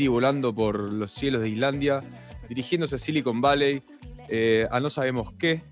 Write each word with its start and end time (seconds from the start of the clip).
ir 0.00 0.10
volando 0.10 0.54
por 0.54 0.92
los 0.92 1.12
cielos 1.12 1.42
de 1.42 1.48
Islandia, 1.48 2.02
dirigiéndose 2.48 2.96
a 2.96 2.98
Silicon 2.98 3.40
Valley, 3.40 3.82
eh, 4.28 4.66
a 4.70 4.80
no 4.80 4.90
sabemos 4.90 5.32
qué, 5.38 5.62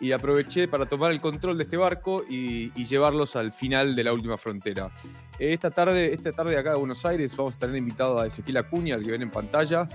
y 0.00 0.10
aproveché 0.10 0.66
para 0.66 0.86
tomar 0.86 1.12
el 1.12 1.20
control 1.20 1.56
de 1.56 1.62
este 1.62 1.76
barco 1.76 2.24
y, 2.28 2.70
llevarlos 2.84 3.36
al 3.36 3.52
final 3.52 3.94
de 3.94 4.02
la 4.02 4.12
última 4.12 4.36
frontera. 4.36 4.90
Esta 5.38 5.70
tarde, 5.70 6.12
esta 6.12 6.32
tarde 6.32 6.58
acá 6.58 6.72
de 6.72 6.78
Buenos 6.78 7.06
Aires 7.06 7.36
vamos 7.36 7.54
a 7.54 7.58
tener 7.58 7.76
invitado 7.76 8.18
a 8.18 8.26
Ezequiel 8.26 8.56
Acuña, 8.56 8.98
que 8.98 9.12
ven 9.12 9.22
en 9.22 9.30
pantalla. 9.30 9.88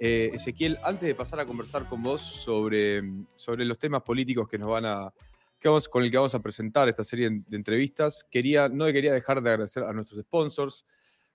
Eh, 0.00 0.30
Ezequiel, 0.32 0.78
antes 0.82 1.06
de 1.06 1.14
pasar 1.14 1.40
a 1.40 1.46
conversar 1.46 1.86
con 1.88 2.02
vos 2.02 2.22
sobre, 2.22 3.02
sobre 3.34 3.66
los 3.66 3.78
temas 3.78 4.02
políticos 4.02 4.48
que 4.48 4.56
nos 4.56 4.70
van 4.70 4.86
a, 4.86 5.12
con 5.90 6.02
el 6.02 6.10
que 6.10 6.16
vamos 6.16 6.34
a 6.34 6.40
presentar 6.40 6.88
esta 6.88 7.04
serie 7.04 7.28
de 7.46 7.56
entrevistas, 7.56 8.26
quería, 8.30 8.70
no 8.70 8.86
quería 8.86 9.12
dejar 9.12 9.42
de 9.42 9.50
agradecer 9.50 9.82
a 9.84 9.92
nuestros 9.92 10.24
sponsors. 10.24 10.86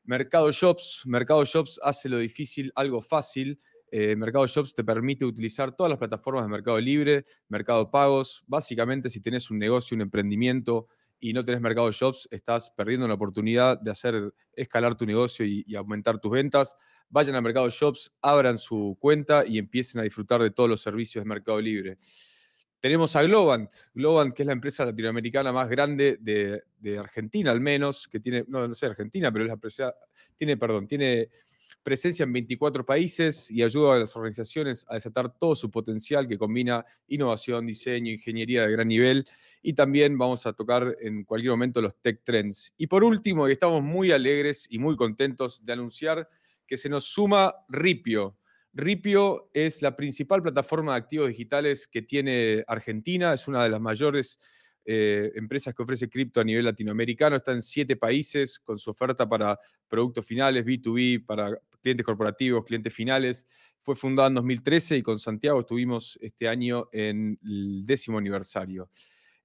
Mercado 0.05 0.51
Shops. 0.51 1.03
Mercado 1.05 1.43
Shops 1.45 1.79
hace 1.83 2.09
lo 2.09 2.17
difícil 2.17 2.71
algo 2.75 3.01
fácil. 3.01 3.59
Eh, 3.91 4.15
Mercado 4.15 4.45
Shops 4.47 4.73
te 4.73 4.83
permite 4.83 5.25
utilizar 5.25 5.75
todas 5.75 5.89
las 5.89 5.99
plataformas 5.99 6.45
de 6.45 6.51
Mercado 6.51 6.79
Libre, 6.79 7.25
Mercado 7.47 7.89
Pagos. 7.89 8.43
Básicamente, 8.47 9.09
si 9.09 9.21
tenés 9.21 9.49
un 9.49 9.59
negocio, 9.59 9.95
un 9.95 10.01
emprendimiento 10.01 10.87
y 11.19 11.33
no 11.33 11.43
tenés 11.43 11.61
Mercado 11.61 11.91
Shops, 11.91 12.27
estás 12.29 12.71
perdiendo 12.71 13.07
la 13.07 13.13
oportunidad 13.13 13.79
de 13.79 13.91
hacer 13.91 14.33
escalar 14.53 14.95
tu 14.95 15.05
negocio 15.05 15.45
y, 15.45 15.63
y 15.65 15.75
aumentar 15.75 16.19
tus 16.19 16.31
ventas. 16.31 16.75
Vayan 17.09 17.35
a 17.35 17.41
Mercado 17.41 17.69
Shops, 17.69 18.13
abran 18.21 18.57
su 18.57 18.97
cuenta 18.99 19.45
y 19.45 19.57
empiecen 19.57 20.01
a 20.01 20.03
disfrutar 20.03 20.41
de 20.41 20.51
todos 20.51 20.69
los 20.69 20.81
servicios 20.81 21.23
de 21.23 21.29
Mercado 21.29 21.61
Libre. 21.61 21.97
Tenemos 22.85 23.15
a 23.15 23.23
Globant, 23.23 23.71
Globant 23.95 24.31
que 24.31 24.43
es 24.43 24.45
la 24.45 24.53
empresa 24.53 24.85
latinoamericana 24.85 25.51
más 25.51 25.67
grande 25.67 26.19
de, 26.21 26.99
Argentina 26.99 27.49
al 27.49 27.59
menos, 27.59 28.07
que 28.07 28.19
tiene, 28.19 28.45
no, 28.47 28.67
no 28.67 28.75
sé 28.75 28.85
Argentina, 28.85 29.31
pero 29.31 29.43
es 29.43 29.47
la 29.47 29.55
empresa, 29.55 29.95
tiene, 30.35 30.55
perdón, 30.55 30.87
tiene 30.87 31.31
presencia 31.81 32.21
en 32.21 32.33
24 32.33 32.85
países 32.85 33.49
y 33.49 33.63
ayuda 33.63 33.95
a 33.95 33.99
las 34.01 34.15
organizaciones 34.15 34.85
a 34.87 34.93
desatar 34.93 35.35
todo 35.35 35.55
su 35.55 35.71
potencial 35.71 36.27
que 36.27 36.37
combina 36.37 36.85
innovación, 37.07 37.65
diseño, 37.65 38.11
ingeniería 38.11 38.67
de 38.67 38.71
gran 38.73 38.87
nivel 38.87 39.25
y 39.63 39.73
también 39.73 40.15
vamos 40.15 40.45
a 40.45 40.53
tocar 40.53 40.95
en 41.01 41.23
cualquier 41.23 41.53
momento 41.53 41.81
los 41.81 41.99
tech 41.99 42.21
trends. 42.23 42.71
Y 42.77 42.85
por 42.85 43.03
último, 43.03 43.47
estamos 43.47 43.81
muy 43.81 44.11
alegres 44.11 44.67
y 44.69 44.77
muy 44.77 44.95
contentos 44.95 45.65
de 45.65 45.73
anunciar 45.73 46.29
que 46.67 46.77
se 46.77 46.87
nos 46.89 47.05
suma 47.05 47.51
Ripio. 47.67 48.37
Ripio 48.75 49.49
es 49.53 49.81
la 49.81 49.95
principal 49.95 50.41
plataforma 50.41 50.91
de 50.91 50.97
activos 50.97 51.29
digitales 51.29 51.87
que 51.87 52.01
tiene 52.01 52.65
Argentina, 52.67 53.33
es 53.33 53.47
una 53.47 53.63
de 53.63 53.69
las 53.69 53.79
mayores 53.79 54.37
eh, 54.83 55.31
empresas 55.35 55.73
que 55.73 55.81
ofrece 55.81 56.09
cripto 56.09 56.41
a 56.41 56.43
nivel 56.43 56.65
latinoamericano, 56.65 57.37
está 57.37 57.53
en 57.53 57.61
siete 57.61 57.95
países 57.95 58.59
con 58.59 58.77
su 58.77 58.91
oferta 58.91 59.27
para 59.27 59.57
productos 59.87 60.25
finales, 60.25 60.65
B2B, 60.65 61.25
para 61.25 61.57
clientes 61.81 62.05
corporativos, 62.05 62.65
clientes 62.65 62.93
finales. 62.93 63.47
Fue 63.79 63.95
fundada 63.95 64.27
en 64.27 64.35
2013 64.35 64.97
y 64.97 65.01
con 65.01 65.19
Santiago 65.19 65.61
estuvimos 65.61 66.19
este 66.21 66.49
año 66.49 66.89
en 66.91 67.39
el 67.45 67.85
décimo 67.85 68.17
aniversario. 68.17 68.89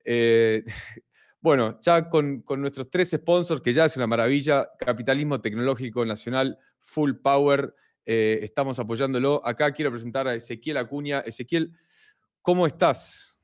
Eh, 0.04 0.64
bueno, 1.40 1.78
ya 1.80 2.08
con, 2.08 2.42
con, 2.42 2.60
nuestros 2.60 2.90
tres 2.90 3.10
sponsors, 3.10 3.62
que 3.62 3.72
ya 3.72 3.84
es 3.84 3.96
una 3.96 4.08
maravilla, 4.08 4.68
Capitalismo 4.76 5.40
Tecnológico 5.40 6.04
Nacional, 6.04 6.58
Full 6.80 7.12
Power, 7.22 7.74
eh, 8.04 8.40
estamos 8.42 8.78
apoyándolo. 8.78 9.40
Acá 9.44 9.72
quiero 9.72 9.90
presentar 9.90 10.26
a 10.26 10.34
Ezequiel 10.34 10.76
Acuña. 10.76 11.20
Ezequiel, 11.20 11.72
¿cómo 12.42 12.66
estás? 12.66 13.36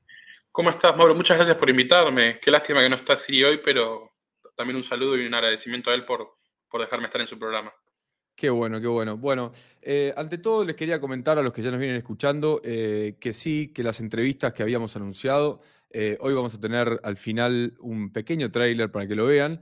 ¿Cómo 0.51 0.69
estás, 0.69 0.95
Mauro? 0.95 1.13
Muchas 1.15 1.37
gracias 1.37 1.57
por 1.57 1.69
invitarme. 1.69 2.39
Qué 2.39 2.51
lástima 2.51 2.81
que 2.81 2.89
no 2.89 2.95
está 2.95 3.15
Siri 3.15 3.43
hoy, 3.43 3.59
pero 3.63 4.13
también 4.55 4.77
un 4.77 4.83
saludo 4.83 5.17
y 5.17 5.25
un 5.25 5.33
agradecimiento 5.33 5.91
a 5.91 5.93
él 5.93 6.05
por, 6.05 6.37
por 6.69 6.81
dejarme 6.81 7.05
estar 7.05 7.21
en 7.21 7.27
su 7.27 7.37
programa. 7.37 7.71
Qué 8.35 8.49
bueno, 8.49 8.79
qué 8.79 8.87
bueno. 8.87 9.17
Bueno, 9.17 9.51
eh, 9.81 10.13
ante 10.15 10.37
todo 10.37 10.63
les 10.63 10.75
quería 10.75 10.99
comentar 10.99 11.37
a 11.37 11.41
los 11.41 11.53
que 11.53 11.61
ya 11.61 11.71
nos 11.71 11.79
vienen 11.79 11.97
escuchando 11.97 12.61
eh, 12.63 13.17
que 13.19 13.33
sí, 13.33 13.71
que 13.73 13.83
las 13.83 13.99
entrevistas 13.99 14.53
que 14.53 14.63
habíamos 14.63 14.95
anunciado, 14.95 15.61
hoy 16.19 16.33
vamos 16.33 16.53
a 16.53 16.59
tener 16.59 16.99
al 17.01 17.17
final 17.17 17.75
un 17.79 18.11
pequeño 18.11 18.51
tráiler 18.51 18.91
para 18.91 19.07
que 19.07 19.15
lo 19.15 19.25
vean 19.25 19.61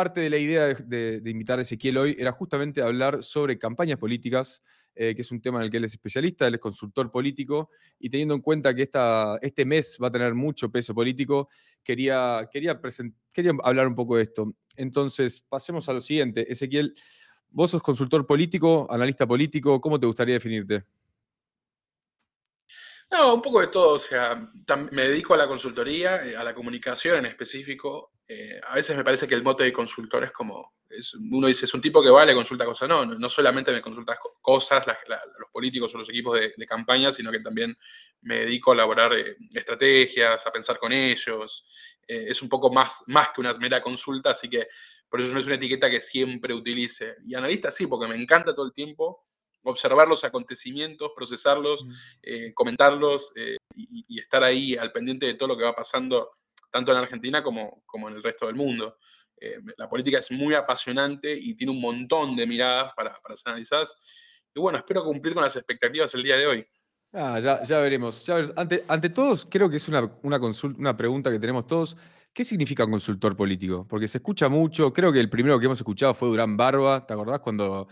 parte 0.00 0.20
de 0.22 0.30
la 0.30 0.38
idea 0.38 0.64
de, 0.68 1.20
invitar 1.26 1.58
a 1.58 1.62
Ezequiel 1.62 1.98
hoy 1.98 2.16
era 2.18 2.32
justamente 2.32 2.80
hablar 2.80 3.22
sobre 3.22 3.58
campañas 3.58 3.98
políticas, 3.98 4.62
eh, 4.94 5.14
que 5.14 5.20
es 5.20 5.30
un 5.30 5.42
tema 5.42 5.58
en 5.58 5.64
el 5.64 5.70
que 5.70 5.76
él 5.76 5.84
es 5.84 5.92
especialista, 5.92 6.46
él 6.46 6.54
es 6.54 6.60
consultor 6.60 7.10
político, 7.10 7.68
y 7.98 8.08
teniendo 8.08 8.32
en 8.32 8.40
cuenta 8.40 8.74
que 8.74 8.80
esta, 8.80 9.38
este 9.42 9.66
mes 9.66 9.98
va 10.02 10.08
a 10.08 10.10
tener 10.10 10.32
mucho 10.32 10.70
peso 10.70 10.94
político, 10.94 11.50
quería, 11.84 12.48
quería, 12.50 12.80
quería 13.30 13.52
hablar 13.62 13.88
un 13.88 13.94
poco 13.94 14.16
de 14.16 14.22
esto. 14.22 14.54
Entonces, 14.74 15.42
pasemos 15.46 15.86
a 15.90 15.92
lo 15.92 16.00
siguiente. 16.00 16.50
Ezequiel, 16.50 16.94
vos 17.50 17.70
sos 17.70 17.82
consultor 17.82 18.26
político, 18.26 18.86
analista 18.90 19.26
político, 19.26 19.82
¿cómo 19.82 20.00
te 20.00 20.06
gustaría 20.06 20.32
definirte? 20.32 20.86
No, 23.10 23.34
un 23.34 23.42
poco 23.42 23.60
de 23.60 23.66
todo. 23.66 23.96
O 23.96 23.98
sea, 23.98 24.50
me 24.92 25.02
dedico 25.02 25.34
a 25.34 25.36
la 25.36 25.46
consultoría, 25.46 26.24
eh, 26.24 26.38
a 26.38 26.42
la 26.42 26.54
comunicación 26.54 27.18
en 27.18 27.26
específico. 27.26 28.09
Eh, 28.32 28.60
a 28.64 28.76
veces 28.76 28.96
me 28.96 29.02
parece 29.02 29.26
que 29.26 29.34
el 29.34 29.42
mote 29.42 29.64
de 29.64 29.72
consultor 29.72 30.22
es 30.22 30.30
como, 30.30 30.74
uno 31.32 31.48
dice, 31.48 31.64
es 31.64 31.74
un 31.74 31.80
tipo 31.80 32.00
que 32.00 32.10
vale, 32.10 32.32
consulta 32.32 32.64
cosas. 32.64 32.88
No, 32.88 33.04
no, 33.04 33.28
solamente 33.28 33.72
me 33.72 33.80
consulta 33.80 34.16
cosas, 34.40 34.86
los 34.86 35.50
políticos 35.50 35.92
o 35.92 35.98
los 35.98 36.08
equipos 36.08 36.38
de, 36.38 36.66
campaña, 36.66 37.10
sino 37.10 37.32
que 37.32 37.40
también 37.40 37.76
me 38.20 38.40
dedico 38.40 38.70
a 38.70 38.74
elaborar 38.74 39.14
eh, 39.14 39.36
estrategias, 39.52 40.46
a 40.46 40.52
pensar 40.52 40.78
con 40.78 40.92
ellos. 40.92 41.66
es 42.06 42.40
un 42.40 42.48
poco 42.48 42.72
más, 42.72 43.02
más 43.08 43.30
que 43.34 43.40
una 43.40 43.52
mera 43.54 43.82
consulta, 43.82 44.30
así 44.30 44.48
que 44.48 44.68
por 45.08 45.20
eso 45.20 45.32
no 45.34 45.40
es 45.40 45.46
una 45.46 45.56
etiqueta 45.56 45.90
que 45.90 46.00
siempre 46.00 46.54
utilice. 46.54 47.16
Y 47.26 47.34
analista 47.34 47.72
sí, 47.72 47.88
porque 47.88 48.06
me 48.06 48.14
encanta 48.14 48.54
todo 48.54 48.66
el 48.66 48.72
tiempo 48.72 49.26
observar 49.62 50.08
los 50.08 50.24
acontecimientos, 50.24 51.12
procesarlos, 51.14 51.84
eh, 52.22 52.54
comentarlos 52.54 53.32
eh, 53.34 53.56
y, 53.74 54.18
estar 54.18 54.44
ahí 54.44 54.76
al 54.76 54.92
pendiente 54.92 55.26
de 55.26 55.34
todo 55.34 55.48
lo 55.48 55.56
que 55.56 55.64
va 55.64 55.74
pasando 55.74 56.30
tanto 56.70 56.92
en 56.92 56.98
Argentina 56.98 57.42
como, 57.42 57.82
como 57.86 58.08
en 58.08 58.16
el 58.16 58.22
resto 58.22 58.46
del 58.46 58.56
mundo. 58.56 58.98
Eh, 59.40 59.58
la 59.76 59.88
política 59.88 60.18
es 60.18 60.30
muy 60.30 60.54
apasionante 60.54 61.32
y 61.32 61.54
tiene 61.54 61.72
un 61.72 61.80
montón 61.80 62.36
de 62.36 62.46
miradas 62.46 62.92
para, 62.94 63.18
para 63.20 63.36
ser 63.36 63.50
analizadas. 63.50 63.98
Y 64.54 64.60
bueno, 64.60 64.78
espero 64.78 65.02
cumplir 65.02 65.34
con 65.34 65.42
las 65.42 65.56
expectativas 65.56 66.14
el 66.14 66.22
día 66.22 66.36
de 66.36 66.46
hoy. 66.46 66.66
Ah, 67.12 67.40
ya, 67.40 67.62
ya 67.64 67.78
veremos. 67.78 68.28
Ante, 68.56 68.84
ante 68.86 69.10
todos, 69.10 69.44
creo 69.44 69.68
que 69.68 69.76
es 69.76 69.88
una, 69.88 70.10
una, 70.22 70.40
una 70.78 70.96
pregunta 70.96 71.30
que 71.30 71.40
tenemos 71.40 71.66
todos. 71.66 71.96
¿Qué 72.32 72.44
significa 72.44 72.84
un 72.84 72.92
consultor 72.92 73.36
político? 73.36 73.84
Porque 73.88 74.06
se 74.06 74.18
escucha 74.18 74.48
mucho, 74.48 74.92
creo 74.92 75.12
que 75.12 75.18
el 75.18 75.28
primero 75.28 75.58
que 75.58 75.66
hemos 75.66 75.78
escuchado 75.78 76.14
fue 76.14 76.28
Durán 76.28 76.56
Barba, 76.56 77.04
¿te 77.04 77.12
acordás 77.12 77.40
cuando 77.40 77.88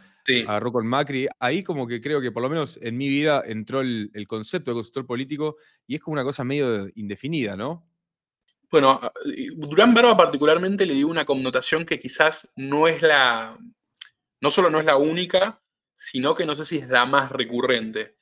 agarró 0.47 0.71
con 0.71 0.87
Macri? 0.87 1.27
Ahí 1.41 1.65
como 1.65 1.89
que 1.89 2.01
creo 2.01 2.21
que 2.21 2.31
por 2.31 2.45
lo 2.45 2.49
menos 2.49 2.79
en 2.81 2.97
mi 2.97 3.09
vida 3.09 3.43
entró 3.45 3.81
el, 3.81 4.13
concepto 4.29 4.71
de 4.71 4.77
consultor 4.77 5.07
político 5.07 5.57
y 5.89 5.97
es 5.97 6.01
como 6.01 6.13
una 6.13 6.23
cosa 6.23 6.45
medio 6.45 6.89
indefinida, 6.95 7.57
¿no? 7.57 7.88
Bueno, 8.71 9.01
Durán 9.57 9.95
Barba 9.95 10.17
particularmente 10.17 10.85
le 10.85 10.95
dio 10.95 11.09
una 11.09 11.25
connotación 11.25 11.87
que 11.87 11.99
quizás 11.99 12.51
no 12.55 12.87
es 12.87 13.01
la, 13.01 13.57
no 14.41 14.51
solo 14.51 14.69
no 14.69 14.79
es 14.79 14.85
la 14.85 14.97
única, 14.97 15.63
sino 15.95 16.35
que 16.35 16.45
no 16.45 16.55
sé 16.55 16.65
si 16.65 16.79
es 16.79 16.89
la 16.89 17.07
más 17.07 17.33
recurrente. 17.33 18.17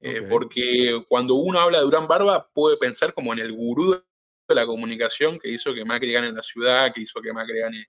Eh, 0.00 0.22
porque 0.22 1.02
cuando 1.08 1.34
uno 1.34 1.60
habla 1.60 1.78
de 1.78 1.84
Durán 1.84 2.08
Barba 2.08 2.50
puede 2.52 2.76
pensar 2.76 3.14
como 3.14 3.32
en 3.32 3.38
el 3.38 3.52
gurú 3.52 4.02
de 4.46 4.54
la 4.54 4.66
comunicación 4.66 5.38
que 5.38 5.48
hizo 5.48 5.72
que 5.72 5.84
Macri 5.84 6.12
gane 6.12 6.28
en 6.28 6.34
la 6.34 6.42
ciudad, 6.42 6.92
que 6.92 7.00
hizo 7.00 7.22
que 7.22 7.32
Macri 7.32 7.60
gane 7.60 7.88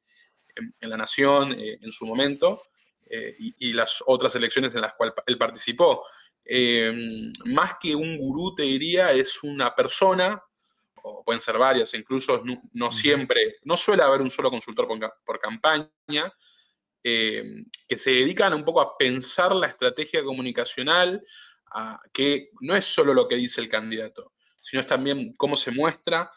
en, 0.80 0.90
la 0.90 0.96
nación 0.96 1.54
eh, 1.54 1.78
en 1.82 1.92
su 1.92 2.06
momento, 2.06 2.62
eh, 3.08 3.36
y, 3.38 3.74
las 3.74 4.02
otras 4.06 4.36
elecciones 4.36 4.74
en 4.76 4.82
las 4.82 4.94
cuales 4.94 5.14
él 5.28 5.38
participó. 5.38 6.06
Más 7.46 7.74
que 7.82 7.96
un 7.96 8.18
gurú, 8.18 8.56
te 8.56 8.64
diría, 8.64 9.12
es 9.12 9.44
una 9.44 9.76
persona, 9.76 10.42
o 11.08 11.24
pueden 11.24 11.40
ser 11.40 11.58
varias, 11.58 11.94
incluso 11.94 12.44
no, 12.74 12.92
siempre, 12.92 13.58
no 13.64 13.78
suele 13.78 14.02
haber 14.02 14.22
un 14.22 14.30
solo 14.30 14.50
consultor 14.50 14.88
por, 15.24 15.40
campaña, 15.40 15.90
que 17.04 17.98
se 17.98 18.10
dedican 18.10 18.56
un 18.56 18.66
poco 18.66 18.82
a 18.82 18.98
pensar 18.98 19.56
la 19.56 19.68
estrategia 19.68 20.24
comunicacional, 20.24 21.24
que 22.12 22.50
no 22.62 22.76
es 22.76 22.86
solo 22.86 23.14
lo 23.14 23.28
que 23.28 23.36
dice 23.36 23.62
el 23.62 23.70
candidato, 23.70 24.34
sino 24.60 24.82
es 24.82 24.88
también 24.88 25.34
cómo 25.38 25.56
se 25.56 25.70
muestra, 25.70 26.32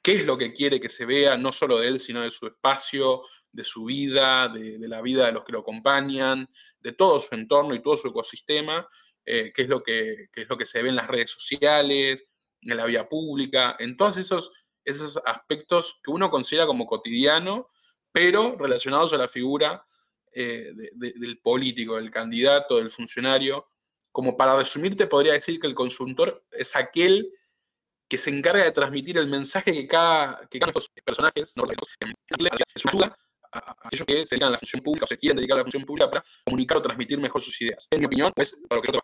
qué 0.00 0.16
es 0.16 0.24
lo 0.24 0.38
que 0.38 0.54
quiere 0.54 0.80
que 0.80 0.88
se 0.88 1.04
vea, 1.04 1.36
no 1.36 1.52
solo 1.52 1.78
de 1.78 1.88
él, 1.88 2.00
sino 2.00 2.22
de 2.22 2.30
su 2.30 2.46
espacio, 2.46 3.22
de 3.52 3.64
su 3.64 3.84
vida, 3.84 4.48
de, 4.48 4.78
la 4.88 5.02
vida 5.02 5.26
de 5.26 5.32
los 5.32 5.44
que 5.44 5.52
lo 5.52 5.60
acompañan, 5.60 6.48
de 6.80 6.92
todo 6.92 7.20
su 7.20 7.34
entorno 7.34 7.74
y 7.74 7.82
todo 7.82 7.96
su 7.96 8.08
ecosistema, 8.08 8.88
eh, 9.26 9.52
qué, 9.54 9.62
es 9.62 9.68
lo 9.68 9.82
que, 9.82 10.28
es 10.34 10.48
lo 10.48 10.56
que 10.56 10.66
se 10.66 10.82
ve 10.82 10.88
en 10.88 10.96
las 10.96 11.08
redes 11.08 11.30
sociales, 11.30 12.24
en 12.64 12.76
la 12.76 12.84
vía 12.86 13.08
pública, 13.08 13.76
en 13.78 13.96
todos 13.96 14.16
esos, 14.16 14.52
esos 14.84 15.18
aspectos 15.24 16.00
que 16.02 16.10
uno 16.10 16.30
considera 16.30 16.66
como 16.66 16.86
cotidiano, 16.86 17.70
pero 18.12 18.56
relacionados 18.56 19.12
a 19.12 19.18
la 19.18 19.28
figura 19.28 19.86
eh, 20.32 20.72
del 20.94 21.38
político, 21.40 21.96
del 21.96 22.10
candidato, 22.10 22.76
del 22.76 22.90
funcionario. 22.90 23.68
Como 24.10 24.36
para 24.36 24.56
resumirte, 24.56 25.06
podría 25.06 25.32
decir 25.32 25.58
que 25.60 25.66
el 25.66 25.74
consultor 25.74 26.44
es 26.52 26.76
aquel 26.76 27.32
que 28.08 28.18
se 28.18 28.30
encarga 28.30 28.64
de 28.64 28.72
transmitir 28.72 29.18
el 29.18 29.26
mensaje 29.26 29.72
que 29.72 29.86
cada, 29.86 30.46
que 30.48 30.60
cada 30.60 30.72
personajes 31.04 31.56
no, 31.56 31.64
ayuda 31.64 33.16
aquellos 33.54 34.06
que 34.06 34.26
se 34.26 34.34
dedican 34.34 34.48
a 34.48 34.52
la 34.52 34.58
función 34.58 34.82
pública 34.82 35.04
o 35.04 35.06
se 35.06 35.18
quieren 35.18 35.36
dedicar 35.36 35.56
a 35.56 35.58
la 35.58 35.64
función 35.64 35.84
pública 35.84 36.10
para 36.10 36.24
comunicar 36.44 36.78
o 36.78 36.82
transmitir 36.82 37.18
mejor 37.18 37.40
sus 37.40 37.60
ideas. 37.60 37.86
En 37.90 38.00
mi 38.00 38.06
opinión, 38.06 38.32
es 38.36 38.60
para 38.68 38.80
lo 38.80 38.82
que 38.82 38.92
yo 38.92 39.00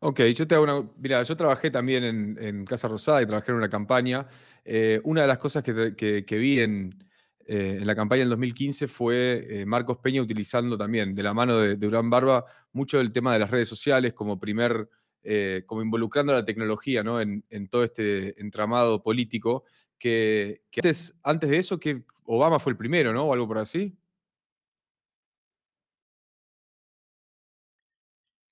Ok, 0.00 0.20
yo 0.34 0.46
te 0.46 0.54
hago 0.54 0.62
una. 0.64 0.88
Mira, 0.96 1.22
yo 1.24 1.36
trabajé 1.36 1.70
también 1.72 2.04
en, 2.38 2.64
Casa 2.66 2.86
Rosada 2.86 3.20
y 3.20 3.26
trabajé 3.26 3.50
en 3.50 3.58
una 3.58 3.68
campaña. 3.68 4.28
Eh, 4.64 5.00
una 5.04 5.22
de 5.22 5.26
las 5.26 5.38
cosas 5.38 5.64
que, 5.64 6.24
vi 6.38 6.60
en, 6.60 7.04
eh, 7.46 7.78
en, 7.80 7.86
la 7.86 7.96
campaña 7.96 8.20
del 8.20 8.28
2015 8.30 8.86
fue 8.86 9.46
eh, 9.62 9.66
Marcos 9.66 9.98
Peña 9.98 10.22
utilizando 10.22 10.78
también, 10.78 11.12
de 11.14 11.22
la 11.24 11.34
mano 11.34 11.58
de, 11.58 11.74
de 11.76 11.86
Urán 11.86 12.10
Barba, 12.10 12.44
mucho 12.72 12.98
del 12.98 13.12
tema 13.12 13.32
de 13.32 13.40
las 13.40 13.50
redes 13.50 13.68
sociales 13.68 14.12
como 14.12 14.38
primer. 14.38 14.88
como 15.66 15.82
involucrando 15.82 16.32
a 16.32 16.36
la 16.36 16.44
tecnología 16.44 17.02
¿no? 17.02 17.20
en, 17.20 17.42
todo 17.68 17.82
este 17.84 18.40
entramado 18.40 19.02
político. 19.02 19.64
Que, 19.98 20.62
antes, 20.76 21.14
antes 21.24 21.50
de 21.50 21.58
eso, 21.58 21.78
que 21.80 22.04
Obama 22.24 22.58
fue 22.60 22.72
el 22.72 22.78
primero, 22.78 23.12
¿no? 23.12 23.24
O 23.24 23.32
algo 23.32 23.48
por 23.48 23.58
así. 23.58 23.96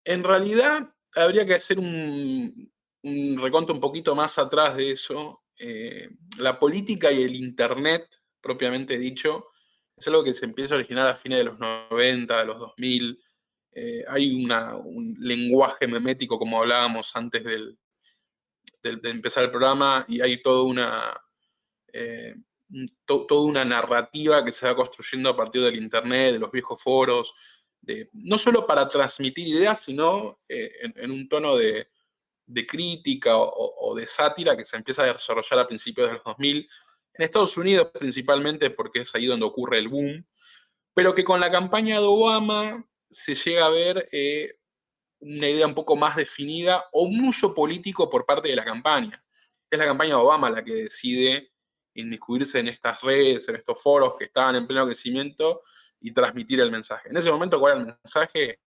En 0.04 0.22
realidad, 0.24 0.95
habría 1.14 1.46
que 1.46 1.54
hacer 1.54 1.78
un, 1.78 2.70
reconto 3.02 3.72
un 3.72 3.80
poquito 3.80 4.14
más 4.14 4.38
atrás 4.38 4.76
de 4.76 4.92
eso. 4.92 5.42
Eh, 5.58 6.08
la 6.38 6.58
política 6.58 7.10
y 7.12 7.22
el 7.22 7.34
Internet, 7.34 8.20
propiamente 8.40 8.98
dicho, 8.98 9.48
es 9.96 10.06
algo 10.08 10.24
que 10.24 10.34
se 10.34 10.44
empieza 10.44 10.74
a 10.74 10.78
originar 10.78 11.06
a 11.06 11.16
fines 11.16 11.38
de 11.38 11.44
los 11.44 11.58
90, 11.58 12.38
de 12.38 12.44
los 12.44 12.58
2000. 12.58 13.18
Eh, 13.72 14.04
hay 14.08 14.44
un 14.44 15.16
lenguaje 15.20 15.86
memético, 15.86 16.38
como 16.38 16.60
hablábamos 16.60 17.14
antes 17.14 17.44
del, 17.44 17.78
de 18.82 19.10
empezar 19.10 19.44
el 19.44 19.50
programa, 19.50 20.04
y 20.08 20.20
hay 20.20 20.42
toda 20.42 20.62
una, 20.62 21.20
eh, 21.92 22.34
toda 23.04 23.42
una 23.42 23.64
narrativa 23.64 24.44
que 24.44 24.52
se 24.52 24.66
va 24.66 24.76
construyendo 24.76 25.30
a 25.30 25.36
partir 25.36 25.62
del 25.62 25.76
Internet, 25.76 26.34
de 26.34 26.38
los 26.38 26.50
viejos 26.50 26.82
foros, 26.82 27.34
no 28.12 28.38
solo 28.38 28.66
para 28.66 28.88
transmitir 28.88 29.46
ideas, 29.48 29.82
sino 29.82 30.40
eh, 30.48 30.72
en, 30.96 31.10
un 31.10 31.28
tono 31.28 31.56
de, 31.56 31.88
crítica 32.66 33.36
o, 33.36 33.94
de 33.94 34.06
sátira 34.06 34.56
que 34.56 34.64
se 34.64 34.76
empieza 34.76 35.02
a 35.02 35.12
desarrollar 35.12 35.60
a 35.60 35.66
principios 35.66 36.08
de 36.08 36.14
los 36.14 36.24
2000, 36.24 36.68
en 37.14 37.24
Estados 37.24 37.56
Unidos 37.56 37.88
principalmente 37.92 38.70
porque 38.70 39.00
es 39.00 39.14
ahí 39.14 39.26
donde 39.26 39.46
ocurre 39.46 39.78
el 39.78 39.88
boom, 39.88 40.26
pero 40.94 41.14
que 41.14 41.24
con 41.24 41.40
la 41.40 41.50
campaña 41.50 41.98
de 41.98 42.06
Obama 42.06 42.86
se 43.10 43.34
llega 43.34 43.66
a 43.66 43.70
ver 43.70 44.08
eh, 44.12 44.58
una 45.20 45.48
idea 45.48 45.66
un 45.66 45.74
poco 45.74 45.96
más 45.96 46.16
definida 46.16 46.84
o 46.92 47.02
un 47.02 47.20
uso 47.24 47.54
político 47.54 48.10
por 48.10 48.26
parte 48.26 48.48
de 48.48 48.56
la 48.56 48.64
campaña. 48.64 49.22
Es 49.70 49.78
la 49.78 49.86
campaña 49.86 50.10
de 50.10 50.22
Obama 50.22 50.50
la 50.50 50.62
que 50.62 50.74
decide 50.74 51.52
inmiscuirse 51.94 52.58
en 52.58 52.68
estas 52.68 53.00
redes, 53.02 53.48
en 53.48 53.56
estos 53.56 53.82
foros 53.82 54.14
que 54.18 54.26
estaban 54.26 54.56
en 54.56 54.66
pleno 54.66 54.84
crecimiento 54.84 55.62
y 56.00 56.12
transmitir 56.12 56.60
el 56.60 56.70
mensaje. 56.70 57.08
En 57.08 57.16
ese 57.16 57.30
momento, 57.30 57.58
¿cuál 57.58 57.72
era 57.72 57.80
el 57.80 57.98
mensaje? 58.02 58.60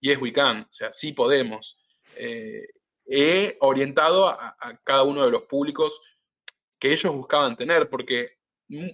Yes, 0.00 0.18
we 0.20 0.32
can, 0.32 0.62
o 0.62 0.72
sea, 0.72 0.92
sí 0.92 1.12
podemos. 1.12 1.78
Eh, 2.16 2.66
he 3.06 3.56
orientado 3.60 4.28
a, 4.28 4.56
cada 4.84 5.02
uno 5.02 5.24
de 5.24 5.30
los 5.30 5.42
públicos 5.42 6.00
que 6.78 6.92
ellos 6.92 7.12
buscaban 7.12 7.56
tener, 7.56 7.90
porque 7.90 8.38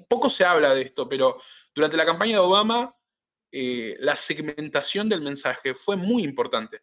poco 0.08 0.30
se 0.30 0.44
habla 0.44 0.74
de 0.74 0.82
esto, 0.82 1.08
pero 1.08 1.40
durante 1.74 1.96
la 1.96 2.06
campaña 2.06 2.32
de 2.32 2.38
Obama, 2.38 2.96
eh, 3.52 3.96
la 4.00 4.16
segmentación 4.16 5.08
del 5.08 5.20
mensaje 5.20 5.74
fue 5.74 5.96
muy 5.96 6.22
importante, 6.24 6.82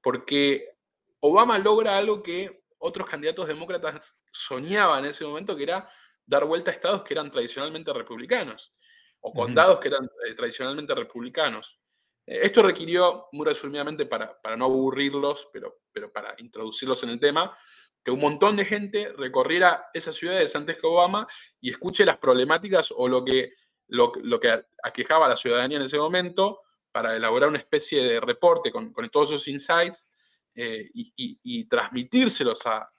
porque 0.00 0.76
Obama 1.20 1.58
logra 1.58 1.98
algo 1.98 2.22
que 2.22 2.64
otros 2.78 3.08
candidatos 3.08 3.48
demócratas 3.48 4.16
soñaban 4.32 5.04
en 5.04 5.10
ese 5.10 5.24
momento, 5.24 5.56
que 5.56 5.64
era 5.64 5.90
dar 6.24 6.44
vuelta 6.44 6.70
a 6.70 6.74
estados 6.74 7.02
que 7.02 7.14
eran 7.14 7.30
tradicionalmente 7.30 7.92
republicanos 7.92 8.72
o 9.20 9.32
condados 9.32 9.78
que 9.80 9.88
eran 9.88 10.04
eh, 10.04 10.34
tradicionalmente 10.34 10.94
republicanos. 10.94 11.80
Eh, 12.26 12.40
esto 12.42 12.62
requirió, 12.62 13.28
muy 13.32 13.46
resumidamente, 13.46 14.06
para, 14.06 14.40
para 14.40 14.56
no 14.56 14.66
aburrirlos, 14.66 15.48
pero, 15.52 15.80
pero 15.92 16.12
para 16.12 16.34
introducirlos 16.38 17.02
en 17.02 17.10
el 17.10 17.20
tema, 17.20 17.56
que 18.04 18.10
un 18.10 18.20
montón 18.20 18.56
de 18.56 18.64
gente 18.64 19.12
recorriera 19.16 19.90
esas 19.92 20.14
ciudades 20.14 20.54
antes 20.54 20.78
que 20.78 20.86
Obama 20.86 21.26
y 21.60 21.70
escuche 21.70 22.04
las 22.04 22.18
problemáticas 22.18 22.92
o 22.96 23.08
lo 23.08 23.24
que, 23.24 23.54
lo, 23.88 24.12
que 24.12 24.64
aquejaba 24.82 25.26
a 25.26 25.30
la 25.30 25.36
ciudadanía 25.36 25.78
en 25.78 25.84
ese 25.84 25.98
momento 25.98 26.62
para 26.92 27.16
elaborar 27.16 27.48
una 27.48 27.58
especie 27.58 28.02
de 28.02 28.20
reporte 28.20 28.70
con, 28.72 28.94
todos 29.10 29.30
esos 29.30 29.48
insights 29.48 30.10
eh, 30.54 30.88
y, 30.92 31.68
transmitírselos 31.68 32.66
a, 32.66 32.90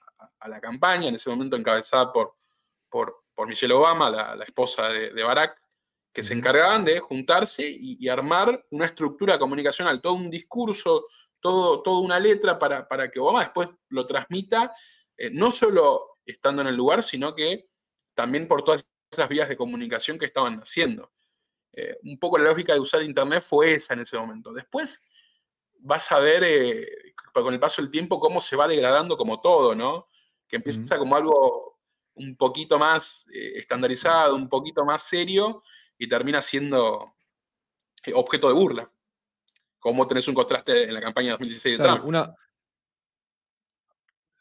la 0.46 0.60
campaña, 0.60 1.08
en 1.08 1.14
ese 1.14 1.30
momento 1.30 1.56
encabezada 1.56 2.12
por, 2.12 2.36
por, 2.88 3.16
Michelle 3.46 3.72
Obama, 3.72 4.10
la, 4.10 4.44
esposa 4.44 4.90
de, 4.90 5.14
de 5.14 5.22
Barack, 5.22 5.59
que 6.12 6.22
se 6.22 6.34
encargaban 6.34 6.84
de 6.84 6.98
juntarse 6.98 7.68
y, 7.68 8.08
armar 8.08 8.66
una 8.70 8.86
estructura 8.86 9.38
comunicacional, 9.38 10.00
todo 10.00 10.14
un 10.14 10.30
discurso, 10.30 11.06
todo, 11.38 11.82
toda 11.82 12.00
una 12.00 12.18
letra 12.18 12.58
para, 12.58 13.10
que 13.10 13.20
Obama 13.20 13.40
después 13.40 13.68
lo 13.88 14.06
transmita, 14.06 14.74
eh, 15.16 15.30
no 15.32 15.50
solo 15.50 16.18
estando 16.24 16.62
en 16.62 16.68
el 16.68 16.76
lugar, 16.76 17.02
sino 17.02 17.34
que 17.34 17.68
también 18.14 18.48
por 18.48 18.64
todas 18.64 18.84
esas 19.10 19.28
vías 19.28 19.48
de 19.48 19.56
comunicación 19.56 20.18
que 20.18 20.26
estaban 20.26 20.58
haciendo. 20.60 21.12
Eh, 21.72 21.96
un 22.02 22.18
poco 22.18 22.38
la 22.38 22.50
lógica 22.50 22.74
de 22.74 22.80
usar 22.80 23.02
Internet 23.02 23.44
fue 23.44 23.74
esa 23.74 23.94
en 23.94 24.00
ese 24.00 24.18
momento. 24.18 24.52
Después 24.52 25.08
vas 25.78 26.10
a 26.10 26.18
ver 26.18 26.42
eh, 26.44 27.14
con 27.32 27.54
el 27.54 27.60
paso 27.60 27.80
del 27.82 27.90
tiempo 27.90 28.18
cómo 28.18 28.40
se 28.40 28.56
va 28.56 28.66
degradando 28.66 29.16
como 29.16 29.40
todo, 29.40 29.76
¿no? 29.76 30.08
Que 30.48 30.56
empieza 30.56 30.98
como 30.98 31.14
algo 31.14 31.78
un 32.14 32.36
poquito 32.36 32.78
más 32.78 33.28
estandarizado, 33.32 34.34
un 34.34 34.48
poquito 34.48 34.84
más 34.84 35.04
serio, 35.04 35.62
y 36.00 36.08
termina 36.08 36.40
siendo 36.40 37.12
eh, 38.06 38.12
objeto 38.14 38.48
de 38.48 38.54
burla. 38.54 38.90
Como 39.78 40.08
tenés 40.08 40.26
un 40.28 40.34
contraste 40.34 40.84
en 40.84 40.94
la 40.94 41.00
campaña 41.00 41.32
2016 41.32 41.78
de 41.78 41.84
Trump. 41.84 42.04
Una, 42.06 42.34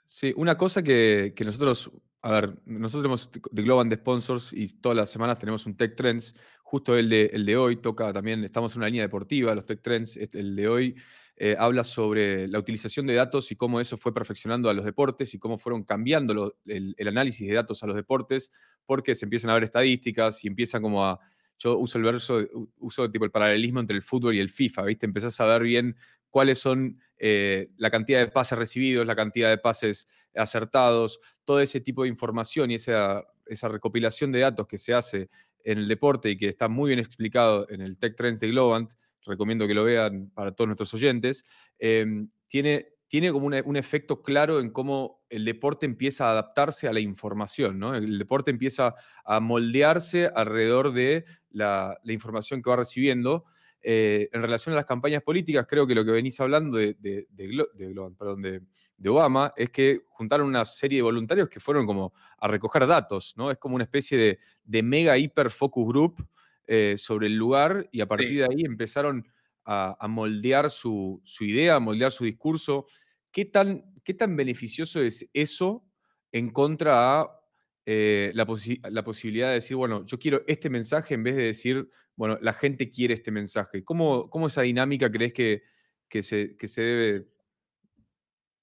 sí, 0.05 0.33
una 0.37 0.57
cosa 0.57 0.81
que, 0.81 1.33
nosotros, 1.45 1.91
a 2.21 2.31
ver, 2.31 2.57
nosotros 2.65 3.03
tenemos 3.03 3.51
de 3.51 3.61
Global 3.61 3.89
de 3.89 3.97
Sponsors 3.97 4.53
y 4.53 4.73
todas 4.79 4.95
las 4.95 5.09
semanas 5.09 5.37
tenemos 5.37 5.65
un 5.65 5.75
Tech 5.75 5.97
Trends. 5.97 6.33
Justo 6.63 6.95
el 6.95 7.09
de, 7.09 7.25
el 7.33 7.45
de 7.45 7.57
hoy 7.57 7.75
toca 7.75 8.13
también, 8.13 8.45
estamos 8.45 8.73
en 8.73 8.79
una 8.79 8.87
línea 8.87 9.03
deportiva, 9.03 9.53
los 9.53 9.65
Tech 9.65 9.81
Trends. 9.81 10.15
Este, 10.15 10.39
el 10.39 10.55
de 10.55 10.67
hoy 10.69 10.95
eh, 11.35 11.57
habla 11.59 11.83
sobre 11.83 12.47
la 12.47 12.59
utilización 12.59 13.05
de 13.05 13.15
datos 13.15 13.51
y 13.51 13.57
cómo 13.57 13.81
eso 13.81 13.97
fue 13.97 14.13
perfeccionando 14.13 14.69
a 14.69 14.73
los 14.73 14.85
deportes 14.85 15.33
y 15.33 15.39
cómo 15.39 15.57
fueron 15.57 15.83
cambiando 15.83 16.55
el, 16.65 16.95
el 16.97 17.07
análisis 17.09 17.49
de 17.49 17.55
datos 17.55 17.83
a 17.83 17.87
los 17.87 17.97
deportes, 17.97 18.49
porque 18.85 19.13
se 19.13 19.25
empiezan 19.25 19.49
a 19.49 19.55
ver 19.55 19.65
estadísticas 19.65 20.45
y 20.45 20.47
empiezan 20.47 20.81
como 20.81 21.05
a 21.05 21.19
yo 21.59 21.77
uso 21.77 21.97
el 21.97 22.05
verso, 22.05 22.47
uso 22.79 23.11
tipo 23.11 23.25
el 23.25 23.31
paralelismo 23.31 23.81
entre 23.81 23.95
el 23.95 24.01
fútbol 24.01 24.33
y 24.33 24.39
el 24.39 24.49
FIFA, 24.49 24.83
¿viste? 24.83 25.05
Empezás 25.05 25.39
a 25.41 25.45
ver 25.45 25.61
bien 25.61 25.95
cuáles 26.29 26.59
son 26.59 26.99
eh, 27.17 27.69
la 27.77 27.91
cantidad 27.91 28.19
de 28.19 28.27
pases 28.27 28.57
recibidos, 28.57 29.05
la 29.05 29.15
cantidad 29.15 29.49
de 29.49 29.57
pases 29.57 30.07
acertados, 30.35 31.19
todo 31.43 31.59
ese 31.59 31.81
tipo 31.81 32.03
de 32.03 32.09
información 32.09 32.71
y 32.71 32.75
esa, 32.75 33.25
recopilación 33.63 34.31
de 34.31 34.39
datos 34.39 34.67
que 34.67 34.77
se 34.77 34.93
hace 34.93 35.29
en 35.63 35.79
el 35.79 35.87
deporte 35.87 36.29
y 36.29 36.37
que 36.37 36.47
está 36.47 36.69
muy 36.69 36.89
bien 36.89 36.99
explicado 36.99 37.67
en 37.69 37.81
el 37.81 37.97
Tech 37.97 38.15
Trends 38.15 38.39
de 38.39 38.47
Globant, 38.47 38.91
recomiendo 39.25 39.67
que 39.67 39.73
lo 39.73 39.83
vean 39.83 40.29
para 40.29 40.53
todos 40.53 40.67
nuestros 40.67 40.93
oyentes, 40.93 41.43
em, 41.77 42.29
tiene, 42.47 42.93
tiene 43.09 43.31
como 43.31 43.47
un 43.47 43.75
efecto 43.75 44.21
claro 44.21 44.59
en 44.59 44.69
cómo 44.69 45.25
el 45.29 45.43
deporte 45.43 45.87
empieza 45.87 46.27
a 46.27 46.31
adaptarse 46.31 46.87
a 46.87 46.93
la 46.93 46.99
información, 46.99 47.79
¿no? 47.79 47.95
El 47.95 48.19
deporte 48.19 48.51
empieza 48.51 48.93
a 49.25 49.39
moldearse 49.39 50.29
alrededor 50.33 50.93
de 50.93 51.25
la, 51.49 51.97
información 52.05 52.61
que 52.61 52.69
va 52.69 52.75
recibiendo. 52.75 53.45
Eh, 53.81 54.29
en 54.31 54.43
relación 54.43 54.73
a 54.73 54.75
las 54.75 54.85
campañas 54.85 55.23
políticas, 55.23 55.65
creo 55.67 55.87
que 55.87 55.95
lo 55.95 56.05
que 56.05 56.11
venís 56.11 56.39
hablando 56.39 56.77
de, 56.77 56.95
de, 56.99 57.25
de, 57.31 59.09
Obama 59.09 59.53
es 59.55 59.71
que 59.71 60.01
juntaron 60.09 60.47
una 60.47 60.65
serie 60.65 60.97
de 60.97 61.03
voluntarios 61.03 61.49
que 61.49 61.59
fueron 61.59 61.87
como 61.87 62.13
a 62.37 62.47
recoger 62.47 62.85
datos, 62.85 63.33
¿no? 63.37 63.49
Es 63.49 63.57
como 63.57 63.73
una 63.73 63.85
especie 63.85 64.39
de, 64.65 64.83
mega 64.83 65.17
hiper 65.17 65.49
focus 65.49 65.87
group 65.87 66.27
eh, 66.67 66.93
sobre 66.99 67.25
el 67.25 67.37
lugar 67.37 67.87
y 67.91 68.01
a 68.01 68.05
partir 68.05 68.37
de 68.37 68.43
ahí 68.43 68.65
empezaron 68.65 69.25
a, 69.71 70.07
moldear 70.07 70.71
su, 70.71 71.21
idea, 71.41 71.75
a 71.75 71.79
moldear 71.79 72.11
su 72.11 72.25
discurso. 72.25 72.87
¿Qué 73.31 73.45
tan, 73.45 73.93
¿Qué 74.03 74.15
tan 74.15 74.35
beneficioso 74.35 74.99
es 75.01 75.29
eso 75.33 75.85
en 76.31 76.49
contra 76.49 77.21
a 77.21 77.41
eh, 77.85 78.31
la, 78.33 78.45
posibilidad 78.47 79.49
de 79.49 79.53
decir, 79.55 79.77
bueno, 79.77 80.03
yo 80.05 80.17
quiero 80.17 80.41
este 80.47 80.71
mensaje 80.71 81.13
en 81.13 81.23
vez 81.23 81.35
de 81.35 81.43
decir, 81.43 81.87
bueno, 82.15 82.39
la 82.41 82.53
gente 82.53 82.89
quiere 82.89 83.13
este 83.13 83.29
mensaje? 83.29 83.83
¿Cómo, 83.83 84.27
cómo 84.31 84.47
esa 84.47 84.63
dinámica 84.63 85.11
crees 85.11 85.33
que, 85.33 85.61
que, 86.07 86.23
se, 86.23 86.55
se 86.67 86.81
debe... 86.81 87.27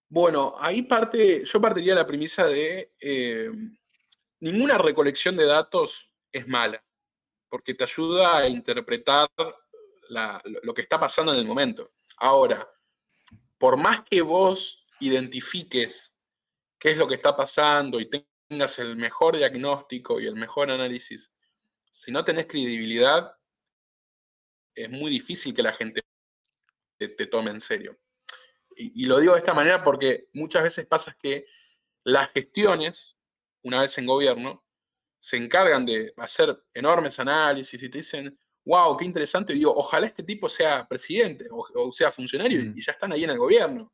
Bueno, 0.09 0.55
ahí 0.59 0.83
parte, 0.83 1.45
yo 1.45 1.61
partiría 1.61 1.95
de 1.95 2.01
la 2.01 2.07
premisa 2.07 2.47
de 2.47 2.95
eh, 3.01 3.51
ninguna 4.41 4.77
recolección 4.77 5.37
de 5.37 5.47
datos 5.47 6.11
es 6.33 6.49
mala, 6.49 6.85
porque 7.49 7.75
te 7.75 7.85
ayuda 7.85 8.39
a 8.39 8.49
interpretar 8.49 9.29
lo 10.09 10.75
que 10.75 10.83
está 10.83 10.99
pasando 10.99 11.33
en 11.33 11.41
el 11.41 11.47
momento. 11.47 11.93
Ahora, 12.19 12.69
por 13.59 13.77
más 13.77 14.03
que 14.03 14.23
vos 14.23 14.87
identifiques 15.01 16.21
qué 16.79 16.91
es 16.91 16.97
lo 16.97 17.07
que 17.07 17.15
está 17.15 17.37
pasando 17.37 18.01
y 18.01 18.09
tengas 18.09 18.79
el 18.79 18.97
mejor 18.97 19.37
diagnóstico 19.37 20.21
y 20.21 20.27
el 20.27 20.37
mejor 20.37 20.71
análisis, 20.71 21.33
si 21.91 22.13
no 22.13 22.25
tenés 22.25 22.47
credibilidad, 22.47 23.37
es 24.75 24.91
muy 24.91 25.11
difícil 25.11 25.55
que 25.55 25.63
la 25.63 25.73
gente 25.73 26.03
te, 26.99 27.27
tome 27.27 27.51
en 27.51 27.61
serio. 27.61 27.99
Y, 28.77 29.05
y, 29.05 29.07
lo 29.07 29.19
digo 29.19 29.33
de 29.33 29.39
esta 29.39 29.55
manera 29.55 29.83
porque 29.83 30.29
muchas 30.35 30.63
veces 30.63 30.87
pasa 30.87 31.17
que 31.19 31.47
las 32.05 32.31
gestiones, 32.33 33.19
una 33.63 33.81
vez 33.81 33.97
en 33.97 34.07
gobierno, 34.07 34.65
se 35.19 35.39
encargan 35.39 35.87
de 35.87 36.13
hacer 36.19 36.63
enormes 36.75 37.19
análisis 37.19 37.83
y 37.83 37.89
te 37.89 37.99
dicen, 37.99 38.39
wow, 38.67 38.97
qué 38.97 39.05
interesante. 39.05 39.55
Y 39.55 39.59
digo, 39.59 39.73
ojalá 39.75 40.07
este 40.07 40.23
tipo 40.23 40.49
sea 40.49 40.87
presidente 40.87 41.47
o, 41.51 41.91
sea 41.93 42.11
funcionario 42.11 42.61
mm. 42.63 42.75
y, 42.77 42.85
ya 42.85 42.93
están 42.93 43.13
ahí 43.13 43.25
en 43.25 43.31
el 43.31 43.39
gobierno. 43.39 43.93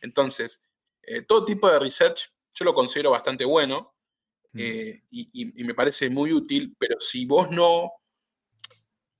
Entonces, 0.00 0.68
eh, 1.02 1.22
todo 1.22 1.44
tipo 1.44 1.68
de 1.68 1.78
research 1.78 2.30
yo 2.54 2.64
lo 2.64 2.74
considero 2.74 3.10
bastante 3.10 3.44
bueno 3.44 3.94
mm. 4.52 4.58
eh, 4.60 5.02
y, 5.10 5.64
me 5.64 5.74
parece 5.74 6.08
muy 6.10 6.32
útil, 6.32 6.76
pero 6.78 7.00
si 7.00 7.26
vos 7.26 7.50
no... 7.50 7.90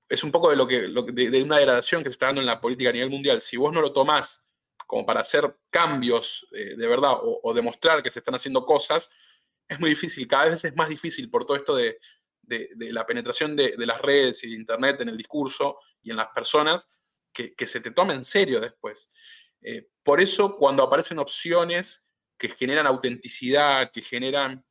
Es 0.08 0.24
un 0.24 0.32
poco 0.32 0.50
de 0.50 0.56
lo 0.56 0.66
que, 0.66 0.88
de, 1.12 1.42
una 1.42 1.58
degradación 1.58 2.02
que 2.02 2.08
se 2.08 2.14
está 2.14 2.26
dando 2.26 2.40
en 2.40 2.46
la 2.46 2.60
política 2.60 2.90
a 2.90 2.92
nivel 2.92 3.10
mundial. 3.10 3.40
Si 3.40 3.56
vos 3.56 3.72
no 3.72 3.80
lo 3.80 3.92
tomás 3.92 4.48
como 4.84 5.06
para 5.06 5.20
hacer 5.20 5.56
cambios 5.70 6.48
eh, 6.50 6.74
de 6.76 6.86
verdad 6.88 7.12
o, 7.12 7.40
o 7.44 7.54
demostrar 7.54 8.02
que 8.02 8.10
se 8.10 8.18
están 8.18 8.34
haciendo 8.34 8.66
cosas, 8.66 9.08
es 9.68 9.78
muy 9.78 9.90
difícil. 9.90 10.26
Cada 10.26 10.50
vez 10.50 10.64
es 10.64 10.74
más 10.74 10.88
difícil 10.88 11.30
por 11.30 11.46
todo 11.46 11.56
esto 11.56 11.76
de, 11.76 12.00
de, 12.42 12.68
la 12.76 13.06
penetración 13.06 13.54
de, 13.56 13.74
las 13.78 14.00
redes 14.00 14.42
y 14.44 14.50
de 14.50 14.56
Internet 14.56 15.00
en 15.00 15.10
el 15.10 15.16
discurso 15.16 15.78
y 16.02 16.10
en 16.10 16.16
las 16.16 16.28
personas, 16.28 17.00
que, 17.32 17.54
se 17.66 17.80
te 17.80 17.92
tome 17.92 18.14
en 18.14 18.24
serio 18.24 18.60
después. 18.60 19.12
Eh, 19.62 19.88
por 20.02 20.20
eso, 20.20 20.56
cuando 20.56 20.82
aparecen 20.82 21.18
opciones 21.18 22.06
que 22.36 22.48
generan 22.48 22.86
autenticidad, 22.86 23.90
que 23.92 24.02
generan 24.02 24.64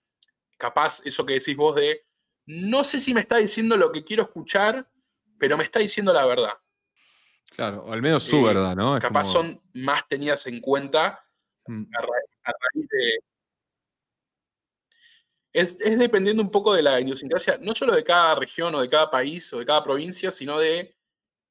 capaz 0.58 1.02
eso 1.06 1.26
que 1.26 1.36
decís 1.36 1.56
vos 1.56 1.76
de, 1.76 2.06
no 2.46 2.84
sé 2.84 3.00
si 3.00 3.14
me 3.14 3.22
está 3.22 3.38
diciendo 3.38 3.78
lo 3.78 3.92
que 3.92 4.04
quiero 4.04 4.24
escuchar, 4.24 4.90
pero 5.38 5.58
me 5.58 5.64
está 5.64 5.80
diciendo 5.80 6.12
la 6.12 6.26
verdad. 6.26 6.54
Claro, 7.52 7.82
o 7.86 7.94
al 7.94 8.02
menos 8.02 8.24
su 8.24 8.38
eh, 8.38 8.54
verdad, 8.54 8.76
¿no? 8.76 9.00
capaz 9.00 9.26
son 9.26 9.62
más 9.74 10.08
tenidas 10.08 10.46
en 10.48 10.60
cuenta 10.60 11.24
mm. 11.66 11.84
a, 11.96 12.02
raíz 12.52 12.88
de, 12.90 13.20
es, 15.60 15.78
dependiendo 15.78 16.42
un 16.42 16.52
poco 16.52 16.74
de 16.74 16.82
la 16.82 17.00
idiosincrasia, 17.00 17.58
no 17.62 17.76
solo 17.76 17.94
de 17.94 18.04
cada 18.04 18.36
región 18.36 18.74
o 18.76 18.82
de 18.82 18.90
cada 18.90 19.12
país 19.12 19.52
o 19.54 19.60
de 19.60 19.66
cada 19.66 19.84
provincia, 19.84 20.32
sino 20.32 20.58
de 20.58 20.96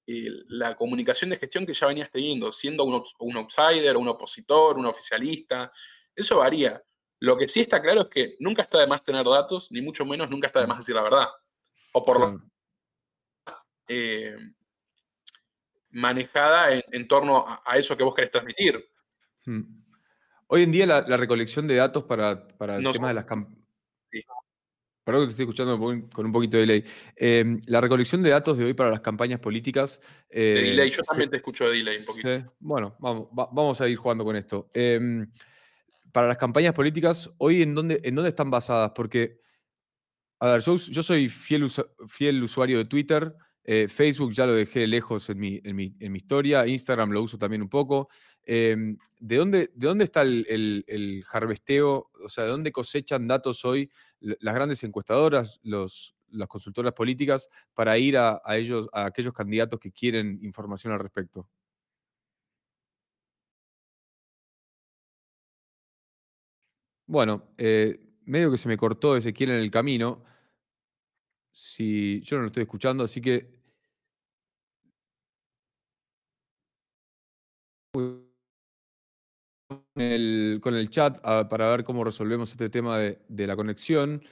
eh, 0.07 0.29
la 0.49 0.75
comunicación 0.75 1.31
de 1.31 1.37
gestión 1.37 1.67
que 1.67 1.75
ya 1.75 1.87
venías 1.87 2.11
teniendo, 2.11 2.50
siendo 2.50 2.85
un, 2.85 3.05
un, 3.19 3.37
outsider, 3.37 3.97
un 3.97 4.09
opositor, 4.09 4.79
un 4.79 4.87
oficialista. 4.87 5.71
Eso 6.15 6.38
varía. 6.38 6.83
Lo 7.21 7.37
que 7.37 7.49
sí 7.49 7.61
está 7.61 7.83
claro 7.83 8.03
es 8.03 8.09
que 8.09 8.37
nunca 8.41 8.62
está 8.62 8.79
de 8.79 8.87
más 8.87 9.03
tener 9.05 9.27
datos, 9.27 9.71
ni 9.71 9.83
mucho 9.83 10.05
menos 10.07 10.31
nunca 10.31 10.47
está 10.47 10.61
de 10.61 10.67
más 10.67 10.79
decir 10.79 10.95
la 10.95 11.03
verdad. 11.03 11.29
O 11.93 12.03
por 12.03 12.21
lo 12.21 12.43
eh, 13.88 14.37
manejada 15.91 16.69
en, 16.73 17.09
torno 17.09 17.47
a, 17.65 17.77
eso 17.77 17.97
que 17.97 18.05
vos 18.05 18.15
querés 18.15 18.31
transmitir. 18.31 18.88
Hmm. 19.45 19.62
Hoy 20.47 20.62
en 20.62 20.73
día 20.73 20.87
la, 20.87 21.17
recolección 21.17 21.67
de 21.67 21.77
datos 21.77 22.05
para, 22.05 22.47
para 22.49 22.77
el 22.77 22.91
tema 22.91 23.09
de 23.09 23.15
las 23.15 23.25
campañas 23.25 23.58
Perdón 25.09 25.23
que 25.23 25.27
te 25.29 25.31
estoy 25.31 25.45
escuchando 25.45 25.79
con 26.12 26.27
un 26.27 26.33
poquito 26.33 26.59
de 26.59 26.67
delay. 26.67 26.85
Em, 27.17 27.62
la 27.65 27.81
recolección 27.81 28.23
de 28.23 28.29
datos 28.29 28.59
de 28.59 28.67
hoy 28.67 28.75
para 28.75 28.91
las 28.91 29.00
campañas 29.00 29.41
políticas. 29.41 30.00
de 30.29 30.61
eh, 30.61 30.65
delay, 30.65 30.91
yo 30.91 31.03
también 31.03 31.31
te 31.31 31.37
escucho 31.37 31.65
de 31.65 31.79
delay 31.79 31.97
un 31.97 32.05
poquito. 32.05 32.55
bueno, 32.59 32.95
vamos, 32.99 33.29
vamos 33.33 33.81
a 33.81 33.88
ir 33.88 33.97
jugando 33.97 34.23
con 34.23 34.37
esto. 34.37 34.71
Em, 34.75 35.33
para 36.12 36.29
las 36.29 36.37
campañas 36.37 36.75
políticas, 36.75 37.31
hoy 37.38 37.62
en 37.62 37.75
dónde, 37.75 38.03
en 38.05 38.17
dónde 38.17 38.29
están 38.29 38.50
basadas? 38.50 38.93
Porque, 38.95 39.41
a 40.41 40.53
ver, 40.53 40.61
yo, 40.61 40.77
soy 40.77 41.31
fiel, 41.31 41.71
fiel 42.07 42.43
usuario 42.43 42.77
de 42.77 42.85
Twitter. 42.85 43.35
Eh, 43.71 43.87
Facebook 43.87 44.33
ya 44.33 44.47
lo 44.47 44.55
dejé 44.55 44.87
lejos 44.87 45.29
en 45.29 45.39
mi, 45.39 45.61
historia, 46.17 46.67
Instagram 46.67 47.11
lo 47.11 47.23
uso 47.23 47.37
también 47.37 47.61
un 47.61 47.69
poco. 47.69 48.09
Em, 48.43 48.97
¿de, 49.21 49.37
dónde, 49.37 49.71
¿De 49.75 49.87
dónde 49.87 50.05
está 50.05 50.23
el, 50.23 50.47
el, 50.87 51.23
harvesteo? 51.31 52.11
O 52.25 52.29
sea, 52.31 52.45
¿de 52.45 52.51
dónde 52.51 52.73
cosechan 52.73 53.29
datos 53.29 53.67
hoy 53.67 53.91
las 54.21 54.55
grandes 54.55 54.83
encuestadoras, 54.85 55.61
los, 55.63 56.17
las 56.31 56.49
consultoras 56.49 56.95
políticas, 56.95 57.51
para 57.75 57.99
ir 57.99 58.17
a, 58.17 58.41
ellos, 58.57 58.89
a 58.95 59.05
aquellos 59.05 59.35
candidatos 59.35 59.79
que 59.79 59.93
quieren 59.93 60.39
información 60.43 60.95
al 60.95 61.01
respecto? 61.01 61.47
Bueno, 67.07 67.53
eh, 67.59 68.01
medio 68.25 68.51
que 68.51 68.57
se 68.57 68.69
me 68.69 68.79
cortó 68.79 69.15
Ezequiel 69.15 69.51
en 69.51 69.61
el 69.61 69.71
camino. 69.71 70.25
Si 71.51 72.23
yo 72.23 72.37
no 72.37 72.45
lo 72.45 72.47
estoy 72.47 72.63
escuchando, 72.63 73.05
así 73.05 73.21
que 73.21 73.58
con 80.61 80.75
el 80.75 80.88
chat 80.90 81.21
para 81.21 81.71
ver 81.71 81.85
cómo 81.85 82.05
resolvemos 82.05 82.50
este 82.50 82.71
tema 82.71 82.99
de, 82.99 83.47
la 83.47 83.57
conexión. 83.57 84.23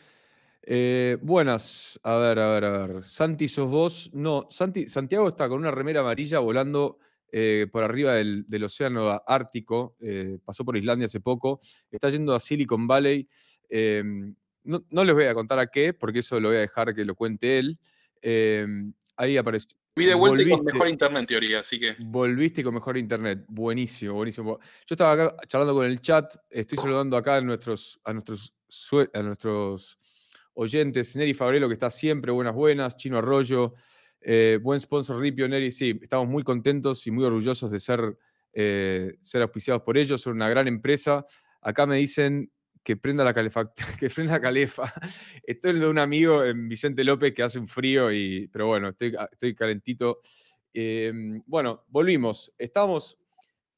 Eh, 0.63 1.19
buenas, 1.23 2.01
a 2.03 2.17
ver, 2.17 2.39
a 2.39 2.49
ver, 2.53 2.65
a 2.65 2.87
ver. 2.87 3.05
Santi, 3.05 3.49
¿sos 3.49 3.69
vos? 3.69 4.11
No, 4.13 4.47
Santi, 4.51 4.89
Santiago 4.89 5.29
está 5.29 5.49
con 5.49 5.59
una 5.59 5.71
remera 5.71 6.01
amarilla 6.01 6.39
volando 6.41 6.99
eh, 7.31 7.67
por 7.71 7.85
arriba 7.85 8.15
del, 8.15 8.65
océano 8.65 9.23
Ártico, 9.27 9.97
eh, 10.01 10.39
pasó 10.45 10.65
por 10.65 10.77
Islandia 10.77 11.07
hace 11.07 11.21
poco, 11.21 11.61
está 11.91 12.09
yendo 12.11 12.35
a 12.35 12.41
Silicon 12.41 12.87
Valley. 12.87 13.29
No, 14.65 14.85
no, 14.91 15.05
les 15.05 15.15
voy 15.15 15.27
a 15.27 15.35
contar 15.35 15.61
a 15.61 15.69
qué, 15.69 15.95
porque 15.95 16.21
eso 16.21 16.41
lo 16.41 16.49
voy 16.49 16.57
a 16.57 16.61
dejar 16.61 16.93
que 16.93 17.05
lo 17.05 17.15
cuente 17.15 17.59
él. 17.59 17.79
Ahí 19.17 19.37
apareció. 19.37 19.77
Fui 19.95 20.05
de 20.05 20.15
vuelta 20.15 20.43
y 20.43 20.51
con 20.51 20.65
mejor 20.65 20.89
internet 20.89 21.21
en 21.21 21.27
teoría, 21.27 21.61
así 21.61 21.81
que. 21.81 21.97
Volviste 21.99 22.63
con 22.63 22.75
mejor 22.75 22.99
internet. 22.99 23.45
Buenísimo, 23.49 24.13
buenísimo. 24.13 24.59
Yo 24.87 24.93
estaba 24.95 25.13
acá 25.13 25.37
charlando 25.47 25.73
con 25.73 25.87
el 25.87 26.01
chat, 26.01 26.35
estoy 26.51 26.77
saludando 26.77 27.17
acá 27.17 27.37
a 27.37 27.41
nuestros, 27.41 27.99
a 28.05 28.13
nuestros, 28.13 28.55
a 29.15 29.23
nuestros 29.23 29.99
oyentes. 30.53 31.17
Neri 31.17 31.33
Fabrelo, 31.33 31.67
que 31.69 31.75
está 31.75 31.91
siempre, 31.91 32.31
buenas, 32.31 32.55
buenas. 32.55 32.97
Chino 32.99 33.17
Arroyo, 33.17 33.73
eh, 34.21 34.59
buen 34.63 34.81
sponsor 34.81 35.19
Ripio, 35.19 35.49
Neri. 35.49 35.71
Sí, 35.71 35.99
estamos 36.03 36.29
muy 36.29 36.43
contentos 36.43 37.07
y 37.07 37.11
muy 37.11 37.25
orgullosos 37.25 37.71
de 37.71 37.81
ser, 37.81 38.19
eh, 38.53 39.17
ser 39.23 39.41
auspiciados 39.41 39.83
por 39.83 39.97
ellos. 39.97 40.21
Son 40.21 40.35
una 40.35 40.51
gran 40.51 40.69
empresa. 40.69 41.25
Acá 41.63 41.87
me 41.87 41.97
dicen 41.97 42.53
que 42.87 42.97
prenda 42.97 43.25
la 43.25 43.35
que 43.99 44.09
prenda 44.09 44.35
la 44.35 44.41
calefa. 44.41 44.95
Estoy 45.43 45.81
de 45.81 45.89
un 45.89 45.99
amigo 45.99 46.45
en 46.45 46.69
Vicente 46.69 47.03
López 47.03 47.35
que 47.35 47.43
hace 47.43 47.59
un 47.59 47.67
frío, 47.67 48.13
y, 48.13 48.47
pero 48.47 48.69
bueno, 48.69 48.91
estoy, 48.91 49.13
estoy 49.33 49.57
calentito. 49.57 50.21
Em, 50.73 51.43
bueno, 51.47 51.85
volvimos. 51.89 52.53
Estábamos, 52.57 53.19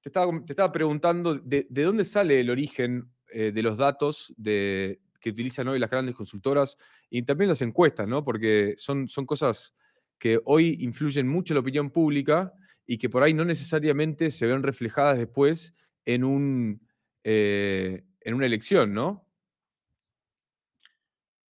te 0.03 0.11
estaba, 0.11 0.31
te 0.45 0.53
estaba 0.53 0.71
preguntando 0.71 1.37
de, 1.37 1.67
dónde 1.71 2.05
sale 2.05 2.38
el 2.38 2.50
origen 2.50 3.11
eh, 3.31 3.50
de 3.50 3.62
los 3.62 3.79
datos 3.79 4.35
de, 4.37 5.00
que 5.23 5.31
utilizan 5.31 5.69
hoy 5.69 5.79
las 5.79 5.88
grandes 5.88 6.15
consultoras 6.15 6.77
y 7.09 7.23
también 7.23 7.49
las 7.49 7.62
encuestas, 7.62 8.07
¿no? 8.07 8.23
Porque 8.23 8.75
son, 8.77 9.09
son 9.09 9.25
cosas 9.25 9.73
que 10.19 10.38
hoy 10.45 10.77
influyen 10.81 11.27
mucho 11.27 11.55
en 11.55 11.57
la 11.57 11.61
opinión 11.62 11.91
pública 11.91 12.53
y 12.85 12.99
que 12.99 13.09
por 13.09 13.23
ahí 13.23 13.33
no 13.33 13.47
necesariamente 13.47 14.31
se 14.31 14.45
ven 14.45 14.62
reflejadas 14.62 15.17
después 15.17 15.73
en 16.05 16.25
un, 16.25 16.87
eh, 17.25 18.05
en 18.28 18.35
una 18.35 18.44
elección, 18.44 18.92
¿no? 18.92 19.26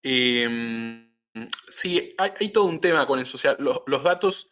Em, 0.00 1.12
sí, 1.68 2.14
hay, 2.16 2.52
todo 2.52 2.66
un 2.66 2.78
tema 2.78 3.04
con 3.04 3.18
eso. 3.18 3.37
O 3.37 3.40
sea, 3.40 3.56
los, 3.58 4.04
datos 4.04 4.49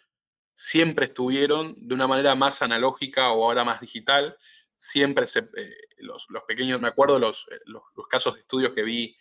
siempre 0.56 1.06
estuvieron 1.06 1.76
de 1.78 1.94
una 1.94 2.08
manera 2.08 2.34
más 2.34 2.62
analógica 2.62 3.30
o 3.30 3.44
ahora 3.44 3.62
más 3.62 3.80
digital. 3.80 4.36
Siempre 4.76 5.24
eh, 5.56 5.70
los, 5.98 6.26
pequeños, 6.48 6.80
me 6.80 6.88
acuerdo 6.88 7.20
los, 7.20 7.46
eh, 7.52 7.60
los, 7.66 7.82
casos 8.10 8.34
de 8.34 8.40
estudios 8.40 8.72
que 8.74 8.82
vi 8.82 9.16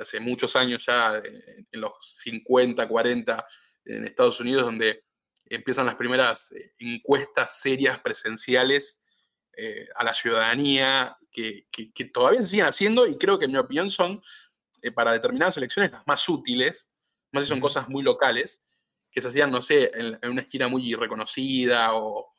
hace 0.00 0.20
muchos 0.20 0.54
años 0.54 0.86
ya, 0.86 1.18
eh, 1.18 1.66
en 1.72 1.80
los 1.80 1.92
50, 1.98 2.86
40, 2.86 3.46
en 3.86 4.04
Estados 4.04 4.38
Unidos, 4.38 4.62
donde 4.62 5.06
empiezan 5.46 5.86
las 5.86 5.96
primeras 5.96 6.54
encuestas 6.78 7.60
serias 7.60 7.98
presenciales 7.98 9.00
a 9.94 10.02
la 10.02 10.12
ciudadanía 10.14 11.16
que, 11.34 12.04
todavía 12.12 12.40
se 12.40 12.50
siguen 12.50 12.66
haciendo 12.66 13.06
y 13.06 13.18
creo 13.18 13.38
que 13.38 13.46
en 13.46 13.52
mi 13.52 13.58
opinión 13.58 13.90
son 13.90 14.22
eh, 14.80 14.90
para 14.92 15.12
determinadas 15.12 15.56
elecciones 15.56 15.92
las 15.92 16.06
más 16.06 16.26
útiles, 16.28 16.90
más 17.32 17.44
si 17.44 17.48
son 17.48 17.60
cosas 17.60 17.88
muy 17.88 18.02
locales, 18.02 18.62
que 19.10 19.20
se 19.20 19.28
hacían, 19.28 19.50
no 19.50 19.60
sé, 19.60 19.90
en, 19.94 20.18
una 20.22 20.42
esquina 20.42 20.68
muy 20.68 20.94
reconocida 20.94 21.90
o, 21.94 22.30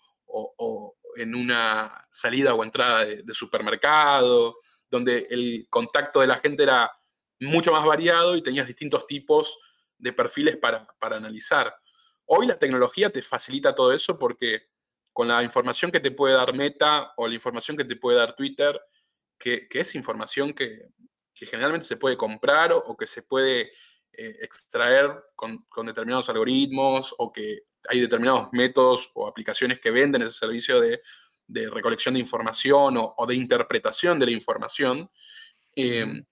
en 1.17 1.33
una 1.35 2.05
salida 2.09 2.53
o 2.53 2.63
entrada 2.63 3.05
de, 3.05 3.33
supermercado, 3.33 4.57
donde 4.89 5.27
el 5.29 5.67
contacto 5.69 6.21
de 6.21 6.27
la 6.27 6.39
gente 6.39 6.63
era 6.63 6.91
mucho 7.39 7.71
más 7.71 7.85
variado 7.85 8.35
y 8.35 8.41
tenías 8.41 8.67
distintos 8.67 9.07
tipos 9.07 9.57
de 9.97 10.11
perfiles 10.11 10.57
para, 10.57 10.85
para 10.99 11.17
analizar. 11.17 11.73
Hoy 12.25 12.47
la 12.47 12.59
tecnología 12.59 13.09
te 13.09 13.21
facilita 13.21 13.75
todo 13.75 13.93
eso 13.93 14.17
porque 14.19 14.67
con 15.15 15.29
la 15.29 15.41
información 15.43 15.91
que 15.91 16.01
te 16.01 16.11
puede 16.11 16.33
dar 16.33 16.53
Meta 16.53 17.13
o 17.15 17.25
la 17.25 17.35
información 17.35 17.77
que 17.77 17.85
te 17.85 17.95
puede 17.95 18.17
dar 18.17 18.35
Twitter, 18.35 18.77
que, 19.39 19.65
es 19.71 19.95
información 19.95 20.51
que, 20.51 20.89
generalmente 21.33 21.87
se 21.87 21.95
puede 21.95 22.17
comprar 22.17 22.73
o, 22.73 22.97
que 22.97 23.07
se 23.07 23.21
puede 23.21 23.71
eh, 24.11 24.37
extraer 24.41 25.09
con, 25.33 25.65
determinados 25.85 26.27
algoritmos 26.27 27.15
o 27.17 27.31
que 27.31 27.61
hay 27.87 28.01
determinados 28.01 28.49
métodos 28.51 29.09
o 29.13 29.25
aplicaciones 29.25 29.79
que 29.79 29.89
venden 29.89 30.23
ese 30.23 30.37
servicio 30.37 30.81
de, 30.81 31.01
recolección 31.47 32.15
de 32.15 32.19
información 32.19 32.95
o, 32.97 33.25
de 33.25 33.35
interpretación 33.35 34.19
de 34.19 34.25
la 34.25 34.31
información, 34.33 35.09
eh, 35.77 36.25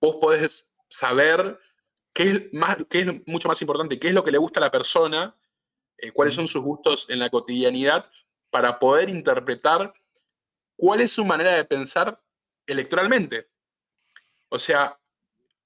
vos 0.00 0.16
podés 0.18 0.74
saber 0.88 1.58
qué 2.14 2.22
es, 2.30 2.42
más, 2.54 2.78
qué 2.88 3.00
es 3.00 3.06
mucho 3.26 3.48
más 3.48 3.60
importante, 3.60 3.98
qué 3.98 4.08
es 4.08 4.14
lo 4.14 4.24
que 4.24 4.32
le 4.32 4.38
gusta 4.38 4.60
a 4.60 4.62
la 4.62 4.70
persona, 4.70 5.36
eh, 5.98 6.12
cuáles 6.12 6.34
son 6.34 6.46
sus 6.46 6.62
gustos 6.62 7.06
en 7.08 7.18
la 7.18 7.30
cotidianidad, 7.30 8.10
para 8.50 8.78
poder 8.78 9.08
interpretar 9.08 9.92
cuál 10.76 11.00
es 11.00 11.12
su 11.12 11.24
manera 11.24 11.52
de 11.52 11.64
pensar 11.64 12.22
electoralmente. 12.66 13.48
O 14.48 14.58
sea, 14.58 14.98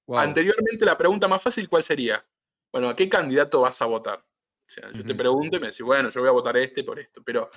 anteriormente 0.07 0.85
la 0.85 0.97
pregunta 0.97 1.27
más 1.27 1.41
fácil, 1.41 1.69
¿cuál 1.69 1.83
sería? 1.83 2.25
Bueno, 2.71 2.89
¿a 2.89 2.95
qué 2.95 3.07
candidato 3.07 3.61
vas 3.61 3.81
a 3.81 3.85
votar? 3.85 4.19
O 4.19 4.71
sea, 4.71 4.91
yo 4.91 5.03
te 5.03 5.15
pregunto 5.15 5.57
y 5.57 5.59
me 5.59 5.67
decís, 5.67 5.81
bueno, 5.81 6.09
yo 6.09 6.21
voy 6.21 6.29
a 6.29 6.33
votar 6.33 6.57
este 6.57 6.83
por 6.83 6.99
esto, 6.99 7.23
pero 7.23 7.49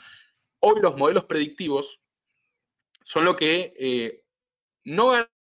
hoy 0.61 0.81
los 0.81 0.97
modelos 0.97 1.25
predictivos 1.25 2.01
son 3.03 3.25
lo 3.25 3.37
que 3.37 3.73
eh, 3.79 4.25
no 4.85 5.09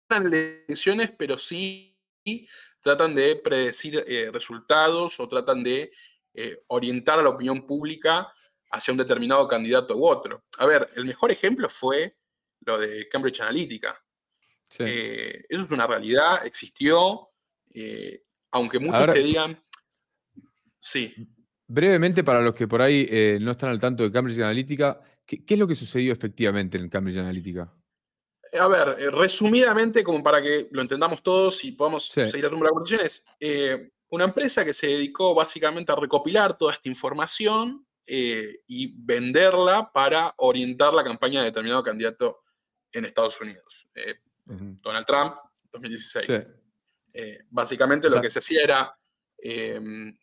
ganan 0.09 0.33
elecciones, 0.33 1.11
pero 1.17 1.37
sí 1.37 1.97
tratan 2.81 3.15
de 3.15 3.35
predecir 3.37 4.03
eh, 4.07 4.29
resultados 4.31 5.19
o 5.19 5.27
tratan 5.27 5.63
de 5.63 5.91
eh, 6.33 6.63
orientar 6.67 7.19
a 7.19 7.23
la 7.23 7.29
opinión 7.29 7.65
pública 7.65 8.31
hacia 8.71 8.91
un 8.91 8.97
determinado 8.97 9.47
candidato 9.47 9.95
u 9.95 10.07
otro. 10.07 10.43
A 10.57 10.65
ver, 10.65 10.89
el 10.95 11.05
mejor 11.05 11.31
ejemplo 11.31 11.69
fue 11.69 12.17
lo 12.61 12.77
de 12.77 13.07
Cambridge 13.09 13.41
Analytica. 13.41 13.99
Eh, 14.79 15.45
eso 15.49 15.63
es 15.63 15.71
una 15.71 15.87
realidad, 15.87 16.45
existió, 16.45 17.29
aunque 18.51 18.79
muchos 18.79 19.13
te 19.13 19.19
digan, 19.19 19.63
sí. 20.79 21.13
Brevemente, 21.65 22.23
para 22.23 22.41
los 22.41 22.53
que 22.53 22.67
por 22.67 22.81
ahí 22.81 23.37
no 23.41 23.51
están 23.51 23.69
al 23.69 23.79
tanto 23.79 24.03
de 24.03 24.11
Cambridge 24.11 24.39
Analytica, 24.39 25.01
¿qué, 25.25 25.43
es 25.47 25.59
lo 25.59 25.67
que 25.67 25.75
sucedió 25.75 26.13
efectivamente 26.13 26.77
en 26.77 26.89
Cambridge 26.89 27.17
Analytica? 27.17 27.73
A 28.57 28.67
ver, 28.67 28.95
eh, 28.99 29.11
resumidamente, 29.11 30.03
como 30.03 30.23
para 30.23 30.41
que 30.41 30.69
lo 30.71 30.81
entendamos 30.81 31.21
todos 31.21 31.63
y 31.63 31.73
podamos 31.73 32.05
seguir 32.07 32.45
haciendo 32.45 32.63
la 32.63 32.69
conversación, 32.71 33.05
es 33.05 33.25
eh, 33.39 33.91
una 34.09 34.25
empresa 34.25 34.65
que 34.65 34.73
se 34.73 34.87
dedicó 34.87 35.33
básicamente 35.33 35.91
a 35.91 35.95
recopilar 35.95 36.57
toda 36.57 36.73
esta 36.73 36.89
información 36.89 37.85
eh, 38.05 38.61
y 38.67 38.93
venderla 38.97 39.91
para 39.91 40.33
orientar 40.37 40.93
la 40.93 41.03
campaña 41.03 41.41
de 41.41 41.47
determinado 41.47 41.83
candidato 41.83 42.43
en 42.91 43.05
Estados 43.05 43.39
Unidos. 43.39 43.87
Donald 44.45 45.05
Trump, 45.05 45.35
2016. 45.71 46.47
básicamente 47.51 48.09
lo 48.09 48.19
que 48.19 48.31
se 48.31 48.39
hacía 48.39 48.63
era 48.63 48.99
em, 49.37 50.17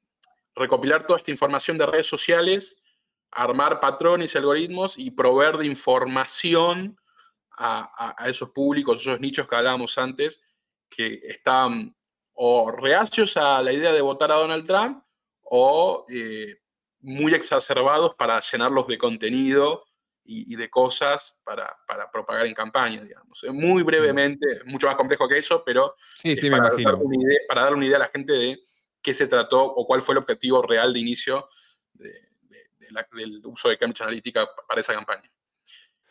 recopilar 0.57 1.07
toda 1.07 1.19
esta 1.19 1.31
información 1.31 1.79
de 1.79 1.87
redes 1.87 2.09
sociales, 2.09 2.83
armar 3.31 3.79
patrones 3.79 4.35
y 4.35 4.39
algoritmos 4.39 4.99
y 4.99 5.11
proveer 5.11 5.59
de 5.59 5.67
información 5.67 6.99
a, 7.59 8.15
esos 8.27 8.51
públicos, 8.51 9.01
esos 9.01 9.21
nichos 9.21 9.49
que 9.49 9.57
hablábamos 9.57 9.97
antes, 9.99 10.45
que 10.89 11.21
están 11.23 11.97
o 12.37 12.71
reacios 12.71 13.37
a 13.37 13.63
la 13.63 13.73
idea 13.73 13.93
de 13.93 14.01
votar 14.01 14.31
a 14.31 14.37
Donald 14.37 14.67
Trump 14.67 15.03
o 15.43 16.05
eh, 16.09 16.59
muy 17.01 17.33
exacerbados 17.35 18.15
para 18.15 18.41
llenarlos 18.41 18.87
de 18.87 18.99
contenido 18.99 19.85
y, 20.29 20.57
de 20.57 20.69
cosas 20.69 21.41
para, 21.45 21.71
propagar 22.13 22.47
en 22.47 22.55
campaña, 22.55 23.01
digamos. 23.01 23.45
Muy 23.53 23.85
brevemente, 23.85 24.47
mucho 24.65 24.89
más 24.89 24.97
complejo 24.97 25.29
que 25.29 25.39
eso, 25.39 25.63
pero 25.65 25.95
sí, 26.17 26.35
sí, 26.35 26.51
me 26.51 26.57
imagino. 26.57 27.01
para 27.49 27.63
dar 27.63 27.75
una 27.75 27.87
idea 27.87 27.97
a 27.97 28.01
la 28.01 28.11
gente 28.13 28.33
de 28.33 28.59
qué 29.01 29.15
se 29.15 29.29
trató 29.29 29.65
o 29.65 29.87
cuál 29.87 30.03
fue 30.03 30.15
el 30.15 30.19
objetivo 30.19 30.63
real 30.63 30.93
de 30.93 30.99
inicio 30.99 31.49
del 31.95 33.41
uso 33.45 33.69
de 33.69 33.79
Cambridge 33.79 34.01
Analytica 34.01 34.49
para 34.67 34.81
esa 34.81 34.95
campaña. 34.95 35.31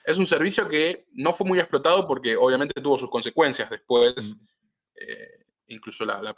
Es 0.05 0.17
un 0.17 0.25
servicio 0.25 0.67
que 0.69 1.07
no 1.11 1.33
fue 1.33 1.45
muy 1.45 1.59
explotado 1.59 2.07
porque 2.07 2.37
obviamente 2.37 2.79
tuvo 2.81 2.97
sus 2.97 3.09
consecuencias 3.09 3.69
después, 3.69 4.37
mm. 4.37 4.45
eh, 4.95 5.34
incluso 5.67 6.05
la, 6.05 6.33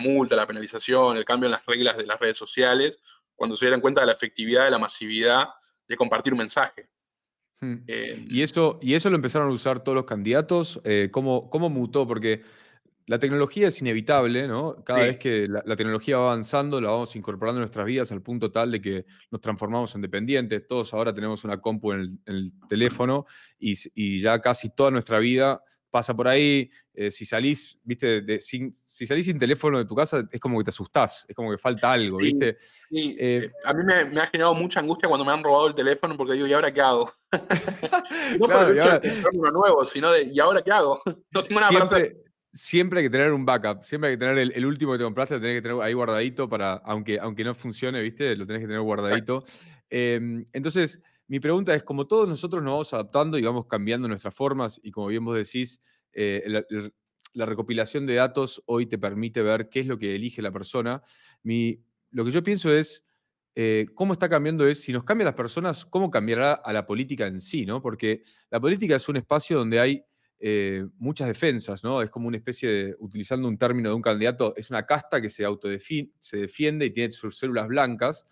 multa, 0.00 0.36
la 0.36 0.46
penalización, 0.46 1.16
el 1.16 1.24
cambio 1.24 1.46
en 1.46 1.52
las 1.52 1.66
reglas 1.66 1.96
de 1.96 2.06
las 2.06 2.18
redes 2.18 2.36
sociales, 2.36 3.00
cuando 3.34 3.56
se 3.56 3.66
dieron 3.66 3.80
cuenta 3.80 4.00
de 4.00 4.06
la 4.06 4.12
efectividad, 4.12 4.64
de 4.64 4.70
la 4.70 4.78
masividad 4.78 5.48
de 5.86 5.96
compartir 5.96 6.32
un 6.32 6.38
mensaje. 6.38 6.88
Mm. 7.60 7.74
Eh, 7.86 8.24
¿Y, 8.28 8.42
eso, 8.42 8.78
¿Y 8.82 8.94
eso 8.94 9.10
lo 9.10 9.16
empezaron 9.16 9.48
a 9.48 9.52
usar 9.52 9.80
todos 9.80 9.96
los 9.96 10.04
candidatos? 10.04 10.80
Eh, 10.84 11.08
¿cómo, 11.10 11.50
¿Cómo 11.50 11.70
mutó? 11.70 12.06
Porque 12.06 12.42
la 13.06 13.18
tecnología 13.18 13.68
es 13.68 13.80
inevitable, 13.80 14.48
¿no? 14.48 14.82
Cada 14.82 15.00
vez 15.00 15.18
que 15.18 15.46
la, 15.46 15.76
tecnología 15.76 16.16
va 16.16 16.32
avanzando, 16.32 16.80
la 16.80 16.90
vamos 16.90 17.14
incorporando 17.16 17.58
en 17.58 17.62
nuestras 17.62 17.84
vidas 17.84 18.10
al 18.12 18.22
punto 18.22 18.50
tal 18.50 18.70
de 18.70 18.80
que 18.80 19.04
nos 19.30 19.42
transformamos 19.42 19.94
en 19.94 20.00
dependientes. 20.00 20.66
Todos 20.66 20.94
ahora 20.94 21.12
tenemos 21.12 21.44
una 21.44 21.60
compu 21.60 21.92
en 21.92 22.18
el, 22.24 22.52
teléfono 22.66 23.26
y, 23.58 24.18
ya 24.18 24.40
casi 24.40 24.70
toda 24.74 24.90
nuestra 24.90 25.18
vida 25.18 25.62
pasa 25.94 26.12
por 26.12 26.26
ahí. 26.26 26.68
Eh, 26.92 27.08
si 27.08 27.24
salís, 27.24 27.78
viste, 27.84 28.40
sin, 28.40 28.74
si 28.74 29.06
salís 29.06 29.26
sin 29.26 29.38
teléfono 29.38 29.78
de 29.78 29.84
tu 29.84 29.94
casa, 29.94 30.28
es 30.28 30.40
como 30.40 30.58
que 30.58 30.64
te 30.64 30.70
asustás, 30.70 31.24
es 31.28 31.36
como 31.36 31.52
que 31.52 31.56
falta 31.56 31.92
algo, 31.92 32.18
¿viste? 32.18 32.56
Sí. 32.90 33.16
Eh, 33.16 33.48
a 33.64 33.72
mí 33.72 33.84
me, 33.84 34.20
ha 34.20 34.26
generado 34.26 34.54
mucha 34.54 34.80
angustia 34.80 35.08
cuando 35.08 35.24
me 35.24 35.30
han 35.30 35.44
robado 35.44 35.68
el 35.68 35.74
teléfono 35.76 36.16
porque 36.16 36.32
digo, 36.32 36.48
¿y 36.48 36.52
ahora 36.52 36.74
qué 36.74 36.80
hago? 36.80 37.12
no 38.40 38.46
claro, 38.46 38.74
porque 39.00 39.36
uno 39.38 39.50
nuevo, 39.52 39.86
sino 39.86 40.10
de, 40.10 40.24
¿y 40.32 40.40
ahora 40.40 40.60
qué 40.62 40.72
hago? 40.72 41.00
no 41.30 41.44
tengo 41.44 41.60
nada 41.60 41.70
para 41.70 41.84
hacer 41.84 42.16
siempre 42.52 43.00
hay 43.00 43.06
que 43.06 43.10
tener 43.10 43.32
un 43.32 43.44
backup, 43.44 43.82
siempre 43.82 44.10
hay 44.10 44.16
que 44.16 44.20
tener 44.20 44.38
el, 44.38 44.66
último 44.66 44.92
que 44.92 44.98
te 44.98 45.04
compraste, 45.04 45.34
lo 45.34 45.40
tenés 45.40 45.56
que 45.56 45.62
tener 45.62 45.82
ahí 45.82 45.92
guardadito 45.92 46.48
para, 46.48 46.74
aunque, 46.84 47.18
aunque 47.18 47.42
no 47.42 47.52
funcione, 47.52 48.00
¿viste? 48.00 48.36
Lo 48.36 48.46
tenés 48.46 48.62
que 48.62 48.68
tener 48.68 48.80
guardadito. 48.80 49.42
Em, 49.90 50.44
entonces, 50.52 51.02
mi 51.26 51.40
pregunta 51.40 51.74
es, 51.74 51.82
como 51.82 52.06
todos 52.06 52.28
nosotros 52.28 52.62
nos 52.62 52.72
vamos 52.72 52.92
adaptando 52.92 53.38
y 53.38 53.42
vamos 53.42 53.66
cambiando 53.66 54.08
nuestras 54.08 54.34
formas, 54.34 54.80
y 54.82 54.90
como 54.90 55.06
bien 55.08 55.24
vos 55.24 55.36
decís, 55.36 55.80
eh, 56.12 56.44
la, 57.32 57.46
recopilación 57.46 58.06
de 58.06 58.14
datos 58.14 58.62
hoy 58.66 58.86
te 58.86 58.98
permite 58.98 59.42
ver 59.42 59.68
qué 59.68 59.80
es 59.80 59.86
lo 59.86 59.98
que 59.98 60.14
elige 60.14 60.42
la 60.42 60.52
persona. 60.52 61.02
Lo 61.42 62.24
que 62.24 62.30
yo 62.30 62.42
pienso 62.42 62.72
es, 62.72 63.04
eh, 63.56 63.86
cómo 63.94 64.12
está 64.12 64.28
cambiando 64.28 64.66
es, 64.66 64.82
si 64.82 64.92
nos 64.92 65.04
cambian 65.04 65.26
las 65.26 65.34
personas, 65.34 65.84
cómo 65.84 66.10
cambiará 66.10 66.52
a 66.54 66.72
la 66.72 66.86
política 66.86 67.26
en 67.26 67.40
sí, 67.40 67.64
¿no? 67.64 67.80
Porque 67.80 68.22
la 68.50 68.60
política 68.60 68.96
es 68.96 69.08
un 69.08 69.16
espacio 69.16 69.58
donde 69.58 69.80
hay 69.80 70.04
eh, 70.38 70.86
muchas 70.98 71.28
defensas, 71.28 71.82
¿no? 71.82 72.02
Es 72.02 72.10
como 72.10 72.28
una 72.28 72.36
especie 72.36 72.68
de, 72.68 72.96
utilizando 72.98 73.48
un 73.48 73.56
término 73.56 73.88
de 73.88 73.94
un 73.94 74.02
candidato, 74.02 74.54
es 74.56 74.70
una 74.70 74.84
casta 74.84 75.20
que 75.20 75.28
se 75.28 75.44
autodefine, 75.44 76.10
se 76.18 76.36
defiende 76.36 76.86
y 76.86 76.90
tiene 76.90 77.12
sus 77.12 77.38
células 77.38 77.66
blancas. 77.68 78.26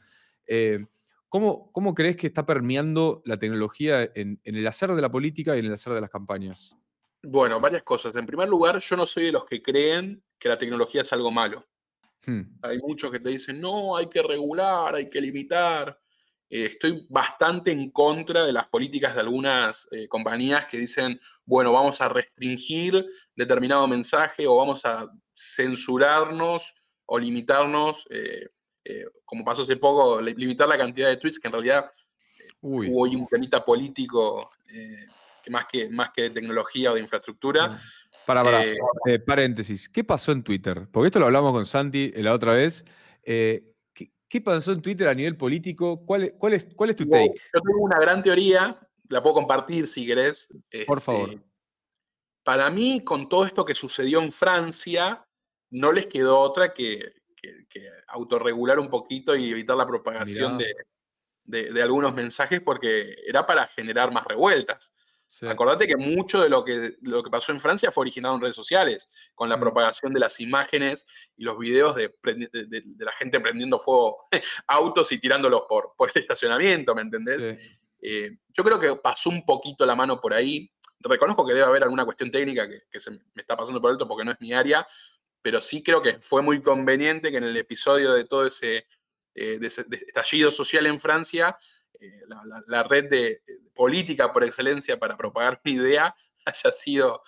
¿Cómo, 1.32 1.94
crees 1.94 2.16
que 2.16 2.26
está 2.26 2.44
permeando 2.44 3.22
la 3.24 3.38
tecnología 3.38 4.10
en, 4.14 4.38
el 4.44 4.66
hacer 4.66 4.94
de 4.94 5.00
la 5.00 5.10
política 5.10 5.56
y 5.56 5.60
en 5.60 5.66
el 5.66 5.72
hacer 5.72 5.94
de 5.94 6.00
las 6.02 6.10
campañas? 6.10 6.76
Bueno, 7.22 7.58
varias 7.58 7.82
cosas. 7.84 8.14
En 8.16 8.26
primer 8.26 8.48
lugar, 8.48 8.78
yo 8.78 8.96
no 8.96 9.06
soy 9.06 9.26
de 9.26 9.32
los 9.32 9.46
que 9.46 9.62
creen 9.62 10.22
que 10.38 10.48
la 10.50 10.58
tecnología 10.58 11.00
es 11.00 11.12
algo 11.12 11.30
malo. 11.30 11.66
Hmm. 12.26 12.42
Hay 12.60 12.78
muchos 12.78 13.10
que 13.10 13.18
te 13.18 13.30
dicen, 13.30 13.60
no, 13.60 13.96
hay 13.96 14.08
que 14.08 14.22
regular, 14.22 14.94
hay 14.94 15.08
que 15.08 15.20
limitar. 15.20 15.98
Eh, 16.50 16.66
estoy 16.66 17.06
bastante 17.08 17.72
en 17.72 17.90
contra 17.90 18.44
de 18.44 18.52
las 18.52 18.68
políticas 18.68 19.14
de 19.14 19.20
algunas 19.20 19.88
eh, 19.92 20.06
compañías 20.08 20.66
que 20.66 20.76
dicen, 20.76 21.18
bueno, 21.46 21.72
vamos 21.72 22.00
a 22.02 22.10
restringir 22.10 23.06
determinado 23.34 23.88
mensaje 23.88 24.46
o 24.46 24.56
vamos 24.56 24.84
a 24.84 25.10
censurarnos 25.34 26.74
o 27.06 27.18
limitarnos, 27.18 28.06
eh, 28.10 28.50
como 29.24 29.44
pasó 29.44 29.62
hace 29.62 29.76
poco, 29.76 30.20
limitar 30.20 30.68
la 30.68 30.78
cantidad 30.78 31.08
de 31.08 31.16
tweets, 31.16 31.38
que 31.38 31.48
en 31.48 31.52
realidad 31.52 31.90
hubo 32.60 33.02
hoy 33.02 33.16
un 33.16 33.26
temita 33.26 33.64
político 33.64 34.50
que 35.42 35.50
más, 35.50 35.66
que 35.70 35.88
más 35.88 36.10
que 36.14 36.22
de 36.22 36.30
tecnología 36.30 36.92
o 36.92 36.94
de 36.94 37.00
infraestructura. 37.00 37.68
Mm. 37.68 37.80
Para, 38.26 38.44
para, 38.44 38.64
paréntesis, 39.26 39.88
¿qué 39.88 40.04
pasó 40.04 40.30
en 40.30 40.44
Twitter? 40.44 40.86
Porque 40.92 41.06
esto 41.06 41.18
lo 41.18 41.26
hablamos 41.26 41.52
con 41.52 41.66
Santi 41.66 42.12
la 42.16 42.32
otra 42.32 42.52
vez. 42.52 42.84
¿Qué 44.32 44.40
pasó 44.40 44.72
en 44.72 44.80
Twitter 44.80 45.08
a 45.08 45.14
nivel 45.14 45.36
político? 45.36 46.06
¿Cuál, 46.06 46.32
cuál, 46.38 46.54
es, 46.54 46.66
cuál 46.74 46.88
es 46.88 46.96
tu 46.96 47.06
take? 47.06 47.34
Yo 47.52 47.60
tengo 47.60 47.80
una 47.80 48.00
gran 48.00 48.22
teoría, 48.22 48.80
la 49.10 49.22
puedo 49.22 49.34
compartir 49.34 49.86
si 49.86 50.06
querés. 50.06 50.48
Por 50.86 51.02
favor. 51.02 51.30
Este, 51.30 51.44
para 52.42 52.70
mí, 52.70 53.04
con 53.04 53.28
todo 53.28 53.44
esto 53.44 53.64
que 53.64 53.74
sucedió 53.74 54.22
en 54.22 54.32
Francia, 54.32 55.26
no 55.70 55.92
les 55.92 56.06
quedó 56.06 56.38
otra 56.40 56.72
que, 56.72 57.12
autorregular 58.08 58.78
un 58.78 58.88
poquito 58.88 59.34
y 59.36 59.50
evitar 59.50 59.76
la 59.76 59.86
propagación 59.86 60.58
de, 61.44 61.82
algunos 61.82 62.14
mensajes 62.14 62.60
porque 62.60 63.16
era 63.26 63.46
para 63.46 63.66
generar 63.68 64.12
más 64.12 64.24
revueltas. 64.24 64.92
Acordate 65.48 65.86
que 65.86 65.96
mucho 65.96 66.42
de 66.42 66.50
lo 66.50 66.62
que, 66.62 66.96
lo 67.00 67.22
que 67.22 67.30
pasó 67.30 67.52
en 67.52 67.60
Francia 67.60 67.90
fue 67.90 68.02
originado 68.02 68.34
en 68.34 68.42
redes 68.42 68.54
sociales, 68.54 69.10
con 69.34 69.48
la 69.48 69.56
mm. 69.56 69.60
propagación 69.60 70.12
de 70.12 70.20
las 70.20 70.38
imágenes 70.40 71.06
y 71.38 71.44
los 71.44 71.58
videos 71.58 71.96
de, 71.96 72.14
la 72.98 73.12
gente 73.12 73.40
prendiendo 73.40 73.78
fuego 73.78 74.28
autos 74.66 75.10
y 75.10 75.18
tirándolos 75.18 75.62
por, 75.68 75.94
por 75.96 76.10
el 76.14 76.20
estacionamiento, 76.20 76.94
¿me 76.94 77.00
entendés? 77.00 77.56
Eh, 78.02 78.36
yo 78.48 78.64
creo 78.64 78.80
que 78.80 78.96
pasó 78.96 79.30
un 79.30 79.46
poquito 79.46 79.86
la 79.86 79.94
mano 79.94 80.20
por 80.20 80.34
ahí. 80.34 80.70
Reconozco 80.98 81.46
que 81.46 81.54
debe 81.54 81.66
haber 81.66 81.84
alguna 81.84 82.04
cuestión 82.04 82.30
técnica 82.30 82.68
que, 82.68 83.00
se 83.00 83.12
me 83.12 83.18
está 83.36 83.56
pasando 83.56 83.80
por 83.80 83.90
alto 83.90 84.06
porque 84.06 84.24
no 84.24 84.32
es 84.32 84.40
mi 84.40 84.52
área, 84.52 84.86
pero 85.42 85.60
sí 85.60 85.82
creo 85.82 86.00
que 86.00 86.18
fue 86.20 86.42
muy 86.42 86.62
conveniente 86.62 87.30
que 87.30 87.36
en 87.36 87.44
el 87.44 87.56
episodio 87.56 88.14
de 88.14 88.24
todo 88.24 88.46
ese, 88.46 88.86
eh, 89.34 89.58
estallido 89.60 90.50
social 90.50 90.86
en 90.86 90.98
Francia, 90.98 91.56
eh, 92.00 92.22
la, 92.66 92.82
red 92.84 93.10
de 93.10 93.42
política 93.74 94.32
por 94.32 94.44
excelencia 94.44 94.98
para 94.98 95.16
propagar 95.16 95.60
mi 95.64 95.72
idea 95.72 96.14
haya 96.46 96.72
sido 96.72 97.22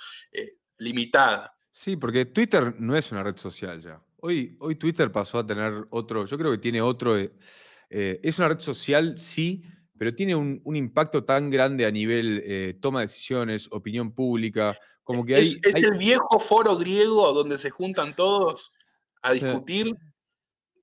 limitada. 0.78 1.56
Sí, 1.70 1.96
porque 1.96 2.26
Twitter 2.26 2.74
no 2.78 2.96
es 2.96 3.10
una 3.12 3.22
red 3.22 3.36
social 3.36 3.80
ya. 3.80 4.00
Hoy, 4.18 4.56
hoy 4.60 4.76
Twitter 4.76 5.12
pasó 5.12 5.38
a 5.40 5.46
tener 5.46 5.86
otro, 5.90 6.24
yo 6.24 6.38
creo 6.38 6.50
que 6.52 6.58
tiene 6.58 6.80
otro, 6.80 7.16
es 7.16 8.38
una 8.38 8.48
red 8.48 8.60
social, 8.60 9.18
sí, 9.18 9.62
pero 9.96 10.14
tiene 10.14 10.34
un, 10.34 10.60
impacto 10.76 11.24
tan 11.24 11.50
grande 11.50 11.86
a 11.86 11.90
nivel 11.90 12.42
eh, 12.44 12.76
toma 12.80 13.00
de 13.00 13.04
decisiones, 13.04 13.68
opinión 13.70 14.12
pública, 14.12 14.76
como 15.04 15.24
que 15.24 15.36
hay... 15.36 15.42
Es, 15.42 15.74
el 15.74 15.96
viejo 15.96 16.38
foro 16.38 16.76
griego 16.76 17.32
donde 17.32 17.58
se 17.58 17.70
juntan 17.70 18.14
todos 18.16 18.72
a 19.22 19.32
discutir. 19.32 19.94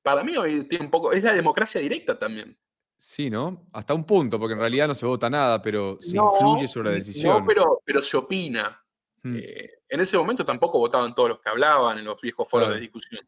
Para 0.01 0.23
mí 0.23 0.37
hoy 0.37 0.67
tiene 0.67 0.85
un 0.85 0.91
poco, 0.91 1.11
es 1.11 1.23
la 1.23 1.33
democracia 1.33 1.81
directa 1.81 2.17
también. 2.17 2.57
Sí, 2.95 3.29
¿no? 3.29 3.65
Hasta 3.73 3.95
un 3.95 4.05
punto, 4.05 4.39
porque 4.39 4.53
en 4.53 4.59
realidad 4.59 4.87
no 4.87 4.95
se 4.95 5.07
vota 5.07 5.27
nada, 5.29 5.59
pero 5.61 5.97
se 5.99 6.15
influye 6.15 6.67
sobre 6.67 6.91
la 6.91 6.95
decisión. 6.95 7.39
No, 7.39 7.45
pero, 7.45 7.81
pero 7.83 8.03
se 8.03 8.15
opina. 8.15 8.79
Hmm. 9.23 9.37
Eh, 9.37 9.69
en 9.89 9.99
ese 9.99 10.17
momento 10.17 10.45
tampoco 10.45 10.79
votaban 10.79 11.13
todos 11.13 11.29
los 11.29 11.39
que 11.39 11.49
hablaban 11.49 11.97
en 11.97 12.05
los 12.05 12.21
viejos 12.21 12.47
foros 12.47 12.73
de 12.73 12.79
discusión. 12.79 13.27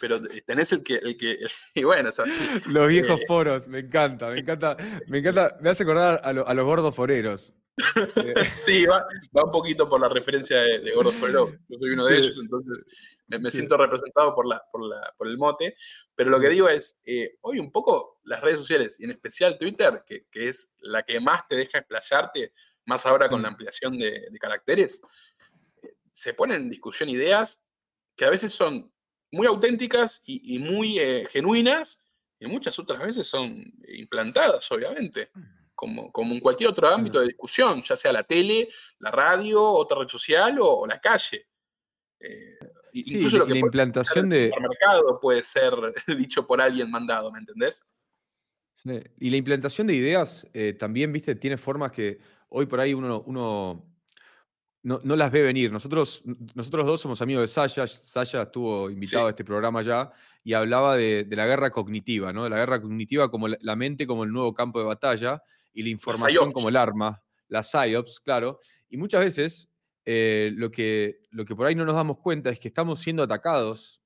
Pero 0.00 0.20
tenés 0.46 0.72
el 0.72 0.82
que, 0.82 0.96
el 0.96 1.16
que, 1.16 1.38
y 1.74 1.84
bueno. 1.84 2.08
Los 2.66 2.88
viejos 2.88 3.20
eh, 3.20 3.24
foros, 3.26 3.68
me 3.68 3.80
encanta, 3.80 4.28
me 4.28 4.38
encanta, 4.40 4.76
me 5.06 5.18
encanta, 5.18 5.56
me 5.60 5.70
hace 5.70 5.82
acordar 5.82 6.20
a, 6.22 6.32
los 6.32 6.64
gordos 6.64 6.94
foreros. 6.94 7.54
sí, 8.50 8.86
va, 8.86 9.06
un 9.32 9.50
poquito 9.50 9.88
por 9.88 10.00
la 10.00 10.08
referencia 10.08 10.58
de, 10.58 10.92
gordos 10.92 11.14
foreros. 11.14 11.52
Yo 11.68 11.78
soy 11.78 11.90
uno 11.90 12.06
de 12.06 12.18
ellos, 12.18 12.38
entonces 12.40 12.84
me, 13.26 13.50
siento 13.50 13.76
representado 13.76 14.34
por, 14.34 14.46
la, 14.46 14.62
por, 14.72 14.86
la, 14.86 15.14
por, 15.16 15.28
el 15.28 15.38
mote. 15.38 15.76
Pero 16.14 16.30
lo 16.30 16.40
que 16.40 16.48
digo 16.48 16.68
es, 16.68 16.98
eh, 17.04 17.36
hoy 17.42 17.58
un 17.58 17.70
poco 17.70 18.20
las 18.24 18.42
redes 18.42 18.58
sociales, 18.58 18.98
y 18.98 19.04
en 19.04 19.10
especial 19.10 19.58
Twitter, 19.58 20.04
que, 20.06 20.26
que, 20.30 20.48
es 20.48 20.72
la 20.78 21.02
que 21.02 21.20
más 21.20 21.46
te 21.48 21.56
deja 21.56 21.78
explayarte, 21.78 22.52
más 22.86 23.06
ahora 23.06 23.28
con 23.28 23.42
la 23.42 23.48
ampliación 23.48 23.98
de, 23.98 24.28
de 24.30 24.38
caracteres, 24.38 25.02
se 26.12 26.34
ponen 26.34 26.62
en 26.62 26.70
discusión 26.70 27.08
ideas 27.08 27.66
que 28.16 28.24
a 28.24 28.30
veces 28.30 28.52
son 28.52 28.92
muy 29.32 29.46
auténticas 29.46 30.22
y, 30.26 30.58
muy 30.58 30.98
eh, 30.98 31.26
genuinas, 31.30 32.04
y 32.38 32.46
muchas 32.46 32.78
otras 32.78 33.00
veces 33.00 33.26
son 33.26 33.64
implantadas, 33.88 34.70
obviamente, 34.72 35.30
como, 35.80 36.12
como 36.12 36.34
en 36.34 36.40
cualquier 36.40 36.68
otro 36.68 36.88
ámbito 36.88 37.20
de 37.20 37.28
discusión, 37.28 37.80
ya 37.80 37.96
sea 37.96 38.12
la 38.12 38.22
tele, 38.22 38.68
la 38.98 39.10
radio, 39.10 39.62
otra 39.62 40.00
red 40.00 40.08
social 40.08 40.58
o, 40.60 40.86
la 40.86 41.00
calle. 41.00 41.46
Eh, 42.20 42.58
incluso 42.92 43.38
lo 43.38 43.46
que 43.46 43.54
la 43.54 43.60
implantación 43.60 44.28
de... 44.28 44.52
mercado 44.60 45.18
puede 45.18 45.42
ser 45.42 45.72
dicho 46.18 46.46
por 46.46 46.60
alguien 46.60 46.90
mandado, 46.90 47.32
¿me 47.32 47.38
entendés? 47.38 47.82
Y 49.18 49.30
la 49.30 49.38
implantación 49.38 49.86
de 49.86 49.94
ideas 49.94 50.46
eh, 50.52 50.74
también, 50.74 51.14
viste, 51.14 51.34
tiene 51.34 51.56
formas 51.56 51.92
que 51.92 52.18
hoy 52.50 52.66
por 52.66 52.78
ahí 52.78 52.92
uno, 52.92 53.22
uno 53.26 53.90
no, 54.82 55.16
las 55.16 55.32
ve 55.32 55.40
venir. 55.40 55.72
Nosotros, 55.72 56.22
nosotros 56.54 56.86
dos 56.86 57.00
somos 57.00 57.22
amigos 57.22 57.42
de 57.42 57.48
Sasha. 57.48 57.86
Sasha 57.86 58.42
estuvo 58.42 58.90
invitado 58.90 59.28
a 59.28 59.30
este 59.30 59.46
programa 59.46 59.80
ya 59.80 60.10
y 60.44 60.52
hablaba 60.52 60.96
de, 60.96 61.26
la 61.30 61.46
guerra 61.46 61.70
cognitiva, 61.70 62.34
¿no? 62.34 62.44
De 62.44 62.50
la 62.50 62.56
guerra 62.56 62.82
cognitiva 62.82 63.30
como 63.30 63.48
la, 63.48 63.76
mente 63.76 64.06
como 64.06 64.24
el 64.24 64.30
nuevo 64.30 64.52
campo 64.52 64.78
de 64.78 64.84
batalla 64.84 65.42
y 65.72 65.82
la 65.82 65.88
información 65.90 66.52
como 66.52 66.68
el 66.68 66.76
arma, 66.76 67.22
la 67.48 67.62
PSYOPS, 67.62 68.20
claro. 68.20 68.58
Y 68.88 68.96
muchas 68.96 69.20
veces 69.20 69.70
eh, 70.04 70.52
lo, 70.54 70.70
que, 70.70 71.20
lo 71.30 71.44
que 71.44 71.54
por 71.54 71.66
ahí 71.66 71.74
no 71.74 71.84
nos 71.84 71.94
damos 71.94 72.18
cuenta 72.18 72.50
es 72.50 72.58
que 72.58 72.68
estamos 72.68 73.00
siendo 73.00 73.22
atacados 73.22 73.98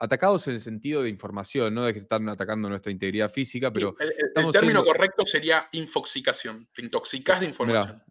atacados 0.00 0.48
en 0.48 0.54
el 0.54 0.60
sentido 0.60 1.04
de 1.04 1.08
información, 1.08 1.72
no 1.74 1.84
de 1.84 1.92
que 1.92 2.00
están 2.00 2.28
atacando 2.28 2.68
nuestra 2.68 2.90
integridad 2.90 3.30
física, 3.30 3.72
pero... 3.72 3.94
el, 4.00 4.50
término 4.50 4.82
correcto 4.82 5.24
sería 5.24 5.68
infoxicación, 5.70 6.68
te 6.74 6.82
intoxicas 6.82 7.38
de 7.38 7.46
información 7.46 8.02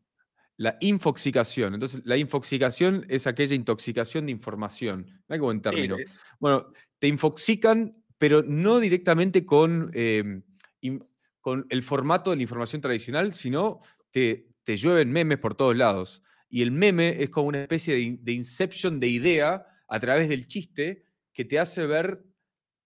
la 0.62 0.78
infoxicación. 0.80 1.74
Entonces, 1.74 2.02
la 2.06 2.18
infoxicación 2.18 3.04
es 3.10 3.26
aquella 3.26 3.56
intoxicación 3.56 4.28
de 4.28 4.32
información. 4.32 5.08
No 5.28 5.34
hay 5.34 5.40
como 5.40 5.52
en 5.52 5.62
término. 5.64 5.98
Bueno, 6.40 6.68
te 7.00 7.08
infoxican, 7.08 8.04
pero 8.20 8.44
no 8.44 8.80
directamente 8.80 9.44
con, 9.44 9.90
em, 9.96 10.44
con 11.41 11.65
el 11.69 11.84
formato 11.84 12.30
de 12.30 12.38
la 12.38 12.43
información 12.43 12.82
tradicional, 12.82 13.34
sino 13.34 13.80
te, 14.12 14.47
te 14.63 14.77
llueven 14.77 15.12
memes 15.12 15.39
por 15.39 15.56
todos 15.56 15.75
lados. 15.75 16.21
Y 16.49 16.62
el 16.62 16.71
meme 16.71 17.21
es 17.21 17.30
como 17.30 17.47
una 17.47 17.62
especie 17.62 17.95
de, 18.21 18.32
inception 18.32 18.99
de 18.99 19.08
idea 19.08 19.65
a 19.88 19.99
través 19.99 20.30
del 20.30 20.47
chiste 20.47 21.06
que 21.34 21.45
te 21.45 21.60
hace 21.60 21.86
ver 21.86 22.23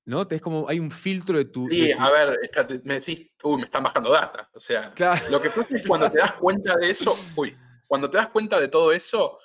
¿no? 0.05 0.27
Es 0.29 0.39
como 0.39 0.69
hay 0.69 0.79
un 0.79 0.91
filtro 0.91 1.39
de 1.39 1.45
tu. 1.45 1.67
Sí, 1.67 1.91
a 1.91 2.11
ver, 2.11 2.39
me 2.83 2.99
decís, 2.99 3.27
uy, 3.41 3.57
me 3.57 3.63
están 3.63 3.83
bajando 3.83 4.11
data. 4.11 4.47
O 4.53 4.59
sea, 4.59 4.93
lo 5.31 5.41
que 5.41 5.49
pasa 5.49 5.75
es 5.75 5.87
cuando 5.87 6.11
te 6.11 6.19
das 6.19 6.33
cuenta 6.33 6.75
de 6.75 6.91
eso, 6.91 7.17
uy, 7.35 7.57
cuando 7.87 8.07
te 8.07 8.17
das 8.17 8.29
cuenta 8.29 8.59
de 8.59 8.67
todo 8.67 8.91
eso, 8.91 9.39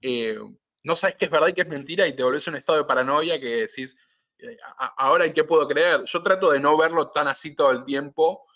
eh, 0.00 0.38
no 0.84 0.94
sabes 0.94 1.16
qué 1.16 1.24
es 1.24 1.30
verdad 1.32 1.48
y 1.48 1.52
qué 1.52 1.62
es 1.62 1.68
mentira 1.68 2.06
y 2.06 2.14
te 2.14 2.22
volvés 2.22 2.46
a 2.46 2.52
un 2.52 2.58
estado 2.58 2.78
de 2.78 2.84
paranoia 2.84 3.40
que 3.40 3.66
decís, 3.66 3.96
eh, 4.38 4.56
ahora 4.96 5.24
en 5.24 5.32
qué 5.32 5.42
puedo 5.42 5.66
creer. 5.66 6.04
Yo 6.04 6.22
trato 6.22 6.52
de 6.52 6.60
no 6.60 6.76
verlo 6.76 7.10
tan 7.10 7.26
así 7.26 7.56
todo 7.56 7.72
el 7.72 7.84
tiempo, 7.84 8.46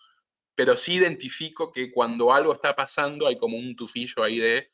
pero 0.59 0.77
sí 0.77 0.95
identifico 0.95 1.71
que 1.71 1.89
cuando 1.89 2.33
algo 2.33 2.53
está 2.53 2.75
pasando 2.75 3.29
hay 3.29 3.39
como 3.39 3.57
un 3.57 3.77
tufillo 3.77 4.25
ahí 4.25 4.41
de, 4.41 4.73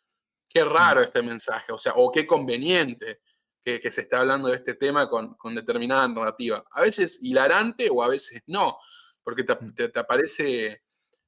qué 0.49 0.65
raro 0.65 1.03
este 1.03 1.21
mensaje, 1.21 1.73
o 1.73 1.77
sea, 1.77 1.93
o 1.97 2.11
qué 2.11 2.27
conveniente 2.27 3.21
que, 3.63 3.93
se 3.93 4.01
está 4.01 4.21
hablando 4.21 4.49
de 4.49 4.57
este 4.57 4.77
tema 4.77 5.11
con, 5.11 5.55
determinada 5.55 6.09
narrativa. 6.09 6.65
A 6.71 6.81
veces 6.81 7.19
hilarante 7.21 7.91
o 7.91 8.03
a 8.03 8.09
veces 8.09 8.41
no, 8.47 8.79
porque 9.23 9.45
te, 9.45 9.53
mm. 9.53 9.99
aparece 9.99 10.85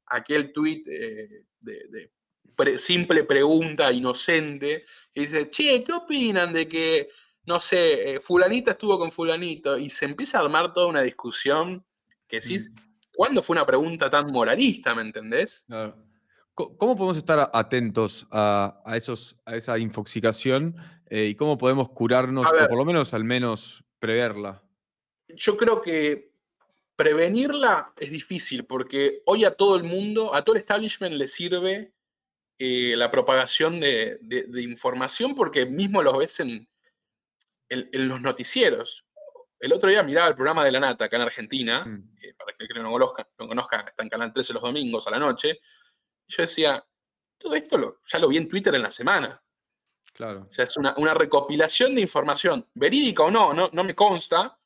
aquel 0.06 0.54
tweet 0.54 0.84
eh, 0.86 1.44
de 1.60 2.78
simple 2.78 3.24
pregunta 3.24 3.92
inocente, 3.92 4.86
que 5.12 5.20
dice, 5.20 5.50
che, 5.50 5.84
¿qué 5.84 5.92
opinan 5.92 6.54
de 6.54 6.66
que, 6.66 7.10
no 7.44 7.60
sé, 7.60 8.14
eh, 8.14 8.20
fulanita 8.22 8.70
estuvo 8.70 8.98
con 8.98 9.12
fulanito? 9.12 9.76
Y 9.76 9.90
se 9.90 10.06
empieza 10.06 10.38
a 10.38 10.40
armar 10.40 10.72
toda 10.72 10.86
una 10.86 11.02
discusión 11.02 11.84
que 12.26 12.40
decís, 12.40 12.70
mm. 12.72 12.86
¿Cuándo 13.16 13.42
fue 13.42 13.55
una 13.55 13.66
pregunta 13.66 14.11
tan 14.11 14.31
moralista, 14.31 14.94
me 14.94 15.02
entendés? 15.02 15.66
¿Cómo 16.55 16.96
podemos 16.96 17.16
estar 17.16 17.50
atentos 17.52 18.26
a, 18.31 18.83
esos, 18.94 19.37
a 19.44 19.57
esa 19.57 19.79
infoxicación 19.79 20.76
eh, 21.11 21.26
y 21.26 21.35
cómo 21.35 21.59
podemos 21.59 21.90
curarnos, 21.90 22.46
o 22.46 22.68
por 22.68 22.79
lo 22.79 22.85
menos 22.85 23.12
al 23.14 23.24
menos 23.24 23.85
preverla? 23.98 24.62
Yo 25.29 25.57
creo 25.57 25.83
que 25.83 26.33
prevenirla 26.96 27.92
es 27.98 28.11
difícil 28.11 28.64
porque 28.64 29.22
hoy 29.26 29.44
a 29.44 29.50
todo 29.50 29.76
el 29.76 29.85
mundo, 29.85 30.35
a 30.35 30.42
todo 30.42 30.57
el 30.57 30.62
establishment 30.62 31.14
le 31.14 31.29
sirve 31.29 31.92
eh, 32.59 32.94
la 32.96 33.11
propagación 33.11 33.81
de, 33.81 34.18
información 34.62 35.35
porque 35.35 35.66
mismo 35.66 36.02
lo 36.02 36.16
ves 36.16 36.40
en, 36.40 36.68
en, 37.68 38.09
los 38.09 38.20
noticieros. 38.22 39.05
El 39.58 39.72
otro 39.72 39.88
día 39.88 40.02
miraba 40.02 40.28
el 40.28 40.34
programa 40.34 40.64
de 40.64 40.72
la 40.72 40.80
Nata 40.80 41.06
acá 41.06 41.16
en 41.16 41.22
Argentina, 41.22 41.84
mm. 41.84 42.16
eh, 42.22 42.34
para 42.34 42.52
que 42.56 42.80
no 42.80 42.90
conozca, 42.90 43.28
no 43.38 43.48
conozca, 43.48 43.80
está 43.80 44.02
en 44.02 44.08
Canal 44.08 44.32
13 44.32 44.52
los 44.52 44.62
domingos 44.62 45.06
a 45.06 45.10
la 45.10 45.18
noche. 45.18 45.60
Y 46.26 46.32
yo 46.34 46.42
decía, 46.42 46.84
todo 47.38 47.54
esto 47.54 48.00
ya 48.04 48.18
lo 48.18 48.28
vi 48.28 48.36
en 48.36 48.48
Twitter 48.48 48.74
en 48.74 48.82
la 48.82 48.90
semana. 48.90 49.42
Claro. 50.12 50.46
O 50.48 50.50
sea, 50.50 50.64
es 50.64 50.76
una, 50.76 51.14
recopilación 51.14 51.94
de 51.94 52.00
información, 52.00 52.66
verídica 52.74 53.22
o 53.22 53.30
no, 53.30 53.52
no, 53.52 53.68
no 53.72 53.84
me 53.84 53.94
consta, 53.94 54.58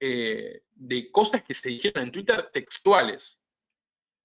eh, 0.00 0.62
de 0.70 1.10
cosas 1.10 1.42
que 1.42 1.54
se 1.54 1.68
dijeron 1.68 2.04
en 2.04 2.12
Twitter 2.12 2.50
textuales. 2.52 3.40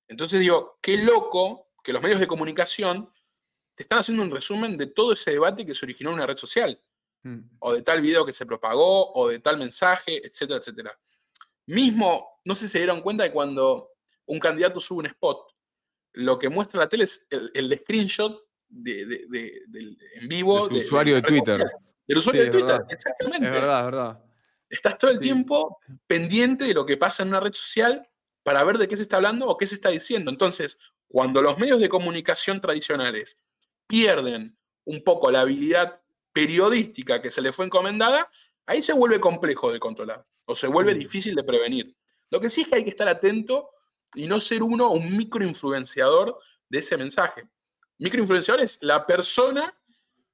Entonces 0.07 0.39
digo, 0.39 0.77
qué 0.81 0.97
loco 0.97 1.71
que 1.83 1.93
los 1.93 2.01
medios 2.01 2.19
de 2.19 2.27
comunicación 2.27 3.11
te 3.75 3.83
están 3.83 3.99
haciendo 3.99 4.23
un 4.23 4.31
resumen 4.31 4.77
de 4.77 4.87
todo 4.87 5.13
ese 5.13 5.31
debate 5.31 5.65
que 5.65 5.73
se 5.73 5.85
originó 5.85 6.11
en 6.11 6.15
una 6.15 6.27
red 6.27 6.37
social, 6.37 6.79
mm. 7.23 7.39
o 7.59 7.73
de 7.73 7.81
tal 7.81 8.01
video 8.01 8.25
que 8.25 8.33
se 8.33 8.45
propagó, 8.45 9.11
o 9.13 9.29
de 9.29 9.39
tal 9.39 9.57
mensaje, 9.57 10.25
etcétera, 10.25 10.59
etcétera. 10.59 10.99
Mismo, 11.65 12.39
no 12.45 12.55
sé 12.55 12.67
si 12.67 12.73
se 12.73 12.77
dieron 12.79 13.01
cuenta 13.01 13.23
de 13.23 13.31
cuando 13.31 13.91
un 14.25 14.39
candidato 14.39 14.79
sube 14.79 14.99
un 14.99 15.05
spot, 15.07 15.53
lo 16.13 16.37
que 16.37 16.49
muestra 16.49 16.81
la 16.81 16.89
tele 16.89 17.05
es 17.05 17.27
el, 17.29 17.79
screenshot 17.81 18.39
del 18.69 19.97
en 20.15 20.27
vivo. 20.27 20.67
Del 20.67 20.77
usuario 20.77 21.15
de, 21.15 21.21
Twitter. 21.21 21.63
Del 22.07 22.17
usuario 22.17 22.43
de 22.43 22.49
Twitter, 22.49 22.81
exactamente. 22.89 23.47
Es 23.47 23.53
verdad, 23.53 23.79
es 23.79 23.85
verdad. 23.85 24.23
Estás 24.69 24.97
todo 24.97 25.11
el 25.11 25.19
tiempo 25.19 25.79
pendiente 26.07 26.65
de 26.65 26.73
lo 26.73 26.85
que 26.85 26.97
pasa 26.97 27.23
en 27.23 27.29
una 27.29 27.39
red 27.39 27.53
social 27.53 28.07
para 28.43 28.63
ver 28.63 28.77
de 28.77 28.87
qué 28.87 28.97
se 28.97 29.03
está 29.03 29.17
hablando 29.17 29.47
o 29.47 29.57
qué 29.57 29.67
se 29.67 29.75
está 29.75 29.89
diciendo. 29.89 30.29
Entonces, 30.31 30.77
cuando 31.07 31.41
los 31.41 31.57
medios 31.57 31.79
de 31.79 31.89
comunicación 31.89 32.59
tradicionales 32.59 33.39
pierden 33.87 34.57
un 34.85 35.03
poco 35.03 35.31
la 35.31 35.41
habilidad 35.41 36.01
periodística 36.33 37.21
que 37.21 37.31
se 37.31 37.41
les 37.41 37.55
fue 37.55 37.65
encomendada, 37.65 38.29
ahí 38.65 38.81
se 38.81 38.93
vuelve 38.93 39.21
complejo 39.21 39.71
de 39.71 39.79
controlar 39.79 40.25
o 40.45 40.55
se 40.55 40.67
vuelve 40.67 40.95
mm. 40.95 40.99
difícil 40.99 41.35
de 41.35 41.43
prevenir. 41.43 41.95
Lo 42.29 42.41
que 42.41 42.49
sí 42.49 42.61
es 42.61 42.67
que 42.67 42.77
hay 42.77 42.83
que 42.83 42.89
estar 42.89 43.07
atento 43.07 43.69
y 44.15 44.27
no 44.27 44.39
ser 44.39 44.63
uno 44.63 44.91
un 44.91 45.15
microinfluenciador 45.15 46.37
de 46.67 46.79
ese 46.79 46.97
mensaje. 46.97 47.47
Microinfluenciador 47.99 48.61
es 48.61 48.79
la 48.81 49.05
persona 49.05 49.77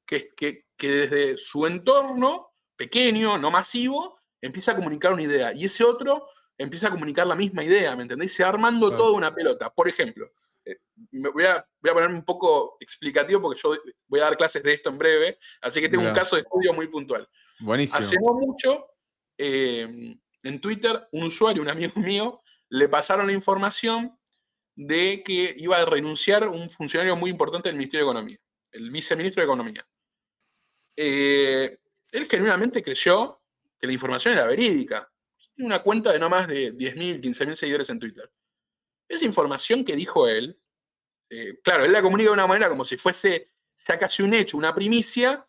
que, 0.06 0.30
que, 0.36 0.66
que 0.76 0.90
desde 0.90 1.38
su 1.38 1.68
entorno 1.68 2.54
pequeño, 2.76 3.38
no 3.38 3.52
masivo, 3.52 4.20
empieza 4.42 4.72
a 4.72 4.76
comunicar 4.76 5.14
una 5.14 5.22
idea 5.22 5.54
y 5.54 5.66
ese 5.66 5.84
otro 5.84 6.28
empieza 6.58 6.88
a 6.88 6.92
comunicar 6.92 7.28
la 7.28 7.36
misma 7.36 7.64
idea, 7.64 7.96
¿me 7.96 8.04
entendéis? 8.04 8.34
Se 8.34 8.44
armando 8.44 8.96
toda 8.96 9.12
una 9.12 9.34
pelota. 9.34 9.70
Por 9.74 9.88
ejemplo, 9.88 10.32
eh, 10.72 10.80
voy, 11.12 11.46
a, 11.46 11.66
voy 11.82 11.92
a 11.92 11.94
ponerme 11.94 12.16
un 12.16 12.26
poco 12.26 12.78
explicativo 12.80 13.42
porque 13.42 13.60
yo 13.62 13.76
voy 14.08 14.20
a 14.20 14.24
dar 14.24 14.38
clases 14.38 14.64
de 14.64 14.74
esto 14.74 14.90
en 14.90 14.98
breve, 14.98 15.40
así 15.62 15.82
que 15.82 15.90
tengo 15.90 16.08
un 16.08 16.14
caso 16.14 16.36
de 16.36 16.44
estudio 16.44 16.74
muy 16.74 16.88
puntual. 16.88 17.28
Buenísimo. 17.60 18.00
Hace 18.00 18.16
no 18.16 18.34
mucho, 18.34 18.86
eh, 19.38 20.16
en 20.44 20.62
Twitter, 20.62 21.08
un 21.12 21.24
usuario, 21.24 21.62
un 21.62 21.70
amigo 21.70 21.94
mío, 22.00 22.42
le 22.70 22.88
pasaron 22.88 23.28
la 23.28 23.34
información 23.34 24.18
de 24.76 25.24
que 25.26 25.56
iba 25.58 25.78
a 25.78 25.86
renunciar 25.86 26.48
un 26.48 26.70
funcionario 26.70 27.16
muy 27.16 27.30
importante 27.30 27.70
del 27.70 27.78
Ministerio 27.78 28.06
de 28.06 28.12
Economía, 28.12 28.38
el 28.72 28.92
viceministro 28.92 29.42
de 29.42 29.46
Economía. 29.46 29.88
Eh, 30.96 31.78
él 32.12 32.28
genuinamente 32.30 32.82
creyó 32.84 33.42
que 33.80 33.88
la 33.88 33.94
información 33.94 34.36
era 34.36 34.46
verídica. 34.46 35.12
Tiene 35.56 35.68
una 35.68 35.84
cuenta 35.84 36.12
de 36.12 36.20
no 36.20 36.30
más 36.30 36.48
de 36.48 36.74
10.000, 36.74 37.22
15.000 37.22 37.56
seguidores 37.56 37.90
en 37.90 38.00
Twitter. 38.00 38.32
Esa 39.10 39.26
información 39.26 39.84
que 39.84 39.96
dijo 39.96 40.28
él, 40.28 40.58
eh, 41.30 41.60
claro, 41.64 41.84
él 41.84 41.92
la 41.92 42.02
comunica 42.02 42.30
de 42.30 42.34
una 42.34 42.48
manera 42.48 42.70
como 42.70 42.86
si 42.86 42.96
fuese 42.96 43.52
ya 43.78 43.98
casi 43.98 44.24
un 44.24 44.34
hecho, 44.34 44.58
una 44.58 44.74
primicia. 44.74 45.46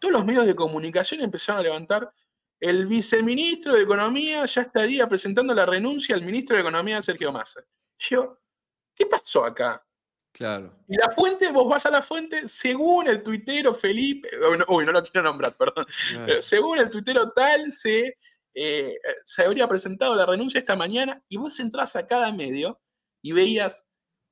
Todos 0.00 0.12
los 0.12 0.24
medios 0.24 0.46
de 0.46 0.54
comunicación 0.54 1.20
empezaron 1.20 1.60
a 1.60 1.62
levantar. 1.62 2.12
El 2.58 2.86
viceministro 2.86 3.74
de 3.74 3.82
Economía 3.82 4.44
ya 4.46 4.62
estaría 4.62 5.06
presentando 5.08 5.54
la 5.54 5.66
renuncia 5.66 6.14
al 6.14 6.22
ministro 6.22 6.56
de 6.56 6.62
Economía, 6.62 7.00
Sergio 7.02 7.32
Massa. 7.32 7.62
Yo, 7.98 8.38
¿qué 8.94 9.06
pasó 9.06 9.44
acá? 9.44 9.84
Claro. 10.32 10.72
Y 10.88 10.96
la 10.96 11.10
fuente, 11.10 11.50
vos 11.50 11.68
vas 11.68 11.86
a 11.86 11.90
la 11.90 12.02
fuente, 12.02 12.46
según 12.46 13.08
el 13.08 13.22
tuitero 13.22 13.74
Felipe, 13.74 14.28
uy, 14.68 14.86
no 14.86 14.92
lo 14.92 15.02
quiero 15.02 15.22
nombrar, 15.22 15.56
perdón, 15.56 15.86
según 16.40 16.78
el 16.78 16.88
tuitero 16.88 17.32
tal, 17.32 17.72
se, 17.72 18.16
eh, 18.54 18.96
se 19.24 19.44
habría 19.44 19.68
presentado 19.68 20.16
la 20.16 20.26
renuncia 20.26 20.58
esta 20.58 20.76
mañana 20.76 21.22
y 21.28 21.36
vos 21.36 21.58
entras 21.60 21.96
a 21.96 22.06
cada 22.06 22.32
medio 22.32 22.80
y 23.22 23.32
veías, 23.32 23.84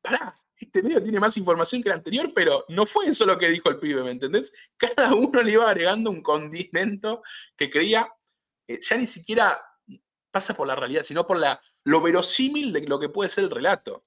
pará, 0.02 0.35
este 0.57 0.83
medio 0.83 1.02
tiene 1.02 1.20
más 1.20 1.37
información 1.37 1.83
que 1.83 1.88
el 1.88 1.94
anterior, 1.94 2.33
pero 2.35 2.64
no 2.68 2.87
fue 2.87 3.07
eso 3.07 3.24
lo 3.24 3.38
que 3.38 3.48
dijo 3.48 3.68
el 3.68 3.78
pibe, 3.78 4.02
¿me 4.02 4.11
entendés? 4.11 4.52
Cada 4.76 5.14
uno 5.14 5.42
le 5.42 5.52
iba 5.52 5.68
agregando 5.68 6.11
un 6.11 6.22
condimento 6.22 7.22
que 7.57 7.70
creía, 7.70 8.09
eh, 8.66 8.78
ya 8.81 8.96
ni 8.96 9.07
siquiera 9.07 9.61
pasa 10.31 10.54
por 10.54 10.66
la 10.66 10.74
realidad, 10.74 11.02
sino 11.02 11.26
por 11.26 11.38
la, 11.38 11.61
lo 11.85 12.00
verosímil 12.00 12.72
de 12.72 12.83
lo 12.83 12.98
que 12.98 13.09
puede 13.09 13.31
ser 13.31 13.44
el 13.44 13.50
relato. 13.50 14.04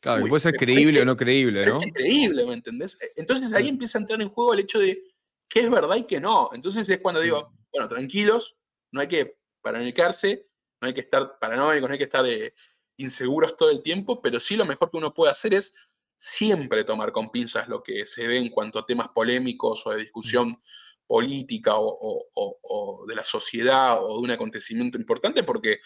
Claro, 0.00 0.26
puede 0.26 0.40
ser 0.40 0.56
creíble 0.56 1.00
o 1.00 1.04
no 1.04 1.16
creíble, 1.16 1.64
¿no? 1.64 1.76
Es 1.76 1.86
increíble, 1.86 2.44
¿me 2.44 2.54
entendés? 2.54 2.98
Entonces 3.14 3.52
ahí 3.52 3.68
empieza 3.68 3.98
a 3.98 4.00
entrar 4.00 4.20
en 4.20 4.30
juego 4.30 4.52
el 4.52 4.60
hecho 4.60 4.80
de 4.80 5.00
qué 5.48 5.60
es 5.60 5.70
verdad 5.70 5.94
y 5.94 6.04
qué 6.04 6.18
no. 6.18 6.50
Entonces 6.52 6.88
es 6.88 6.98
cuando 6.98 7.20
digo, 7.20 7.52
bueno, 7.70 7.88
tranquilos, 7.88 8.56
no 8.90 9.00
hay 9.00 9.06
que 9.06 9.36
paranoicarse, 9.62 10.46
no 10.80 10.88
hay 10.88 10.94
que 10.94 11.00
estar 11.00 11.38
paranoicos, 11.38 11.88
no 11.88 11.92
hay 11.92 11.98
que 11.98 12.04
estar 12.04 12.24
de 12.24 12.54
inseguros 12.96 13.56
todo 13.56 13.70
el 13.70 13.82
tiempo, 13.82 14.20
pero 14.20 14.38
sí 14.40 14.56
lo 14.56 14.64
mejor 14.64 14.90
que 14.90 14.96
uno 14.96 15.14
puede 15.14 15.32
hacer 15.32 15.54
es 15.54 15.74
siempre 16.16 16.84
tomar 16.84 17.12
con 17.12 17.30
pinzas 17.30 17.68
lo 17.68 17.82
que 17.82 18.06
se 18.06 18.26
ve 18.26 18.38
en 18.38 18.50
cuanto 18.50 18.78
a 18.78 18.86
temas 18.86 19.08
polémicos 19.08 19.86
o 19.86 19.90
de 19.90 19.98
discusión 19.98 20.50
mm. 20.50 20.62
política 21.06 21.72
o, 21.76 23.04
de 23.08 23.14
la 23.14 23.24
sociedad 23.24 23.98
o 24.02 24.14
de 24.16 24.18
un 24.18 24.30
acontecimiento 24.30 24.98
importante, 24.98 25.42
porque 25.42 25.80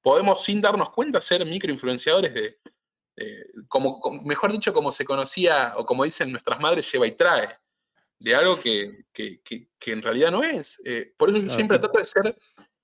podemos 0.00 0.42
sin 0.42 0.60
darnos 0.60 0.90
cuenta 0.90 1.20
ser 1.20 1.44
microinfluenciadores 1.44 2.34
de, 2.34 2.58
como, 3.68 4.00
mejor 4.24 4.52
dicho, 4.52 4.72
como 4.72 4.92
se 4.92 5.04
conocía 5.04 5.74
o 5.76 5.84
como 5.84 6.04
dicen 6.04 6.30
nuestras 6.30 6.60
madres, 6.60 6.90
lleva 6.90 7.06
y 7.06 7.12
trae, 7.12 7.56
de 8.18 8.34
algo 8.34 8.60
que, 8.60 9.06
en 9.14 10.02
realidad 10.02 10.30
no 10.30 10.42
es. 10.42 10.80
Eh, 10.84 11.14
por 11.16 11.30
eso 11.30 11.38
yo 11.38 11.50
siempre 11.50 11.78
trato 11.78 11.98
de 11.98 12.04
ser, 12.04 12.36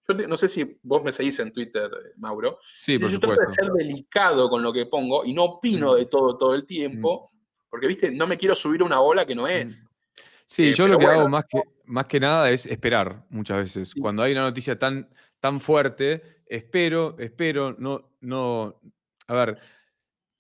yo 0.07 0.29
no 0.29 0.37
sé 0.37 0.49
si 0.49 0.79
vos 0.83 1.03
me 1.03 1.13
seguís 1.13 1.39
en 1.39 1.53
Twitter, 1.53 1.91
Mauro, 2.17 2.59
sí, 2.75 2.99
por 2.99 3.11
yo 3.11 3.19
trato 3.19 3.41
de 3.41 3.51
ser 3.51 3.71
delicado 3.71 4.49
con 4.51 4.63
lo 4.63 4.73
que 4.73 4.87
pongo 4.87 5.25
y 5.25 5.33
no 5.33 5.45
opino 5.45 5.93
mm. 5.93 5.97
de 5.97 6.07
todo 6.07 6.37
todo 6.37 6.55
el 6.55 6.67
tiempo, 6.67 7.29
mm. 7.31 7.37
porque, 7.71 7.87
viste, 7.87 8.11
no 8.11 8.27
me 8.27 8.37
quiero 8.37 8.55
subir 8.55 8.83
una 8.83 8.99
bola 8.99 9.27
que 9.27 9.35
no 9.35 9.45
mm. 9.45 9.51
es. 9.51 9.91
Sí, 10.47 10.69
eh, 10.69 10.75
yo 10.75 10.87
lo 10.87 10.99
que 10.99 11.07
hago 11.07 11.29
más 11.29 11.45
que, 11.49 11.63
más 11.87 12.07
que 12.07 12.21
nada 12.21 12.51
es 12.51 12.67
esperar 12.67 13.25
muchas 13.31 13.57
veces. 13.59 13.95
Cuando 13.95 14.23
hay 14.23 14.33
una 14.33 14.43
noticia 14.43 14.79
tan, 14.79 15.09
tan 15.41 15.61
fuerte, 15.61 16.43
espero, 16.47 17.17
espero, 17.19 17.75
no, 17.79 18.13
no, 18.21 18.81
a 19.27 19.35
ver, 19.35 19.59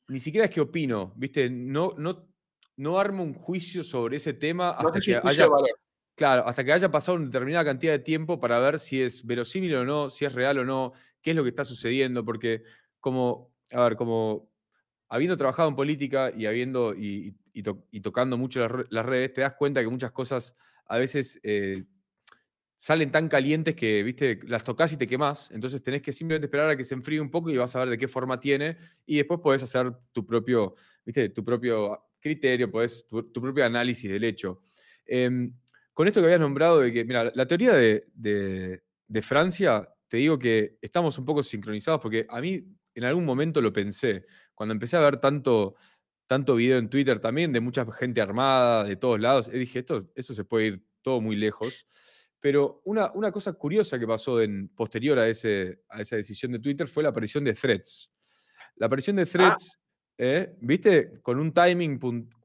ni 0.09 0.21
siquiera 0.21 0.47
es 0.47 0.51
que 0.51 0.61
opino, 0.61 1.15
¿viste? 1.17 1.49
No, 1.49 1.95
no, 1.97 2.29
no 2.77 2.99
armo 2.99 3.23
un 3.23 3.35
juicio 3.35 3.83
sobre 3.83 4.19
ese 4.19 4.35
tema 4.35 4.71
hasta 4.71 5.01
que 5.01 5.17
haya. 5.17 5.49
Claro, 6.15 6.47
hasta 6.47 6.65
que 6.65 6.73
haya 6.73 6.91
pasado 6.91 7.17
una 7.17 7.27
determinada 7.27 7.65
cantidad 7.65 7.93
de 7.93 7.99
tiempo 7.99 8.39
para 8.39 8.61
ver 8.61 8.79
si 8.79 9.03
es 9.03 9.27
verosímil 9.27 9.75
o 9.75 9.85
no, 9.85 10.11
si 10.11 10.25
es 10.25 10.33
real 10.33 10.59
o 10.59 10.65
no, 10.65 10.93
qué 11.21 11.31
es 11.31 11.37
lo 11.37 11.43
que 11.43 11.49
está 11.49 11.65
sucediendo, 11.65 12.25
porque 12.25 12.63
como, 13.01 13.53
a 13.73 13.83
ver, 13.83 13.97
como 13.97 14.49
habiendo 15.09 15.37
trabajado 15.37 15.69
en 15.69 15.77
política 15.77 16.33
y 16.37 16.47
habiendo 16.47 16.95
y, 16.95 17.37
tocando 18.03 18.37
mucho 18.37 18.61
las, 18.91 19.07
redes, 19.07 19.33
te 19.33 19.41
das 19.41 19.55
cuenta 19.55 19.81
que 19.81 19.89
muchas 19.89 20.13
cosas 20.13 20.57
a 20.87 20.99
veces 20.99 21.41
eh, 21.43 21.85
salen 22.77 23.11
tan 23.11 23.29
calientes 23.29 23.75
que, 23.75 24.03
viste, 24.03 24.41
las 24.45 24.65
tocas 24.65 24.93
y 24.93 24.97
te 24.97 25.07
quemás. 25.07 25.51
Entonces 25.53 25.83
tenés 25.83 26.03
que 26.03 26.13
simplemente 26.13 26.47
esperar 26.47 26.69
a 26.69 26.77
que 26.77 26.85
se 26.85 26.95
enfríe 26.95 27.21
un 27.21 27.31
poco 27.31 27.51
y 27.51 27.57
vas 27.57 27.75
a 27.77 27.81
ver 27.81 27.91
de 27.91 27.99
qué 27.99 28.09
forma 28.09 28.39
tiene. 28.41 28.77
Y 29.07 29.17
después 29.17 29.41
podés 29.41 29.63
hacer 29.63 29.93
tu 30.13 30.27
propio, 30.27 30.75
viste, 31.05 31.29
tu 31.31 31.43
propio 31.45 32.07
criterio, 32.21 32.71
podés, 32.71 33.07
tu, 33.07 33.41
propio 33.41 33.65
análisis 33.65 34.11
del 34.11 34.25
hecho. 34.25 34.63
Em, 35.07 35.53
con 35.95 36.09
esto 36.09 36.21
que 36.21 36.27
habías 36.27 36.41
nombrado 36.41 36.81
de 36.81 36.93
que, 36.93 37.05
mira, 37.05 37.31
la 37.35 37.47
teoría 37.47 37.73
de, 37.73 38.05
de, 38.15 39.23
Francia, 39.23 39.89
te 40.09 40.17
digo 40.19 40.39
que 40.39 40.77
estamos 40.83 41.17
un 41.19 41.25
poco 41.25 41.43
sincronizados 41.43 42.01
porque 42.01 42.27
a 42.29 42.41
mí 42.41 42.63
en 42.95 43.05
algún 43.05 43.25
momento 43.25 43.61
lo 43.61 43.73
pensé. 43.73 44.27
Cuando 44.55 44.73
empecé 44.73 44.97
a 44.97 45.01
ver 45.01 45.19
tanto, 45.19 45.77
tanto 46.27 46.57
video 46.57 46.79
en 46.79 46.91
Twitter 46.91 47.21
también 47.21 47.53
de 47.53 47.61
mucha 47.61 47.87
gente 47.93 48.21
armada 48.21 48.85
de 48.85 48.97
todos 48.97 49.21
lados, 49.21 49.51
dije, 49.51 49.79
esto, 49.79 50.11
eso 50.17 50.35
se 50.35 50.45
puede 50.45 50.67
ir 50.67 50.87
todo 51.01 51.21
muy 51.21 51.37
lejos. 51.37 51.87
Pero 52.41 52.83
una, 52.85 53.13
una 53.13 53.31
cosa 53.31 53.53
curiosa 53.53 53.99
que 53.99 54.07
pasó 54.07 54.43
en, 54.43 54.69
posterior 54.69 55.19
a, 55.19 55.29
ese, 55.29 55.81
a 55.89 56.01
esa 56.01 56.17
decisión 56.17 56.53
de 56.53 56.59
Twitter 56.59 56.89
fue 56.89 57.05
la 57.05 57.11
aparición 57.11 57.45
de 57.45 57.55
threads. 57.55 58.11
La 58.77 58.87
aparición 58.87 59.17
de 59.17 59.23
ah. 59.23 59.27
threads, 59.27 59.81
eh, 60.19 60.57
¿viste? 60.61 61.21
Con 61.23 61.39
un 61.39 61.53
timing 61.53 62.01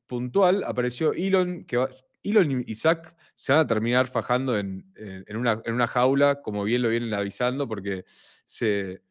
puntual 0.08 0.64
apareció 0.64 1.14
Elon, 1.14 1.66
que 1.66 1.78
Elon 2.24 2.52
y 2.52 2.72
Isaac 2.72 3.16
se 3.36 3.54
van 3.54 3.62
a 3.62 3.68
terminar 3.68 4.08
fajando 4.08 4.58
en, 4.58 4.92
en, 4.96 5.38
una, 5.38 5.62
en, 5.64 5.74
una, 5.74 5.88
jaula, 5.88 6.42
como 6.42 6.64
bien 6.64 6.82
lo 6.82 6.90
vienen 6.90 7.14
avisando, 7.14 7.68
porque 7.68 8.04
se, 8.46 9.02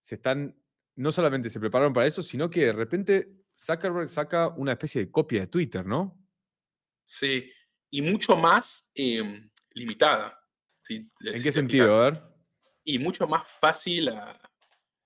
se 0.00 0.14
están, 0.14 0.56
no 0.96 1.10
solamente 1.10 1.50
se 1.50 1.60
prepararon 1.60 1.92
para 1.92 2.06
eso, 2.06 2.22
sino 2.22 2.48
que 2.48 2.66
de 2.66 2.72
repente 2.72 3.44
Zuckerberg 3.58 4.08
saca 4.08 4.48
una 4.48 4.72
especie 4.72 5.04
de 5.04 5.10
copia 5.10 5.40
de 5.40 5.46
Twitter, 5.46 5.84
¿no? 5.84 6.20
Sí, 7.02 7.50
y 7.90 8.02
mucho 8.02 8.36
más 8.36 8.90
em, 8.94 9.50
limitada. 9.72 10.40
¿En 10.88 11.42
qué 11.42 11.52
sentido? 11.52 11.94
A 11.94 12.10
ver. 12.10 12.22
Y 12.84 12.98
mucho 12.98 13.26
más 13.26 13.48
fácil 13.48 14.12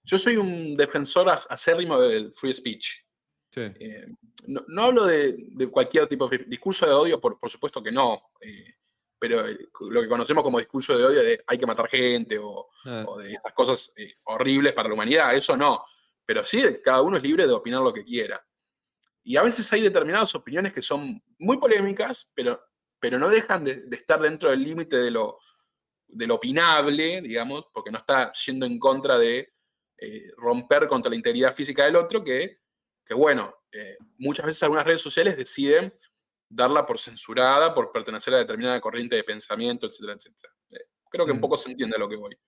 Yo 0.03 0.19
soy 0.19 0.37
un 0.37 0.77
defensor 0.77 1.29
acérrimo 1.29 2.01
del 2.01 2.33
free 2.33 2.55
speech. 2.55 3.08
Eh, 3.57 4.07
no, 4.47 4.83
hablo 4.83 5.07
de, 5.07 5.69
cualquier 5.71 6.07
tipo 6.07 6.29
de 6.29 6.39
discurso 6.47 6.87
de 6.87 6.93
odio, 6.93 7.21
por, 7.21 7.39
por 7.39 7.51
supuesto 7.51 7.83
que 7.83 7.91
no. 7.91 8.31
Eh, 8.41 8.75
pero 9.19 9.49
eh, 9.49 9.59
lo 9.91 10.01
que 10.01 10.09
conocemos 10.09 10.45
como 10.45 10.59
discurso 10.59 10.97
de 10.97 11.05
odio 11.05 11.23
de 11.23 11.43
hay 11.47 11.59
que 11.59 11.67
matar 11.67 11.89
gente 11.89 12.39
o, 12.39 12.69
ah. 12.85 13.05
de 13.19 13.33
esas 13.33 13.53
cosas 13.53 13.93
horribles 14.25 14.73
para 14.73 14.89
la 14.89 14.95
humanidad, 14.95 15.35
eso 15.35 15.57
no. 15.57 15.85
Pero 16.25 16.45
sí, 16.45 16.63
cada 16.85 17.03
uno 17.03 17.17
es 17.17 17.23
libre 17.23 17.47
de 17.47 17.53
opinar 17.53 17.83
lo 17.83 17.93
que 17.93 18.05
quiera. 18.05 18.45
Y 19.25 19.37
a 19.37 19.43
veces 19.43 19.71
hay 19.73 19.83
determinadas 19.83 20.35
opiniones 20.35 20.73
que 20.73 20.83
son 20.83 21.21
muy 21.39 21.59
polémicas, 21.59 22.31
pero 22.35 22.61
pero 23.01 23.19
no 23.19 23.29
dejan 23.29 23.65
de, 23.65 23.85
estar 23.93 24.21
dentro 24.21 24.51
del 24.51 24.63
límite 24.63 24.97
de 24.97 25.11
lo, 25.11 25.39
de 26.09 26.31
opinable, 26.31 27.23
digamos, 27.23 27.67
porque 27.73 27.91
no 27.91 27.99
está 27.99 28.33
yendo 28.33 28.67
en 28.67 28.79
contra 28.79 29.19
de 29.19 29.53
romper 30.37 30.87
contra 30.87 31.11
la 31.11 31.17
integridad 31.17 31.55
física 31.55 31.85
del 31.85 31.97
otro, 31.97 32.23
que, 32.23 32.61
que 33.09 33.15
bueno, 33.15 33.55
eh, 33.73 33.97
muchas 34.19 34.45
veces 34.45 34.63
algunas 34.63 34.85
redes 34.85 35.01
sociales 35.01 35.35
deciden 35.35 35.95
darla 36.47 36.85
por 36.85 36.99
censurada, 36.99 37.75
por 37.75 37.91
pertenecer 37.91 38.35
a 38.35 38.39
determinada 38.39 38.79
corriente 38.83 39.17
de 39.17 39.25
pensamiento, 39.25 39.87
etcétera, 39.87 40.13
etcétera. 40.13 40.55
Eh, 40.71 40.89
creo 41.11 41.25
que 41.25 41.33
un 41.33 41.39
mm. 41.39 41.41
poco 41.41 41.57
se 41.57 41.71
entiende 41.71 41.97
a 41.97 41.99
lo 41.99 42.09
que 42.09 42.17
voy. 42.17 42.39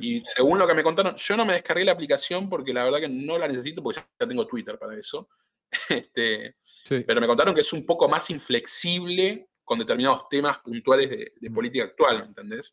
Y 0.00 0.20
según 0.24 0.58
lo 0.58 0.66
que 0.66 0.74
me 0.74 0.82
contaron, 0.84 1.14
yo 1.16 1.36
no 1.36 1.44
me 1.44 1.54
descargué 1.54 1.84
la 1.84 1.92
aplicación 1.92 2.48
porque 2.48 2.72
la 2.72 2.84
verdad 2.84 3.00
que 3.00 3.08
no 3.08 3.36
la 3.36 3.48
necesito 3.48 3.82
porque 3.82 4.00
ya 4.00 4.26
tengo 4.26 4.46
Twitter 4.46 4.78
para 4.78 4.96
eso. 4.96 5.28
este, 5.88 6.56
Pero 6.88 7.20
me 7.20 7.26
contaron 7.26 7.54
que 7.54 7.60
es 7.60 7.72
un 7.72 7.84
poco 7.84 8.08
más 8.08 8.30
inflexible 8.30 9.48
con 9.64 9.78
determinados 9.78 10.28
temas 10.28 10.58
puntuales 10.58 11.10
de, 11.10 11.32
mm. 11.40 11.52
política 11.54 11.84
actual, 11.84 12.20
¿me 12.20 12.26
entendés? 12.26 12.72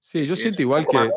Sí, 0.00 0.26
yo 0.26 0.34
siento 0.34 0.62
igual 0.62 0.86
que 0.86 1.10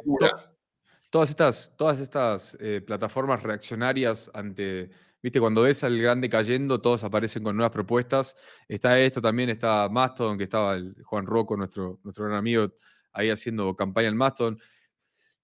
todas 1.09 1.29
estas, 1.29 1.77
todas 1.77 1.99
estas 1.99 2.57
eh, 2.59 2.81
plataformas 2.81 3.41
reaccionarias 3.43 4.29
ante, 4.33 4.89
viste, 5.23 5.39
cuando 5.39 5.61
ves 5.61 5.83
al 5.85 5.97
grande 5.97 6.29
cayendo, 6.29 6.81
todos 6.81 7.03
aparecen 7.05 7.43
con 7.43 7.55
nuevas 7.55 7.71
propuestas. 7.71 8.35
Está 8.67 8.99
esto 8.99 9.21
también, 9.21 9.49
está 9.49 9.87
Mastodon, 9.89 10.37
que 10.37 10.43
estaba 10.43 10.77
Juan 11.03 11.25
Rocco, 11.25 11.55
nuestro, 11.55 12.01
nuestro 12.03 12.25
gran 12.25 12.37
amigo, 12.37 12.73
ahí 13.13 13.29
haciendo 13.29 13.73
campaña 13.73 14.09
en 14.09 14.17
Mastodon. 14.17 14.59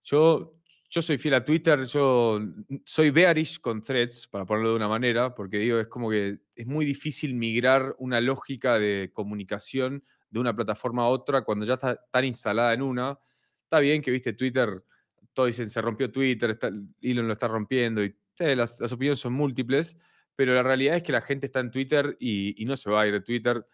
Yo, 0.03 0.59
yo 0.89 1.01
soy 1.01 1.17
fiel 1.17 1.35
a 1.35 1.45
Twitter, 1.45 1.85
yo 1.85 2.41
soy 2.83 3.09
bearish 3.09 3.61
con 3.61 3.81
threads, 3.81 4.27
para 4.27 4.45
ponerlo 4.45 4.71
de 4.71 4.75
una 4.75 4.89
manera, 4.89 5.33
porque 5.33 5.57
digo, 5.59 5.79
es 5.79 5.87
como 5.87 6.09
que 6.09 6.39
es 6.55 6.67
muy 6.67 6.83
difícil 6.85 7.33
migrar 7.33 7.95
una 7.99 8.19
lógica 8.19 8.77
de 8.77 9.11
comunicación 9.13 10.03
de 10.29 10.39
una 10.39 10.53
plataforma 10.53 11.03
a 11.03 11.07
otra 11.07 11.43
cuando 11.43 11.65
ya 11.65 11.75
está 11.75 11.95
tan 12.11 12.25
instalada 12.25 12.73
en 12.73 12.81
una. 12.81 13.17
Está 13.63 13.79
bien 13.79 14.01
que, 14.01 14.11
viste, 14.11 14.33
Twitter, 14.33 14.83
todos 15.31 15.47
dicen, 15.47 15.69
se 15.69 15.81
rompió 15.81 16.11
Twitter, 16.11 16.59
Elon 17.01 17.27
lo 17.27 17.31
está 17.33 17.47
rompiendo, 17.47 18.03
y 18.03 18.13
las, 18.39 18.80
opiniones 18.91 19.19
son 19.19 19.34
múltiples, 19.34 19.97
pero 20.36 20.54
la 20.54 20.63
realidad 20.63 20.95
es 20.95 21.04
que 21.04 21.12
la 21.12 21.21
gente 21.21 21.47
está 21.47 21.60
en 21.60 21.71
Twitter 21.71 22.15
y, 22.19 22.63
no 22.65 22.78
se 22.78 22.89
va 22.89 23.02
a 23.02 23.08
ir 23.08 23.13
de 23.13 23.21
Twitter. 23.21 23.65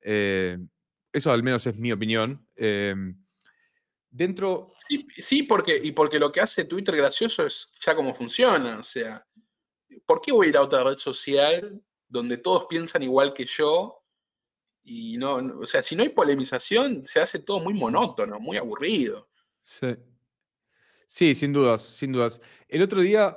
Eh, 0.00 0.58
eso 1.12 1.32
al 1.32 1.42
menos 1.42 1.66
es 1.66 1.76
mi 1.76 1.92
opinión. 1.92 2.46
Eh, 2.54 2.94
dentro... 4.08 4.72
Sí, 5.16 5.42
porque, 5.42 5.78
y 5.82 5.92
porque 5.92 6.18
lo 6.18 6.30
que 6.30 6.40
hace 6.40 6.64
Twitter 6.64 6.96
gracioso 6.96 7.44
es 7.44 7.70
ya 7.84 7.94
cómo 7.94 8.14
funciona. 8.14 8.78
O 8.78 8.82
sea, 8.82 9.26
¿por 10.06 10.20
qué 10.20 10.32
voy 10.32 10.46
a 10.46 10.50
ir 10.50 10.56
a 10.56 10.62
otra 10.62 10.84
red 10.84 10.98
social 10.98 11.82
donde 12.08 12.36
todos 12.36 12.66
piensan 12.68 13.02
igual 13.02 13.34
que 13.34 13.44
yo? 13.44 14.04
Y 14.84 15.16
no, 15.16 15.34
o 15.60 15.66
sea, 15.66 15.82
si 15.82 15.94
no 15.94 16.02
hay 16.02 16.08
polemización, 16.08 17.04
se 17.04 17.20
hace 17.20 17.38
todo 17.38 17.60
muy 17.60 17.74
monótono, 17.74 18.40
muy 18.40 18.56
aburrido. 18.56 19.28
Sí. 19.62 19.96
Sí, 21.06 21.34
sin 21.34 21.52
dudas, 21.52 21.82
sin 21.82 22.10
dudas. 22.10 22.40
El 22.68 22.80
otro 22.80 23.02
día 23.02 23.36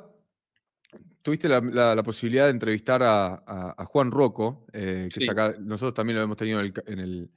tuviste 1.26 1.50
la, 1.50 2.04
posibilidad 2.04 2.46
de 2.46 2.52
entrevistar 2.52 3.02
a, 3.02 3.84
Juan 3.88 4.12
Rocco, 4.12 4.68
eh, 4.72 5.10
que 5.12 5.26
nosotros 5.60 5.96
también 5.96 6.18
lo 6.18 6.24
hemos 6.24 6.38
tenido 6.38 6.60
en 6.62 7.00
el, 7.00 7.32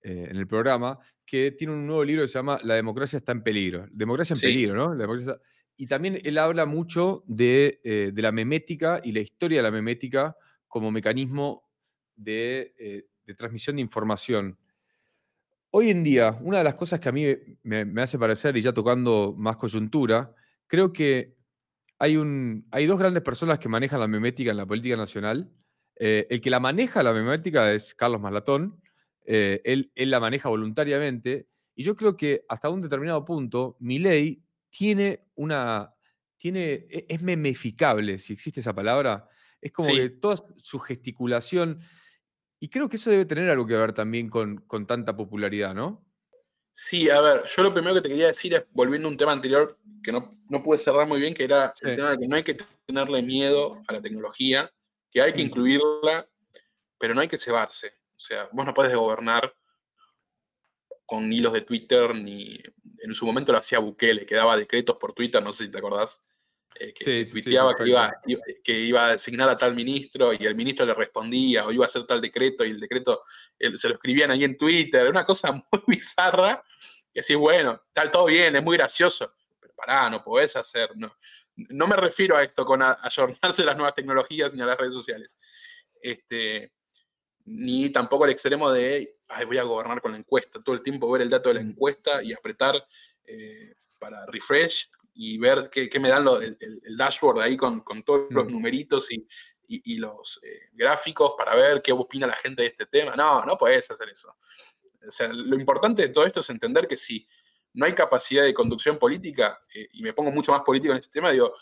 eh, 0.00 0.28
en 0.30 0.36
el 0.36 0.46
programa, 0.46 0.96
que 1.26 1.50
tiene 1.50 1.72
un 1.72 1.84
nuevo 1.84 2.04
libro 2.04 2.22
que 2.22 2.28
se 2.28 2.34
llama 2.34 2.60
La 2.62 2.76
democracia 2.76 3.16
está 3.16 3.32
en 3.32 3.42
peligro. 3.42 3.88
Democracia 3.90 4.34
en 4.34 4.40
peligro, 4.40 4.94
¿no? 4.96 5.08
y 5.76 5.86
también 5.88 6.20
él 6.22 6.38
habla 6.38 6.66
mucho 6.66 7.24
de, 7.26 7.80
eh, 7.82 8.12
de, 8.14 8.22
la 8.22 8.30
memética 8.30 9.00
y 9.02 9.10
la 9.10 9.18
historia 9.18 9.58
de 9.58 9.62
la 9.64 9.72
memética 9.72 10.36
como 10.68 10.92
mecanismo 10.92 11.68
de, 12.14 13.08
de, 13.26 13.34
transmisión 13.34 13.74
de 13.74 13.82
información. 13.82 14.56
Hoy 15.70 15.90
en 15.90 16.04
día, 16.04 16.38
una 16.42 16.58
de 16.58 16.64
las 16.64 16.74
cosas 16.74 17.00
que 17.00 17.08
a 17.08 17.12
mí 17.12 17.26
me, 17.64 17.84
me, 17.86 18.02
hace 18.02 18.20
parecer, 18.20 18.56
y 18.56 18.60
ya 18.60 18.72
tocando 18.72 19.34
más 19.36 19.56
coyuntura, 19.56 20.32
creo 20.68 20.92
que 20.92 21.41
hay, 22.02 22.16
un, 22.16 22.66
hay 22.72 22.86
dos 22.86 22.98
grandes 22.98 23.22
personas 23.22 23.60
que 23.60 23.68
manejan 23.68 24.00
la 24.00 24.08
memética 24.08 24.50
en 24.50 24.56
la 24.56 24.66
política 24.66 24.96
nacional. 24.96 25.52
el 25.94 26.40
que 26.40 26.50
la 26.50 26.58
maneja 26.58 27.02
la 27.02 27.12
memética 27.12 27.72
es 27.72 27.94
Carlos 27.94 28.20
Malatón, 28.20 28.82
eh, 29.24 29.60
él, 29.64 30.10
la 30.10 30.18
maneja 30.18 30.48
voluntariamente. 30.48 31.48
Y 31.74 31.84
yo 31.84 31.94
creo 31.94 32.16
que 32.16 32.44
hasta 32.48 32.68
un 32.70 32.80
determinado 32.80 33.24
punto, 33.24 33.76
mi 33.78 33.98
ley 33.98 34.42
tiene 34.68 35.26
una. 35.36 35.94
Tiene, 36.36 36.86
e, 36.90 37.06
es 37.08 37.22
memeficable, 37.22 38.18
si 38.18 38.32
existe 38.32 38.58
esa 38.58 38.74
palabra. 38.74 39.28
Es 39.60 39.70
como 39.70 39.88
que 39.88 40.10
toda 40.10 40.36
su 40.56 40.80
gesticulación. 40.80 41.78
Y 42.58 42.68
creo 42.68 42.88
que 42.88 42.96
eso 42.96 43.10
debe 43.10 43.24
tener 43.24 43.48
algo 43.48 43.66
que 43.66 43.76
ver 43.76 43.92
también 43.92 44.28
con, 44.28 44.58
con 44.66 44.86
tanta 44.86 45.16
popularidad, 45.16 45.72
¿no? 45.72 46.04
Sí, 46.72 47.10
a 47.10 47.20
ver, 47.20 47.44
yo 47.44 47.62
lo 47.62 47.72
primero 47.72 47.94
que 47.94 48.00
te 48.00 48.08
quería 48.08 48.28
decir 48.28 48.54
es, 48.54 48.64
volviendo 48.70 49.06
a 49.06 49.10
un 49.10 49.16
tema 49.16 49.32
anterior 49.32 49.78
que 50.02 50.10
no, 50.10 50.30
no 50.48 50.62
pude 50.62 50.78
cerrar 50.78 51.06
muy 51.06 51.20
bien, 51.20 51.34
que 51.34 51.44
era 51.44 51.72
el 51.82 51.96
tema 51.96 52.10
de 52.10 52.18
que 52.18 52.26
no 52.26 52.36
hay 52.36 52.42
que 52.42 52.56
tenerle 52.86 53.22
miedo 53.22 53.82
a 53.86 53.92
la 53.92 54.00
tecnología, 54.00 54.72
que 55.10 55.20
hay 55.20 55.32
que 55.32 55.42
mm. 55.42 55.46
incluirla, 55.46 56.28
pero 56.98 57.14
no 57.14 57.20
hay 57.20 57.28
que 57.28 57.38
cebarse. 57.38 57.94
O 58.16 58.20
sea, 58.20 58.48
vos 58.52 58.64
no 58.64 58.72
puedes 58.72 58.94
gobernar 58.94 59.54
con 61.04 61.30
hilos 61.30 61.52
de 61.52 61.60
Twitter, 61.60 62.14
ni 62.14 62.58
en 63.00 63.14
su 63.14 63.26
momento 63.26 63.52
lo 63.52 63.58
hacía 63.58 63.78
Bukele, 63.78 64.24
que 64.24 64.34
daba 64.34 64.56
decretos 64.56 64.96
por 64.96 65.12
Twitter, 65.12 65.42
no 65.42 65.52
sé 65.52 65.64
si 65.64 65.70
te 65.70 65.78
acordás, 65.78 66.22
eh, 66.78 66.92
que 66.92 67.24
sí, 67.24 67.32
tuiteaba 67.32 67.76
que, 67.76 67.88
iba, 67.88 68.12
que 68.62 68.78
iba 68.80 69.06
a 69.06 69.12
designar 69.12 69.48
a 69.48 69.56
tal 69.56 69.74
ministro 69.74 70.32
y 70.32 70.44
el 70.46 70.54
ministro 70.54 70.86
le 70.86 70.94
respondía, 70.94 71.66
o 71.66 71.72
iba 71.72 71.84
a 71.84 71.86
hacer 71.86 72.04
tal 72.04 72.20
decreto 72.20 72.64
y 72.64 72.70
el 72.70 72.80
decreto 72.80 73.24
se 73.74 73.88
lo 73.88 73.94
escribían 73.94 74.30
ahí 74.30 74.44
en 74.44 74.56
Twitter, 74.56 75.08
una 75.08 75.24
cosa 75.24 75.52
muy 75.72 75.82
bizarra, 75.86 76.62
que 77.12 77.22
sí, 77.22 77.34
bueno, 77.34 77.82
tal, 77.92 78.10
todo 78.10 78.26
bien, 78.26 78.56
es 78.56 78.62
muy 78.62 78.76
gracioso, 78.76 79.34
pero 79.60 79.74
pará, 79.74 80.08
no 80.10 80.22
podés 80.22 80.56
hacer, 80.56 80.90
no. 80.96 81.16
No 81.54 81.86
me 81.86 81.96
refiero 81.96 82.34
a 82.34 82.42
esto 82.42 82.64
con 82.64 82.82
ayornarse 82.82 83.62
las 83.64 83.76
nuevas 83.76 83.94
tecnologías 83.94 84.54
ni 84.54 84.62
a 84.62 84.66
las 84.66 84.78
redes 84.78 84.94
sociales. 84.94 85.38
Este, 86.00 86.72
ni 87.44 87.90
tampoco 87.90 88.24
al 88.24 88.30
extremo 88.30 88.72
de, 88.72 89.18
Ay, 89.34 89.46
voy 89.46 89.58
a 89.58 89.62
gobernar 89.62 90.00
con 90.02 90.12
la 90.12 90.18
encuesta, 90.18 90.62
todo 90.62 90.74
el 90.74 90.82
tiempo 90.82 91.10
ver 91.10 91.22
el 91.22 91.30
dato 91.30 91.48
de 91.48 91.54
la 91.56 91.60
encuesta 91.62 92.22
y 92.22 92.32
apretar 92.32 92.86
eh, 93.24 93.74
para 93.98 94.26
refresh 94.26 94.90
y 95.14 95.38
ver 95.38 95.70
qué, 95.70 95.90
me 96.00 96.08
dan 96.08 96.26
el, 96.26 96.96
dashboard 96.96 97.40
ahí 97.40 97.56
con, 97.56 97.82
todos 98.04 98.26
los 98.30 98.46
numeritos 98.48 99.08
y, 99.10 99.26
los 99.96 100.38
eh, 100.42 100.68
gráficos 100.72 101.32
para 101.38 101.56
ver 101.56 101.80
qué 101.80 101.92
opina 101.92 102.26
la 102.26 102.36
gente 102.36 102.62
de 102.62 102.68
este 102.68 102.86
tema. 102.86 103.14
No, 103.16 103.44
no 103.44 103.56
puedes 103.56 103.90
hacer 103.90 104.08
eso. 104.10 104.36
O 105.06 105.10
sea, 105.10 105.28
lo 105.28 105.58
importante 105.58 106.02
de 106.02 106.08
todo 106.08 106.26
esto 106.26 106.40
es 106.40 106.50
entender 106.50 106.86
que 106.86 106.96
si 106.96 107.26
no 107.74 107.86
hay 107.86 107.94
capacidad 107.94 108.44
de 108.44 108.52
conducción 108.52 108.98
política, 108.98 109.62
eh, 109.74 109.88
y 109.92 110.02
me 110.02 110.12
pongo 110.12 110.30
mucho 110.30 110.52
más 110.52 110.60
político 110.62 110.92
en 110.92 110.98
este 110.98 111.10
tema, 111.10 111.30
digo, 111.30 111.54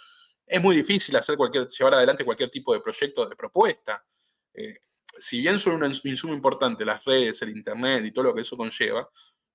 es 0.45 0.61
muy 0.61 0.75
difícil 0.75 1.15
hacer 1.17 1.37
cualquier, 1.37 1.69
llevar 1.69 1.95
adelante 1.95 2.25
cualquier 2.25 2.51
tipo 2.51 2.75
de 2.75 2.81
proyecto 2.81 3.27
de 3.27 3.37
propuesta 3.37 4.05
si 5.21 5.41
bien 5.41 5.59
son 5.59 5.83
un 5.83 5.93
insumo 6.05 6.35
importante 6.35 6.85
las 6.85 7.05
redes, 7.05 7.41
el 7.43 7.51
Internet 7.51 8.05
y 8.05 8.13
todo 8.13 8.25
lo 8.25 8.35
que 8.35 8.41
eso 8.41 8.57
conlleva, 8.57 9.09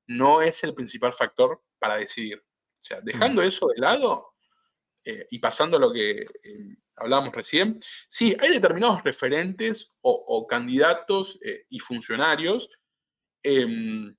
no 0.08 0.42
es 0.42 0.64
el 0.64 0.74
principal 0.74 1.14
factor 1.14 1.62
para 1.80 1.98
decidir. 1.98 2.44
O 2.86 2.88
sea, 2.88 3.02
dejando 3.02 3.42
eso 3.42 3.68
de 3.68 3.82
lado 3.82 4.36
eh, 5.04 5.26
y 5.32 5.40
pasando 5.40 5.78
a 5.78 5.80
lo 5.80 5.92
que 5.92 6.22
eh, 6.22 6.78
hablábamos 6.96 7.34
recién, 7.34 7.82
sí, 8.08 8.38
hay 8.40 8.52
determinados 8.52 9.04
referentes 9.04 9.96
o, 10.02 10.46
candidatos 10.48 11.40
eh, 11.44 11.66
y 11.68 11.80
funcionarios 11.80 12.70
em, 13.42 14.16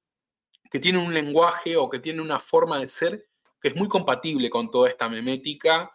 que 0.69 0.81
tienen 0.81 1.07
un 1.07 1.15
lenguaje 1.15 1.77
o 1.77 1.89
que 1.89 2.01
tienen 2.01 2.23
una 2.23 2.41
forma 2.41 2.81
de 2.81 2.89
ser 2.89 3.29
que 3.61 3.69
es 3.69 3.77
muy 3.77 3.89
compatible 3.89 4.51
con 4.51 4.69
toda 4.69 4.89
esta 4.89 5.09
memética. 5.09 5.89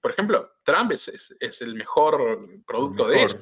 por 0.00 0.10
ejemplo, 0.10 0.52
Trump 0.64 0.92
es, 0.92 1.60
el 1.60 1.74
mejor 1.74 2.62
producto 2.66 3.08
de 3.08 3.24
eso 3.24 3.38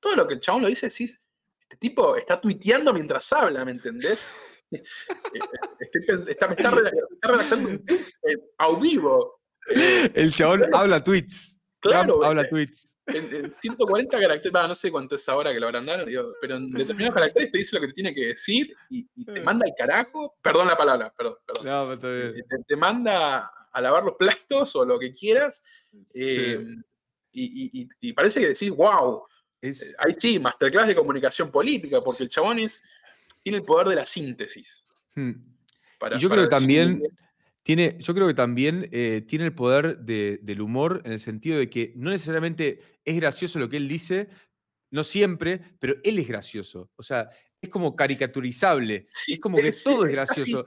todo 0.00 0.16
lo 0.16 0.26
que 0.26 0.34
el 0.34 0.40
chabón 0.40 0.62
lo 0.62 0.68
dice, 0.68 0.88
decís, 0.88 1.22
este 1.60 1.76
tipo 1.76 2.16
está 2.16 2.40
tuiteando 2.40 2.92
mientras 2.92 3.32
habla, 3.32 3.64
¿me 3.64 3.70
entendés? 3.70 4.34
está, 5.80 6.48
me 6.48 6.54
está, 6.54 6.70
redactando 6.70 7.70
eh, 7.70 8.36
a 8.58 8.78
vivo. 8.78 9.40
El 10.14 10.32
chabón 10.32 10.62
habla 10.72 11.02
tweets. 11.02 11.60
Claro, 11.80 12.24
habla 12.24 12.48
tweets. 12.48 12.96
En, 13.06 13.54
140 13.60 14.20
caracteres, 14.20 14.68
no 14.68 14.74
sé 14.74 14.90
cuánto 14.90 15.16
es 15.16 15.28
ahora 15.28 15.52
que 15.52 15.58
lo 15.58 15.66
habrán 15.66 15.86
dado, 15.86 16.06
pero 16.40 16.56
en 16.56 16.70
determinados 16.70 17.14
caracteres 17.14 17.50
te 17.50 17.58
dice 17.58 17.76
lo 17.76 17.80
que 17.80 17.88
te 17.88 17.92
tiene 17.94 18.14
que 18.14 18.26
decir 18.26 18.72
y, 18.88 19.06
te 19.24 19.40
manda 19.42 19.66
al 19.66 19.74
carajo. 19.76 20.36
Perdón 20.42 20.68
la 20.68 20.76
palabra, 20.76 21.12
perdón. 21.16 21.36
perdón. 21.46 21.66
No, 21.66 21.92
está 21.92 22.12
bien. 22.12 22.36
Eh, 22.36 22.64
te, 22.66 22.76
manda 22.76 23.50
a 23.72 23.80
lavar 23.80 24.04
los 24.04 24.14
plastos 24.16 24.76
o 24.76 24.84
lo 24.84 24.98
que 24.98 25.12
quieras. 25.12 25.62
Eh, 26.14 26.64
y, 27.32 27.88
y, 28.00 28.12
parece 28.12 28.40
que 28.40 28.48
decís, 28.48 28.70
wow, 28.70 29.24
eh, 29.62 29.74
ahí 29.98 30.14
sí, 30.18 30.38
masterclass 30.38 30.88
de 30.88 30.94
comunicación 30.94 31.50
política, 31.50 31.98
porque 32.02 32.22
el 32.24 32.30
chabón 32.30 32.60
tiene 33.42 33.58
el 33.58 33.64
poder 33.64 33.88
de 33.88 33.96
la 33.96 34.04
síntesis. 34.04 34.86
Hmm. 35.14 35.32
yo 36.18 36.30
creo 36.30 36.44
que 36.44 36.50
también 36.50 37.02
tiene, 37.62 37.96
yo 37.98 38.14
creo 38.14 38.26
que 38.26 38.34
también 38.34 38.88
eh, 38.92 39.22
tiene 39.26 39.44
el 39.44 39.54
poder 39.54 39.98
del 39.98 40.60
humor 40.60 41.02
en 41.04 41.12
el 41.12 41.20
sentido 41.20 41.58
de 41.58 41.68
que 41.68 41.92
no 41.96 42.10
necesariamente 42.10 42.80
es 43.04 43.16
gracioso 43.16 43.58
lo 43.58 43.68
que 43.68 43.76
él 43.76 43.88
dice, 43.88 44.28
no 44.90 45.04
siempre, 45.04 45.60
pero 45.78 45.94
él 46.02 46.18
es 46.18 46.26
gracioso. 46.26 46.90
O 46.96 47.02
sea, 47.02 47.28
es 47.60 47.68
como 47.68 47.94
caricaturizable. 47.94 49.06
es 49.28 49.40
como 49.40 49.58
que 49.58 49.72
todo 49.84 50.06
es 50.06 50.14
gracioso. 50.14 50.64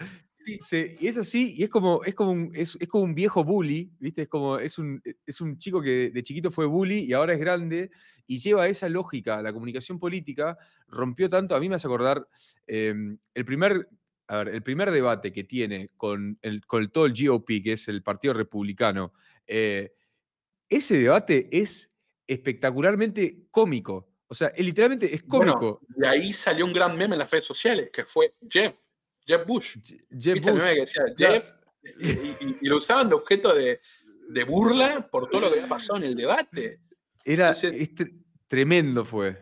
Sí. 0.61 0.97
y 0.99 1.07
es 1.07 1.17
así, 1.17 1.53
y 1.57 1.63
es 1.63 1.69
como, 1.69 2.03
es 2.03 2.13
como, 2.13 2.32
un, 2.32 2.51
es, 2.53 2.78
como 2.89 3.05
un 3.05 3.15
viejo 3.15 3.45
bully, 3.45 3.89
¿viste? 3.97 4.24
Es 4.24 4.28
como, 4.28 4.59
es 4.59 4.78
un, 4.78 5.01
es 5.26 5.39
un 5.39 5.57
chico 5.57 5.82
que 5.82 6.11
de 6.11 6.21
chiquito 6.21 6.51
fue 6.51 6.65
bully 6.65 7.05
y 7.05 7.13
ahora 7.13 7.34
es 7.34 7.39
grande 7.39 7.91
y 8.28 8.39
lleva 8.39 8.67
esa 8.67 8.89
lógica 8.89 9.38
a 9.38 9.41
la 9.41 9.53
comunicación 9.53 9.99
política, 9.99 10.57
rompió 10.88 11.30
tanto, 11.30 11.55
a 11.55 11.59
mí 11.59 11.69
me 11.69 11.76
hace 11.76 11.88
acordar, 11.88 12.28
em, 12.67 13.17
el 13.34 13.45
primer, 13.45 13.88
el 14.30 14.63
primer 14.63 14.91
debate 14.91 15.32
que 15.32 15.43
tiene 15.43 15.89
con, 15.97 16.39
el, 16.41 16.65
con 16.65 16.89
todo 16.89 17.05
el 17.05 17.13
GOP, 17.13 17.61
que 17.61 17.74
es 17.74 17.88
el 17.88 18.01
Partido 18.01 18.34
Republicano, 18.34 19.13
eh, 19.45 19.93
ese 20.69 20.97
debate 20.97 21.49
es 21.51 21.91
espectacularmente 22.26 23.47
cómico. 23.51 24.09
O 24.28 24.36
sea, 24.36 24.51
literalmente 24.57 25.13
es 25.13 25.24
cómico. 25.24 25.82
de 25.89 26.07
ahí 26.07 26.34
salió 26.34 26.65
un 26.65 26.74
gran 26.74 26.97
meme 26.97 27.15
en 27.15 27.19
las 27.19 27.30
redes 27.30 27.45
sociales, 27.45 27.89
que 27.91 28.05
fue 28.05 28.34
Jeff, 28.49 28.74
Jeff 29.26 29.45
Bush. 29.45 29.78
Jeff 30.17 30.43
Bush. 30.43 30.61
y, 31.99 32.67
lo 32.67 32.78
usaban 32.78 33.09
de 33.09 33.15
objeto 33.15 33.53
de, 33.53 33.80
burla 34.45 35.07
por 35.11 35.30
todo 35.30 35.41
lo 35.41 35.47
que 35.49 35.57
había 35.57 35.69
pasado 35.69 35.97
en 35.99 36.05
el 36.05 36.15
debate. 36.15 36.80
Era 37.24 37.53
tremendo 38.47 39.05
fue. 39.05 39.38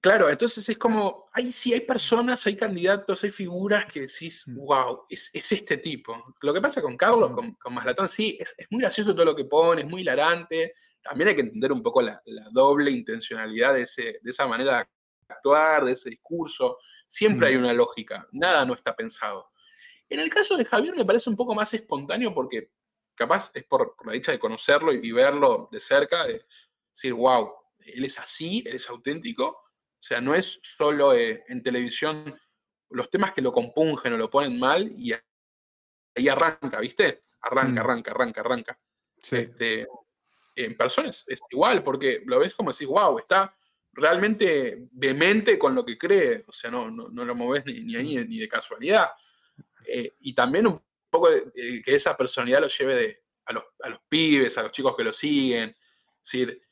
Claro, 0.00 0.30
entonces 0.30 0.68
es 0.68 0.78
como, 0.78 1.26
ahí 1.32 1.50
sí 1.50 1.74
hay 1.74 1.80
personas, 1.80 2.46
hay 2.46 2.56
candidatos, 2.56 3.24
hay 3.24 3.30
figuras 3.30 3.84
que 3.92 4.02
decís, 4.02 4.44
wow, 4.54 5.02
mm. 5.02 5.06
es, 5.10 5.30
este 5.32 5.76
tipo. 5.78 6.34
Lo 6.40 6.54
que 6.54 6.60
pasa 6.60 6.80
con 6.80 6.96
Carlos, 6.96 7.32
con, 7.32 7.54
con 7.54 7.74
Maslatón, 7.74 8.08
sí, 8.08 8.38
es, 8.40 8.54
muy 8.70 8.80
gracioso 8.80 9.12
todo 9.12 9.24
lo 9.24 9.34
que 9.34 9.44
pone, 9.44 9.82
es 9.82 9.88
muy 9.88 10.02
hilarante. 10.02 10.74
También 11.02 11.28
hay 11.28 11.34
que 11.34 11.40
entender 11.40 11.72
un 11.72 11.82
poco 11.82 12.00
la, 12.00 12.22
doble 12.52 12.92
intencionalidad 12.92 13.74
de, 13.74 13.82
ese, 13.82 14.20
de 14.22 14.30
esa 14.30 14.46
manera 14.46 14.78
de 14.78 14.86
actuar, 15.34 15.84
de 15.84 15.92
ese 15.92 16.10
discurso. 16.10 16.78
Siempre 17.08 17.48
hay 17.48 17.56
mm. 17.56 17.60
una 17.60 17.72
lógica, 17.72 18.28
nada 18.30 18.64
no 18.64 18.74
está 18.74 18.94
pensado. 18.94 19.50
En 20.08 20.20
el 20.20 20.30
caso 20.30 20.56
de 20.56 20.64
Javier 20.64 20.94
me 20.94 21.04
parece 21.04 21.28
un 21.28 21.36
poco 21.36 21.54
más 21.56 21.74
espontáneo 21.74 22.32
porque 22.32 22.70
capaz 23.18 23.50
es 23.52 23.64
por, 23.64 23.94
la 24.06 24.12
dicha 24.12 24.32
de 24.32 24.38
conocerlo 24.38 24.92
y, 24.92 25.12
verlo 25.12 25.68
de 25.70 25.80
cerca, 25.80 26.24
de 26.24 26.46
decir, 26.98 27.14
wow, 27.14 27.52
él 27.78 28.04
es 28.04 28.18
así, 28.18 28.62
él 28.66 28.76
es 28.76 28.88
auténtico. 28.88 29.46
O 29.46 30.00
sea, 30.00 30.20
no 30.20 30.34
es 30.34 30.58
solo 30.62 31.14
eh, 31.14 31.44
en 31.48 31.62
televisión 31.62 32.38
los 32.90 33.10
temas 33.10 33.32
que 33.32 33.42
lo 33.42 33.52
compungen 33.52 34.12
o 34.12 34.16
lo 34.16 34.30
ponen 34.30 34.58
mal 34.58 34.90
y 34.96 35.12
ahí 35.12 36.28
arranca, 36.28 36.80
¿viste? 36.80 37.22
Arranca, 37.40 37.82
mm. 37.82 37.84
arranca, 37.84 38.10
arranca, 38.10 38.40
arranca. 38.40 38.80
Este, 39.30 39.86
en 40.56 40.76
personas 40.76 41.24
es 41.28 41.40
igual, 41.50 41.82
porque 41.82 42.22
lo 42.24 42.38
ves 42.38 42.54
como 42.54 42.72
decís, 42.72 42.88
wow, 42.88 43.18
está 43.18 43.54
realmente 43.92 44.88
vehemente 44.92 45.58
con 45.58 45.74
lo 45.74 45.84
que 45.84 45.98
cree, 45.98 46.44
o 46.46 46.52
sea, 46.52 46.70
no, 46.70 46.90
no, 46.90 47.24
lo 47.24 47.34
moves 47.34 47.64
ni, 47.66 47.94
ahí 47.96 48.24
ni 48.26 48.38
de 48.38 48.48
casualidad. 48.48 49.08
Eh, 49.86 50.14
y 50.20 50.34
también 50.34 50.66
un 50.66 50.82
poco 51.10 51.28
que 51.54 51.82
esa 51.94 52.16
personalidad 52.16 52.60
lo 52.60 52.68
lleve 52.68 52.94
de, 52.94 53.22
a, 53.46 53.52
los, 53.52 53.64
a, 53.82 53.88
los, 53.88 54.00
pibes, 54.08 54.56
a 54.58 54.62
los 54.62 54.72
chicos 54.72 54.96
que 54.96 55.04
lo 55.04 55.12
siguen, 55.12 55.76
decir, 56.22 56.67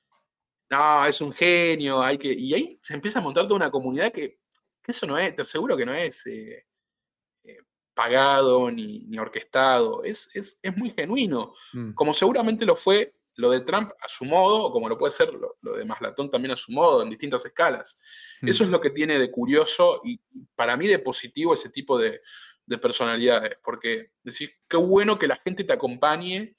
no, 0.71 1.07
es 1.07 1.21
un 1.21 1.33
genio, 1.33 2.03
hay 2.03 2.19
que... 2.19 2.33
Y 2.33 2.55
ahí 2.55 2.79
se 2.83 2.95
empieza 2.95 3.19
a 3.19 3.23
montar 3.23 3.45
toda 3.45 3.57
una 3.57 3.71
comunidad 3.71 4.13
que, 4.13 4.39
eso 4.87 5.07
no 5.07 5.19
es, 5.19 5.35
te 5.35 5.43
aseguro 5.43 5.77
que 5.77 5.85
no 5.85 5.95
es 5.95 6.25
eh, 6.27 6.65
eh, 7.43 7.59
pagado 7.93 8.71
ni, 8.71 9.01
ni 9.01 9.19
orquestado, 9.19 10.05
es, 10.05 10.31
es, 10.35 10.61
es, 10.63 10.77
muy 10.77 10.91
genuino, 10.91 11.55
mm. 11.73 11.93
como 11.95 12.13
seguramente 12.13 12.65
lo 12.65 12.77
fue 12.77 13.17
lo 13.37 13.51
de 13.51 13.61
Trump 13.61 13.93
a 14.01 14.09
su 14.09 14.25
modo, 14.25 14.65
o 14.65 14.73
como 14.73 14.89
lo 14.89 14.99
puede 14.99 15.13
ser 15.13 15.33
lo, 15.33 15.77
de 15.77 15.85
Maslatón 15.85 16.31
también 16.31 16.53
a 16.53 16.57
su 16.57 16.73
modo, 16.73 17.03
en 17.03 17.11
distintas 17.11 17.45
escalas. 17.45 18.01
Hmm. 18.41 18.49
Eso 18.49 18.65
es 18.65 18.71
lo 18.71 18.81
que 18.81 18.91
tiene 18.91 19.19
de 19.19 19.31
curioso 19.31 20.01
y 20.05 20.21
para 20.55 20.77
mí 20.77 20.87
de 20.87 20.99
positivo 20.99 21.55
ese 21.55 21.71
tipo 21.71 21.99
de, 21.99 22.21
personalidades, 22.83 23.59
porque 23.63 24.11
decir, 24.25 24.53
qué 24.69 24.77
bueno 24.77 25.21
que 25.21 25.29
la 25.29 25.37
gente 25.37 25.63
te 25.63 25.73
acompañe 25.73 26.57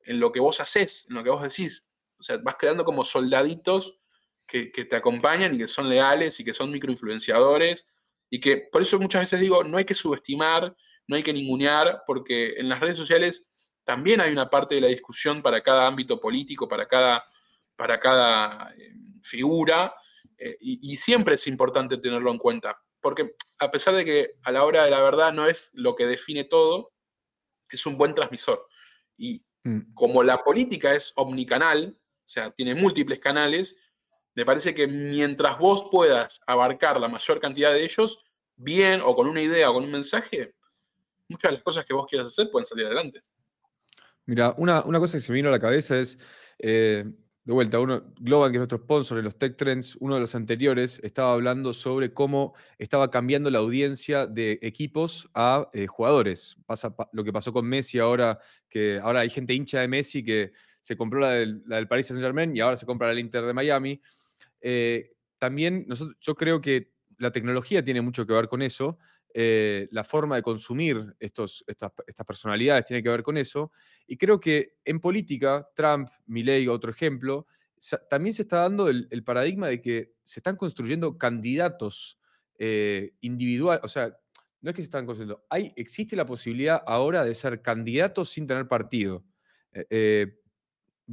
en 0.00 0.18
lo 0.18 0.32
que 0.32 0.40
vos 0.40 0.58
haces, 0.58 1.06
en 1.08 1.14
lo 1.14 1.22
que 1.22 1.30
vos 1.30 1.42
decís. 1.42 1.88
O 2.24 2.26
sea, 2.26 2.38
vas 2.38 2.56
creando 2.58 2.84
como 2.84 3.04
soldaditos 3.04 3.98
que, 4.46 4.72
que 4.72 4.86
te 4.86 4.96
acompañan 4.96 5.54
y 5.54 5.58
que 5.58 5.68
son 5.68 5.90
leales 5.90 6.40
y 6.40 6.44
que 6.44 6.54
son 6.54 6.70
microinfluenciadores 6.70 7.86
y 8.30 8.40
que 8.40 8.56
por 8.56 8.80
eso 8.80 8.98
muchas 8.98 9.22
veces 9.22 9.40
digo, 9.40 9.62
no 9.62 9.76
hay 9.76 9.84
que 9.84 9.92
subestimar, 9.92 10.74
no 11.06 11.16
hay 11.16 11.22
que 11.22 11.34
ningunear, 11.34 12.02
porque 12.06 12.54
en 12.56 12.70
las 12.70 12.80
redes 12.80 12.96
sociales 12.96 13.46
también 13.84 14.22
hay 14.22 14.32
una 14.32 14.48
parte 14.48 14.74
de 14.74 14.80
la 14.80 14.88
discusión 14.88 15.42
para 15.42 15.62
cada 15.62 15.86
ámbito 15.86 16.18
político, 16.18 16.66
para 16.66 16.88
cada, 16.88 17.24
para 17.76 18.00
cada 18.00 18.72
eh, 18.78 18.94
figura, 19.22 19.94
eh, 20.38 20.56
y, 20.60 20.96
siempre 20.96 21.34
es 21.34 21.46
importante 21.46 21.98
tenerlo 21.98 22.30
en 22.30 22.38
cuenta, 22.38 22.80
porque 23.00 23.36
a 23.58 23.70
pesar 23.70 23.94
de 23.94 24.04
que 24.04 24.30
a 24.42 24.50
la 24.50 24.64
hora 24.64 24.84
de 24.84 24.90
la 24.90 25.02
verdad 25.02 25.32
no 25.32 25.46
es 25.46 25.70
lo 25.74 25.94
que 25.94 26.06
define 26.06 26.44
todo, 26.44 26.92
es 27.68 27.86
un 27.86 27.98
buen 27.98 28.14
transmisor. 28.14 28.66
Y 29.16 29.44
mm. 29.64 29.94
como 29.94 30.22
la 30.22 30.42
política 30.42 30.94
es 30.94 31.12
omnicanal, 31.16 32.00
o 32.24 32.28
sea, 32.28 32.50
tiene 32.50 32.74
múltiples 32.74 33.18
canales, 33.18 33.78
me 34.34 34.44
parece 34.44 34.74
que 34.74 34.86
mientras 34.86 35.58
vos 35.58 35.86
puedas 35.90 36.40
abarcar 36.46 36.98
la 36.98 37.08
mayor 37.08 37.40
cantidad 37.40 37.72
de 37.72 37.84
ellos, 37.84 38.24
bien 38.56 39.00
o 39.04 39.14
con 39.14 39.28
una 39.28 39.42
idea 39.42 39.70
o 39.70 39.74
con 39.74 39.84
un 39.84 39.92
mensaje, 39.92 40.54
muchas 41.28 41.50
de 41.50 41.56
las 41.56 41.62
cosas 41.62 41.84
que 41.84 41.94
vos 41.94 42.06
quieras 42.08 42.28
hacer 42.28 42.50
pueden 42.50 42.64
salir 42.64 42.86
adelante. 42.86 43.20
Mira, 44.26 44.54
una, 44.56 44.82
cosa 44.82 45.18
que 45.18 45.20
se 45.20 45.32
me 45.32 45.36
vino 45.36 45.50
a 45.50 45.52
la 45.52 45.60
cabeza 45.60 45.98
es, 45.98 46.18
eh, 46.58 47.04
de 47.44 47.52
vuelta, 47.52 47.78
uno, 47.78 48.14
Global, 48.18 48.50
que 48.50 48.56
es 48.56 48.60
nuestro 48.60 48.78
sponsor 48.78 49.18
en 49.18 49.24
los 49.24 49.36
Tech 49.36 49.54
Trends, 49.56 49.96
uno 50.00 50.14
de 50.14 50.20
los 50.22 50.34
anteriores 50.34 50.98
estaba 51.02 51.34
hablando 51.34 51.74
sobre 51.74 52.14
cómo 52.14 52.54
estaba 52.78 53.10
cambiando 53.10 53.50
la 53.50 53.58
audiencia 53.58 54.26
de 54.26 54.58
equipos 54.62 55.28
a 55.34 55.68
eh, 55.74 55.86
jugadores. 55.86 56.56
Pasa 56.64 56.96
lo 57.12 57.22
que 57.22 57.34
pasó 57.34 57.52
con 57.52 57.66
Messi 57.66 57.98
ahora, 57.98 58.38
que 58.70 58.98
ahora 58.98 59.20
hay 59.20 59.30
gente 59.30 59.52
hincha 59.52 59.80
de 59.80 59.88
Messi 59.88 60.24
que 60.24 60.52
se 60.84 60.98
compró 60.98 61.18
la 61.18 61.30
del, 61.30 61.88
Paris 61.88 62.08
Saint 62.08 62.22
Germain 62.22 62.54
y 62.54 62.60
ahora 62.60 62.76
se 62.76 62.84
compra 62.84 63.10
la 63.10 63.18
Inter 63.18 63.46
de 63.46 63.54
Miami. 63.54 64.02
Eh, 64.60 65.12
también 65.38 65.86
nosotros, 65.88 66.14
yo 66.20 66.34
creo 66.34 66.60
que 66.60 66.92
la 67.16 67.32
tecnología 67.32 67.82
tiene 67.82 68.02
mucho 68.02 68.26
que 68.26 68.34
ver 68.34 68.48
con 68.48 68.60
eso. 68.60 68.98
Eh, 69.32 69.88
la 69.92 70.04
forma 70.04 70.36
de 70.36 70.42
consumir 70.42 71.16
estos, 71.18 71.64
estas, 71.66 71.90
personalidades 72.26 72.84
tiene 72.84 73.02
que 73.02 73.08
ver 73.08 73.22
con 73.22 73.38
eso. 73.38 73.72
Y 74.06 74.18
creo 74.18 74.38
que 74.38 74.76
en 74.84 75.00
política, 75.00 75.66
Trump, 75.74 76.10
Milley, 76.26 76.68
otro 76.68 76.90
ejemplo, 76.90 77.46
también 78.10 78.34
se 78.34 78.42
está 78.42 78.58
dando 78.58 78.90
el, 78.90 79.24
paradigma 79.24 79.68
de 79.68 79.80
que 79.80 80.12
se 80.22 80.40
están 80.40 80.56
construyendo 80.56 81.16
candidatos 81.16 82.18
eh, 82.58 83.14
individuales, 83.22 83.82
o 83.84 83.88
sea, 83.88 84.14
no 84.60 84.68
es 84.68 84.76
que 84.76 84.82
se 84.82 84.86
están 84.86 85.06
construyendo, 85.06 85.46
hay, 85.48 85.72
existe 85.76 86.14
la 86.14 86.26
posibilidad 86.26 86.82
ahora 86.86 87.24
de 87.24 87.34
ser 87.34 87.62
candidatos 87.62 88.28
sin 88.28 88.46
tener 88.46 88.68
partido. 88.68 89.24
Eh, 89.72 90.43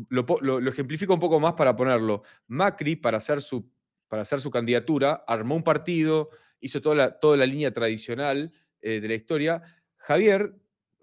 lo, 0.10 0.26
lo, 0.42 0.70
ejemplifico 0.70 1.14
un 1.14 1.20
poco 1.20 1.40
más 1.40 1.54
para 1.54 1.76
ponerlo. 1.76 2.24
Macri, 2.48 2.96
para 2.96 3.18
hacer 3.18 3.42
su, 3.42 3.70
para 4.08 4.22
hacer 4.24 4.42
su 4.42 4.52
candidatura, 4.52 5.24
armó 5.28 5.56
un 5.56 5.64
partido, 5.64 6.30
hizo 6.60 6.82
toda 6.82 6.96
la, 6.96 7.20
toda 7.20 7.38
la 7.38 7.46
línea 7.46 7.74
tradicional 7.74 8.54
eh, 8.82 9.00
de 9.00 9.08
la 9.08 9.16
historia. 9.16 9.62
Javier 9.98 10.56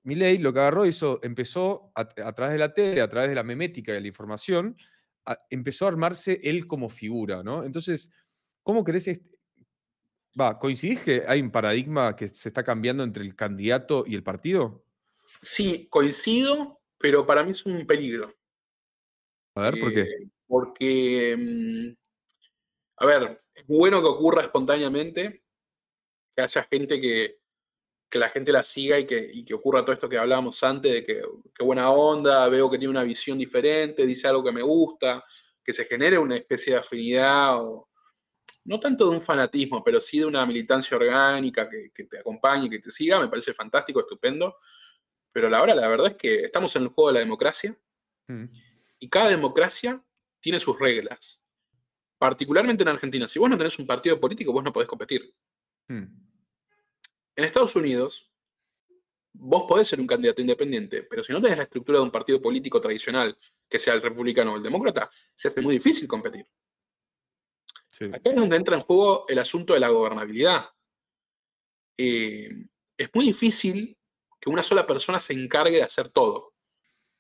Milei 0.09 0.39
lo 0.39 0.53
que 0.53 0.61
agarró, 0.61 0.86
hizo, 0.86 1.20
empezó 1.22 1.93
a, 1.95 2.07
través 2.07 2.53
de 2.53 2.59
la 2.59 2.72
tele, 2.72 3.03
a 3.03 3.09
través 3.09 3.28
de 3.28 3.34
la 3.34 3.43
memética 3.43 3.93
de 3.93 4.01
la 4.01 4.09
información, 4.09 4.76
empezó 5.51 5.84
a 5.84 5.89
armarse 5.89 6.41
él 6.43 6.66
como 6.66 6.89
figura, 6.89 7.43
¿no? 7.43 7.62
Entonces, 7.62 8.11
¿cómo 8.62 8.84
crees? 8.84 9.20
Va, 10.41 10.59
¿coincidís 10.59 11.01
que 11.01 11.24
hay 11.26 11.43
un 11.43 11.51
paradigma 11.51 12.16
que 12.16 12.28
se 12.28 12.49
está 12.49 12.62
cambiando 12.62 13.05
entre 13.05 13.22
el 13.22 13.36
candidato 13.36 14.05
y 14.07 14.14
el 14.14 14.22
partido? 14.22 14.82
Sí, 15.43 15.89
coincido, 15.91 16.80
pero 16.97 17.26
para 17.26 17.45
mí 17.45 17.51
es 17.51 17.66
un 17.66 17.86
peligro. 17.86 18.38
A 19.59 19.71
ver, 19.71 19.81
¿por 19.81 19.93
qué? 19.93 20.03
Eh, 20.03 20.29
porque, 20.47 21.37
mm, 21.37 21.97
a 22.99 23.07
ver, 23.07 23.43
es 23.55 23.67
bueno 23.67 24.01
que 24.01 24.07
ocurra 24.07 24.43
espontáneamente, 24.43 25.43
que 26.35 26.43
haya 26.43 26.63
gente 26.71 27.01
que, 27.01 27.39
la 28.13 28.29
gente 28.29 28.53
la 28.53 28.63
siga 28.63 28.99
y 28.99 29.07
que, 29.07 29.45
que, 29.45 29.55
ocurra 29.55 29.85
todo 29.85 29.93
esto 29.93 30.09
que 30.09 30.17
hablábamos 30.17 30.63
antes, 30.63 30.93
de 30.93 31.05
que, 31.05 31.23
qué 31.55 31.65
buena 31.65 31.91
onda, 31.91 32.49
veo 32.49 32.71
que 32.71 32.79
tiene 32.79 32.93
una 32.93 33.03
visión 33.03 33.37
diferente, 33.37 34.07
dice 34.07 34.29
algo 34.29 34.45
que 34.45 34.53
me 34.53 34.63
gusta, 34.63 35.25
que 35.63 35.73
se 35.73 35.85
genere 35.85 36.19
una 36.19 36.37
especie 36.37 36.75
de 36.75 36.79
afinidad, 36.79 37.61
o, 37.61 37.89
no 38.65 38.79
tanto 38.79 39.11
de 39.11 39.17
un 39.17 39.21
fanatismo, 39.21 39.83
pero 39.83 40.01
sí 40.01 40.21
de 40.21 40.27
una 40.27 40.47
militancia 40.47 40.97
orgánica 40.97 41.69
que, 41.69 42.05
te 42.05 42.21
acompañe, 42.21 42.71
que 42.71 42.79
te 42.79 42.93
siga, 42.93 43.19
me 43.19 43.29
parece 43.29 43.53
fantástico, 43.53 44.01
estupendo. 44.01 44.57
Pero 45.33 45.51
la 45.51 45.61
hora, 45.61 45.75
la 45.75 45.89
verdad 45.89 46.13
es 46.13 46.17
que 46.17 46.43
estamos 46.45 46.75
en 46.77 46.83
el 46.83 46.89
juego 46.89 47.09
de 47.09 47.15
la 47.15 47.21
democracia 47.21 47.77
mm. 48.29 48.45
Y 48.99 49.09
cada 49.09 49.31
democracia 49.31 50.03
tiene 50.41 50.61
sus 50.61 50.79
reglas 50.79 51.45
particularmente 52.19 52.83
en 52.83 52.89
Argentina, 52.89 53.29
si 53.29 53.39
vos 53.39 53.49
no 53.49 53.57
tenés 53.57 53.79
un 53.79 53.87
partido 53.87 54.21
político, 54.21 54.53
vos 54.53 54.65
no 54.65 54.73
podés 54.73 54.89
competir. 54.89 55.33
Hmm. 55.87 56.05
En 57.37 57.45
Estados 57.45 57.77
Unidos, 57.77 58.31
vos 59.33 59.65
podés 59.69 59.87
ser 59.87 60.01
un 60.01 60.07
candidato 60.07 60.43
independiente, 60.43 61.05
pero 61.05 61.23
si 61.23 61.33
no 61.33 61.41
tenés 61.41 61.57
la 61.57 61.65
estructura 61.65 61.99
de 61.99 62.05
un 62.05 62.11
partido 62.11 62.43
político 62.43 62.81
tradicional, 62.81 63.39
que 63.69 63.79
sea 63.79 63.95
el 63.95 64.03
republicano 64.03 64.53
o 64.53 64.57
el 64.57 64.63
demócrata, 64.63 65.09
se 65.35 65.49
hace 65.49 65.63
muy 65.63 65.75
difícil 65.75 66.09
competir. 66.09 66.45
Acá 68.13 68.31
es 68.31 68.37
donde 68.37 68.57
entra 68.57 68.77
en 68.77 68.83
juego 68.83 69.25
el 69.29 69.39
asunto 69.39 69.75
de 69.75 69.81
la 69.81 69.89
gobernabilidad. 69.89 70.71
Eh, 71.97 72.67
es 72.97 73.11
muy 73.15 73.27
difícil 73.27 73.97
que 74.41 74.51
una 74.51 74.63
sola 74.63 74.87
persona 74.87 75.21
se 75.21 75.33
encargue 75.33 75.77
de 75.77 75.83
hacer 75.85 76.09
todo. 76.09 76.55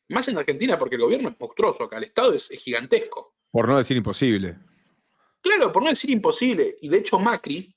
Más 0.08 0.26
en 0.28 0.38
Argentina, 0.38 0.78
porque 0.78 0.96
el 0.96 1.02
gobierno 1.02 1.28
es 1.28 1.38
monstruoso 1.38 1.84
acá, 1.84 1.98
el 1.98 2.04
Estado 2.04 2.32
es 2.32 2.48
gigantesco. 2.48 3.34
Por 3.50 3.68
no 3.68 3.76
decir 3.76 3.96
imposible. 3.96 4.56
Claro, 5.40 5.72
por 5.72 5.82
no 5.82 5.90
decir 5.90 6.10
imposible. 6.10 6.76
Y 6.80 6.88
de 6.88 6.98
hecho 6.98 7.18
Macri, 7.18 7.74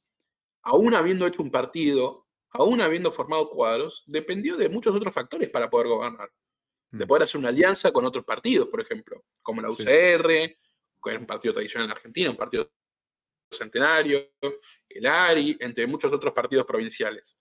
aún 0.63 0.93
habiendo 0.93 1.27
hecho 1.27 1.43
un 1.43 1.51
partido, 1.51 2.27
aún 2.51 2.81
habiendo 2.81 3.11
formado 3.11 3.49
cuadros, 3.49 4.03
dependió 4.07 4.57
de 4.57 4.69
muchos 4.69 4.95
otros 4.95 5.13
factores 5.13 5.49
para 5.49 5.69
poder 5.69 5.87
gobernar. 5.87 6.31
De 6.89 7.05
mm. 7.05 7.07
poder 7.07 7.23
hacer 7.23 7.39
una 7.39 7.49
alianza 7.49 7.91
con 7.91 8.05
otros 8.05 8.25
partidos, 8.25 8.67
por 8.67 8.81
ejemplo, 8.81 9.23
como 9.41 9.61
la 9.61 9.69
UCR, 9.69 10.27
que 10.27 11.09
era 11.09 11.19
un 11.19 11.25
partido 11.25 11.53
tradicional 11.53 11.87
en 11.87 11.91
Argentina, 11.91 12.29
un 12.29 12.37
partido 12.37 12.71
Centenario, 13.51 14.31
el 14.87 15.05
ARI, 15.05 15.57
entre 15.59 15.85
muchos 15.85 16.11
otros 16.13 16.33
partidos 16.33 16.65
provinciales. 16.65 17.39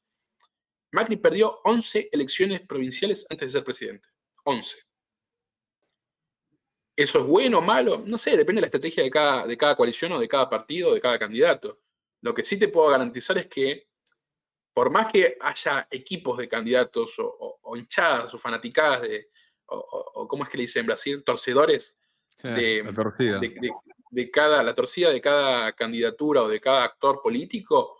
Macri 0.92 1.16
perdió 1.16 1.60
11 1.64 2.08
elecciones 2.10 2.60
provinciales 2.62 3.24
antes 3.30 3.46
de 3.52 3.58
ser 3.58 3.64
presidente. 3.64 4.08
11. 4.50 4.76
¿Eso 6.96 7.20
es 7.20 7.26
bueno 7.26 7.58
o 7.58 7.62
malo? 7.62 8.02
No 8.04 8.18
sé, 8.18 8.36
depende 8.36 8.58
de 8.58 8.62
la 8.62 8.66
estrategia 8.66 9.02
de 9.02 9.10
cada, 9.10 9.46
de 9.46 9.56
cada 9.56 9.74
coalición 9.76 10.12
o 10.12 10.20
de 10.20 10.28
cada 10.28 10.50
partido 10.50 10.90
o 10.90 10.94
de 10.94 11.00
cada 11.00 11.18
candidato. 11.18 11.80
Lo 12.20 12.34
que 12.34 12.44
sí 12.44 12.58
te 12.58 12.68
puedo 12.68 12.90
garantizar 12.90 13.38
es 13.38 13.46
que, 13.46 13.88
por 14.74 14.90
más 14.90 15.10
que 15.10 15.38
haya 15.40 15.86
equipos 15.90 16.36
de 16.36 16.48
candidatos 16.48 17.14
o, 17.18 17.76
hinchadas 17.76 18.34
o 18.34 18.38
fanaticadas 18.38 19.02
de, 19.02 19.30
o, 19.66 20.26
¿cómo 20.28 20.44
es 20.44 20.50
que 20.50 20.58
le 20.58 20.62
dicen 20.64 20.80
en 20.80 20.86
Brasil? 20.86 21.22
Torcedores 21.24 21.98
de, 22.42 22.82
de, 24.10 24.30
cada, 24.30 24.62
la 24.62 24.74
torcida 24.74 25.10
de 25.10 25.20
cada 25.20 25.72
candidatura 25.72 26.42
o 26.42 26.48
de 26.48 26.60
cada 26.60 26.84
actor 26.84 27.22
político, 27.22 27.96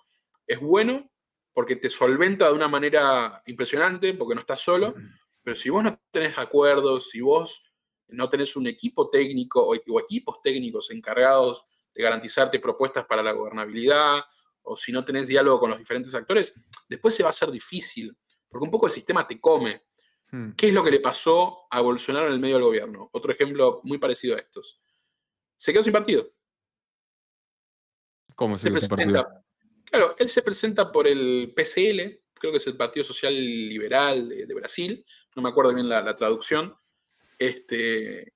es 0.47 0.61
bueno 0.61 1.11
porque 1.53 1.77
te 1.77 1.89
solventa 1.89 2.49
de 2.49 2.55
una 2.55 2.69
manera 2.69 3.43
impresionante, 3.47 4.15
porque 4.15 4.35
no 4.35 4.41
estás 4.41 4.61
solo, 4.61 4.95
pero 5.43 5.57
si 5.57 5.71
vos 5.71 5.83
no 5.83 6.01
tenés 6.11 6.37
acuerdos, 6.39 7.11
si 7.11 7.21
vos 7.21 7.73
no 8.09 8.29
tenés 8.29 8.57
un 8.57 8.67
equipo 8.67 9.09
técnico 9.09 9.67
o, 9.67 9.75
equipos 9.75 10.43
técnicos 10.43 10.91
encargados 10.91 11.65
de 11.95 12.03
garantizarte 12.03 12.59
propuestas 12.59 13.07
para 13.07 13.23
la 13.23 13.33
gobernabilidad, 13.33 14.21
o 14.63 14.77
si 14.77 14.93
no 14.93 15.05
tenés 15.05 15.29
diálogo 15.29 15.61
con 15.61 15.71
los 15.71 15.79
diferentes 15.79 16.15
actores, 16.15 16.55
después 16.89 17.15
se 17.15 17.23
va 17.23 17.29
a 17.29 17.31
hacer 17.31 17.51
difícil, 17.51 18.17
porque 18.49 18.65
un 18.65 18.71
poco 18.71 18.87
el 18.87 18.93
sistema 18.93 19.27
te 19.27 19.41
come. 19.41 19.85
Hmm. 20.31 20.53
¿Qué 20.53 20.69
es 20.69 20.75
lo 20.75 20.85
que 20.85 20.91
le 20.91 21.01
pasó 21.01 21.67
a 21.71 21.81
Bolsonaro 21.81 22.27
en 22.27 22.35
el 22.35 22.41
medio 22.41 22.57
del 22.57 22.65
gobierno? 22.65 23.09
Otro 23.13 23.33
ejemplo 23.33 23.81
muy 23.85 23.99
parecido 23.99 24.37
a 24.37 24.39
estos. 24.39 24.81
Se 25.57 25.73
quedó 25.73 25.83
sin 25.83 25.93
partido. 25.93 26.31
¿Cómo 28.35 28.59
se, 28.59 28.69
quedó 28.69 28.81
sin 28.81 28.89
partido? 28.89 29.27
Claro, 29.91 30.15
él 30.19 30.29
se 30.29 30.43
presenta 30.43 30.93
por 30.93 31.09
el 31.09 31.53
PCL, 31.55 32.23
creo 32.35 32.53
que 32.53 32.59
es 32.59 32.67
el 32.67 32.77
Partido 32.77 33.05
Social 33.05 33.35
Liberal 33.35 34.29
de, 34.29 34.55
Brasil, 34.55 35.05
no 35.37 35.43
me 35.43 35.49
acuerdo 35.49 35.75
bien 35.75 35.89
la, 35.89 36.17
traducción, 36.17 36.75
este, 37.39 38.23
eh, 38.23 38.33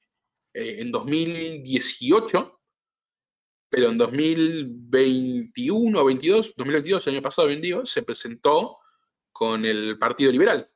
en 0.52 0.92
2018, 0.92 2.60
pero 3.68 3.88
en 3.88 3.98
2021 3.98 6.00
o 6.00 6.04
22, 6.04 6.54
2022, 6.56 7.06
el 7.06 7.14
año 7.14 7.22
pasado, 7.22 7.48
bien 7.48 7.86
se 7.86 8.02
presentó 8.02 8.78
con 9.32 9.64
el 9.64 9.98
Partido 9.98 10.30
Liberal. 10.30 10.70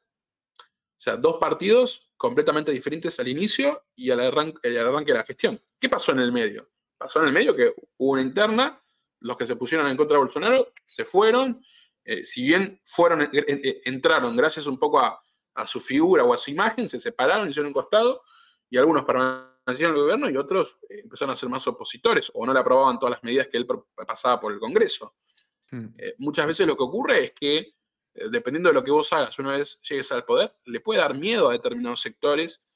O 0.59 1.01
sea, 1.01 1.17
dos 1.17 1.39
partidos 1.39 2.11
completamente 2.17 2.73
diferentes 2.73 3.21
al 3.21 3.29
inicio 3.29 3.87
y 3.95 4.11
al 4.11 4.19
arranque, 4.19 4.69
al 4.69 4.89
arranque 4.89 5.13
de 5.13 5.19
la 5.19 5.25
gestión. 5.25 5.63
¿Qué 5.79 5.89
pasó 5.89 6.11
en 6.11 6.19
el 6.19 6.33
medio? 6.33 6.69
Pasó 6.99 7.21
en 7.21 7.29
el 7.29 7.33
medio 7.33 7.55
que 7.55 7.73
hubo 7.99 8.13
una 8.13 8.23
interna, 8.23 8.83
los 9.21 9.37
que 9.37 9.47
se 9.47 9.55
pusieron 9.55 9.87
en 9.87 9.97
contra 9.97 10.17
de 10.17 10.25
Bolsonaro 10.25 10.73
se 10.85 11.05
fueron, 11.05 11.65
eh, 12.05 12.25
si 12.25 12.47
bien 12.47 12.81
fueron, 12.85 13.23
eh, 13.23 13.29
eh, 13.33 13.81
entraron 13.85 14.37
gracias 14.37 14.67
un 14.67 14.79
poco 14.79 14.99
a, 14.99 15.21
su 15.67 15.81
figura 15.81 16.25
o 16.25 16.33
a 16.33 16.37
su 16.37 16.51
imagen, 16.51 16.89
se 16.89 16.99
separaron, 16.99 17.49
hicieron 17.49 17.69
un 17.69 17.75
costado, 17.75 18.23
y 18.71 18.77
algunos 18.77 19.05
permanecieron 19.05 19.93
en 19.93 19.97
el 19.97 20.03
gobierno 20.03 20.31
y 20.31 20.37
otros 20.37 20.79
empezaron 20.89 21.33
a 21.33 21.37
ser 21.37 21.49
más 21.49 21.67
opositores 21.67 22.31
o 22.35 22.45
no 22.45 22.53
le 22.53 22.61
aprobaban 22.61 22.99
todas 22.99 23.13
las 23.13 23.25
medidas 23.25 23.49
que 23.49 23.57
él 23.57 23.67
pasaba 24.07 24.41
por 24.41 24.53
el 24.53 24.59
Congreso. 24.59 25.15
Hmm. 25.71 25.89
muchas 26.17 26.47
veces 26.47 26.67
lo 26.67 26.77
que 26.77 26.83
ocurre 26.83 27.25
es 27.25 27.33
que, 27.33 27.75
dependiendo 28.31 28.71
de 28.71 28.75
lo 28.75 28.83
que 28.83 28.91
vos 28.91 29.13
hagas 29.13 29.39
una 29.39 29.53
vez 29.53 29.81
llegues 29.83 30.11
al 30.13 30.25
poder, 30.25 30.55
le 30.65 30.81
puede 30.81 31.01
dar 31.01 31.15
miedo 31.15 31.49
a 31.49 31.53
determinados 31.53 32.01
sectores 32.01 32.69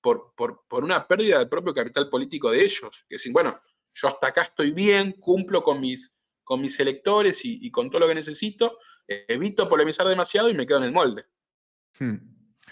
por, 0.00 0.32
por, 0.34 0.64
por 0.66 0.82
una 0.82 1.06
pérdida 1.06 1.38
del 1.38 1.50
propio 1.50 1.74
capital 1.74 2.08
político 2.08 2.50
de 2.50 2.62
ellos. 2.62 3.04
Que 3.08 3.16
decir, 3.16 3.32
bueno, 3.32 3.60
yo 3.92 4.08
hasta 4.08 4.28
acá 4.28 4.42
estoy 4.42 4.70
bien, 4.70 5.12
cumplo 5.12 5.62
con 5.62 5.80
mis, 5.80 6.16
con 6.44 6.60
mis 6.60 6.78
electores 6.80 7.40
y, 7.44 7.70
con 7.70 7.90
todo 7.90 8.00
lo 8.00 8.08
que 8.08 8.14
necesito, 8.14 8.78
evito 9.06 9.68
polemizar 9.68 10.06
demasiado 10.06 10.48
y 10.48 10.54
me 10.54 10.66
quedo 10.66 10.78
en 10.78 10.84
el 10.84 10.92
molde. 10.92 11.26
Hmm. 11.98 12.16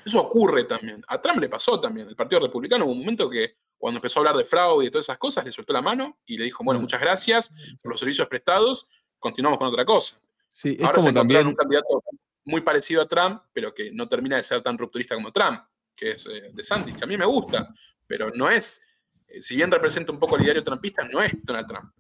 Eso 0.05 0.21
ocurre 0.21 0.64
también. 0.64 1.03
A 1.09 1.21
Trump 1.21 1.41
le 1.41 1.49
pasó 1.49 1.81
también. 1.81 2.09
El 2.09 2.16
Partido 2.16 2.41
Republicano 2.41 2.85
hubo 2.85 2.93
un 2.93 3.01
momento 3.01 3.29
que 3.29 3.57
cuando 3.77 3.99
empezó 3.99 4.19
a 4.19 4.21
hablar 4.23 4.37
de 4.37 4.45
fraude 4.45 4.87
y 4.87 4.91
todas 4.91 5.05
esas 5.05 5.19
cosas, 5.19 5.45
le 5.45 5.53
soltó 5.53 5.73
la 5.73 5.83
mano 5.83 6.19
y 6.27 6.37
le 6.37 6.45
dijo, 6.45 6.64
bueno, 6.64 6.79
hmm. 6.79 6.83
muchas 6.83 7.01
gracias 7.01 7.55
por 7.83 7.93
los 7.93 8.01
servicios 8.01 8.27
prestados, 8.29 8.89
continuamos 9.19 9.59
con 9.59 9.69
otra 9.69 9.85
cosa. 9.85 10.21
Sí, 10.49 10.71
es 10.71 10.81
Ahora 10.81 10.95
como 10.95 11.09
se 11.09 11.12
también 11.12 11.47
un 11.47 11.55
candidato 11.55 12.03
muy 12.45 12.62
parecido 12.62 13.03
a 13.03 13.09
Trump, 13.09 13.43
pero 13.53 13.75
que 13.75 13.91
no 13.93 14.09
termina 14.09 14.37
de 14.37 14.43
ser 14.43 14.62
tan 14.62 14.79
rupturista 14.79 15.14
como 15.14 15.33
Trump, 15.33 15.61
que 15.95 16.12
es 16.12 16.27
eh, 16.27 16.51
de 16.53 16.64
Sandy, 16.64 16.95
que 16.95 17.05
a 17.05 17.07
mí 17.07 17.16
me 17.16 17.27
gusta, 17.27 17.75
pero 18.07 18.31
no 18.31 18.49
es 18.49 18.89
eh, 19.29 19.43
si 19.43 19.57
bien 19.57 19.71
representa 19.71 20.12
un 20.12 20.19
poco 20.19 20.37
el 20.37 20.45
diario 20.45 20.64
trumpista, 20.64 21.07
no 21.07 21.23
es 21.23 21.33
Donald 21.43 21.69
Trump. 21.69 21.93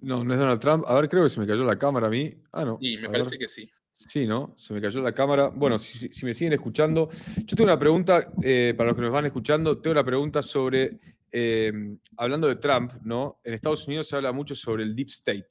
No, 0.00 0.24
no 0.24 0.32
es 0.32 0.40
Donald 0.40 0.60
Trump. 0.60 0.84
A 0.86 0.94
ver, 0.94 1.08
creo 1.08 1.24
que 1.24 1.28
se 1.28 1.38
me 1.38 1.46
cayó 1.46 1.64
la 1.64 1.78
cámara 1.78 2.06
a 2.06 2.10
mí. 2.10 2.34
Ah, 2.52 2.62
no. 2.62 2.78
Sí, 2.80 2.96
me 2.96 3.10
parece 3.10 3.38
que 3.38 3.48
sí. 3.48 3.70
Sí, 4.08 4.26
¿no? 4.26 4.54
Se 4.56 4.72
me 4.72 4.80
cayó 4.80 5.02
la 5.02 5.12
cámara. 5.12 5.48
Bueno, 5.48 5.78
si, 5.78 6.08
me 6.24 6.34
siguen 6.34 6.54
escuchando, 6.54 7.08
yo 7.36 7.56
tengo 7.56 7.64
una 7.64 7.78
pregunta, 7.78 8.32
eh, 8.42 8.74
para 8.76 8.88
los 8.88 8.96
que 8.96 9.02
nos 9.02 9.12
van 9.12 9.26
escuchando, 9.26 9.78
tengo 9.78 9.92
una 9.92 10.04
pregunta 10.04 10.42
sobre, 10.42 10.98
eh, 11.30 11.72
hablando 12.16 12.48
de 12.48 12.56
Trump, 12.56 12.92
¿no? 13.02 13.40
En 13.44 13.54
Estados 13.54 13.86
Unidos 13.86 14.08
se 14.08 14.16
habla 14.16 14.32
mucho 14.32 14.54
sobre 14.54 14.84
el 14.84 14.94
Deep 14.94 15.08
State. 15.08 15.48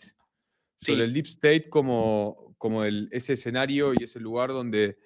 Sobre 0.82 1.04
el 1.04 1.14
Deep 1.14 1.26
State 1.26 1.70
como, 1.70 2.56
como 2.58 2.84
el, 2.84 3.08
ese 3.12 3.34
escenario 3.34 3.94
y 3.94 4.04
ese 4.04 4.20
lugar 4.20 4.50
donde, 4.50 4.98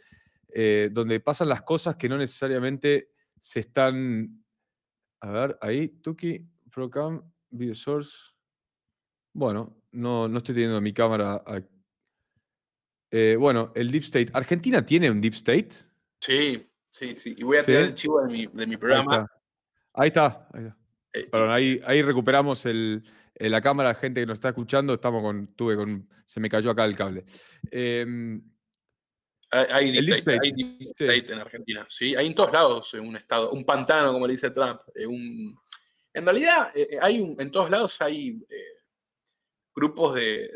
donde 0.91 1.19
pasan 1.19 1.49
las 1.49 1.63
cosas 1.63 1.95
que 1.95 2.07
no 2.07 2.17
necesariamente 2.17 3.09
se 3.41 3.59
están 3.59 4.43
a 5.23 5.31
ver, 5.31 5.57
ahí, 5.61 5.87
Tuki, 5.87 6.45
Procam, 6.69 7.23
Video 7.49 7.73
Source. 7.73 8.33
Bueno, 9.31 9.81
no, 9.93 10.27
no 10.27 10.37
estoy 10.39 10.53
teniendo 10.53 10.81
mi 10.81 10.91
cámara. 10.91 11.41
Eh, 13.15 13.35
bueno, 13.37 13.71
el 13.75 13.91
Deep 13.91 14.03
State. 14.03 14.31
¿Argentina 14.33 14.83
tiene 14.83 15.11
un 15.11 15.21
Deep 15.21 15.33
State? 15.33 15.69
Sí, 16.19 16.67
sí, 16.89 17.15
sí. 17.15 17.35
Y 17.37 17.43
voy 17.43 17.57
a 17.57 17.63
tener 17.63 17.81
el 17.81 17.93
chivo 17.93 18.21
de 18.25 18.67
mi, 18.67 18.77
programa. 18.77 19.27
Ahí 19.93 20.07
está. 20.07 20.47
Ahí 20.51 20.63
está. 20.63 20.77
Eh, 21.13 21.27
Perdón, 21.31 21.51
ahí, 21.51 21.79
ahí 21.85 22.01
recuperamos 22.01 22.65
el, 22.65 23.03
la 23.35 23.61
cámara, 23.61 23.93
gente 23.93 24.21
que 24.21 24.25
nos 24.25 24.37
está 24.37 24.49
escuchando. 24.49 24.95
Estamos 24.95 25.21
con, 25.21 25.47
tuve 25.55 25.75
con, 25.75 26.09
se 26.25 26.39
me 26.39 26.49
cayó 26.49 26.71
acá 26.71 26.85
el 26.85 26.95
cable. 26.95 27.23
Eh, 27.69 28.41
hay, 29.53 29.95
el 29.95 30.09
state, 30.13 31.31
en 31.31 31.39
Argentina, 31.39 31.85
sí, 31.87 32.15
hay 32.15 32.25
en 32.25 32.33
todos 32.33 32.51
lados 32.51 32.93
un 32.95 33.15
estado, 33.15 33.51
un 33.51 33.63
pantano, 33.63 34.11
como 34.11 34.25
le 34.25 34.33
dice 34.33 34.49
Trump. 34.49 34.81
Eh, 34.95 35.05
en 35.05 36.25
realidad, 36.25 36.71
eh, 36.75 36.87
eh, 36.91 36.99
hay 36.99 37.35
en 37.37 37.51
todos 37.51 37.69
lados 37.69 38.01
hay 38.01 38.39
grupos 39.75 40.15
de, 40.15 40.49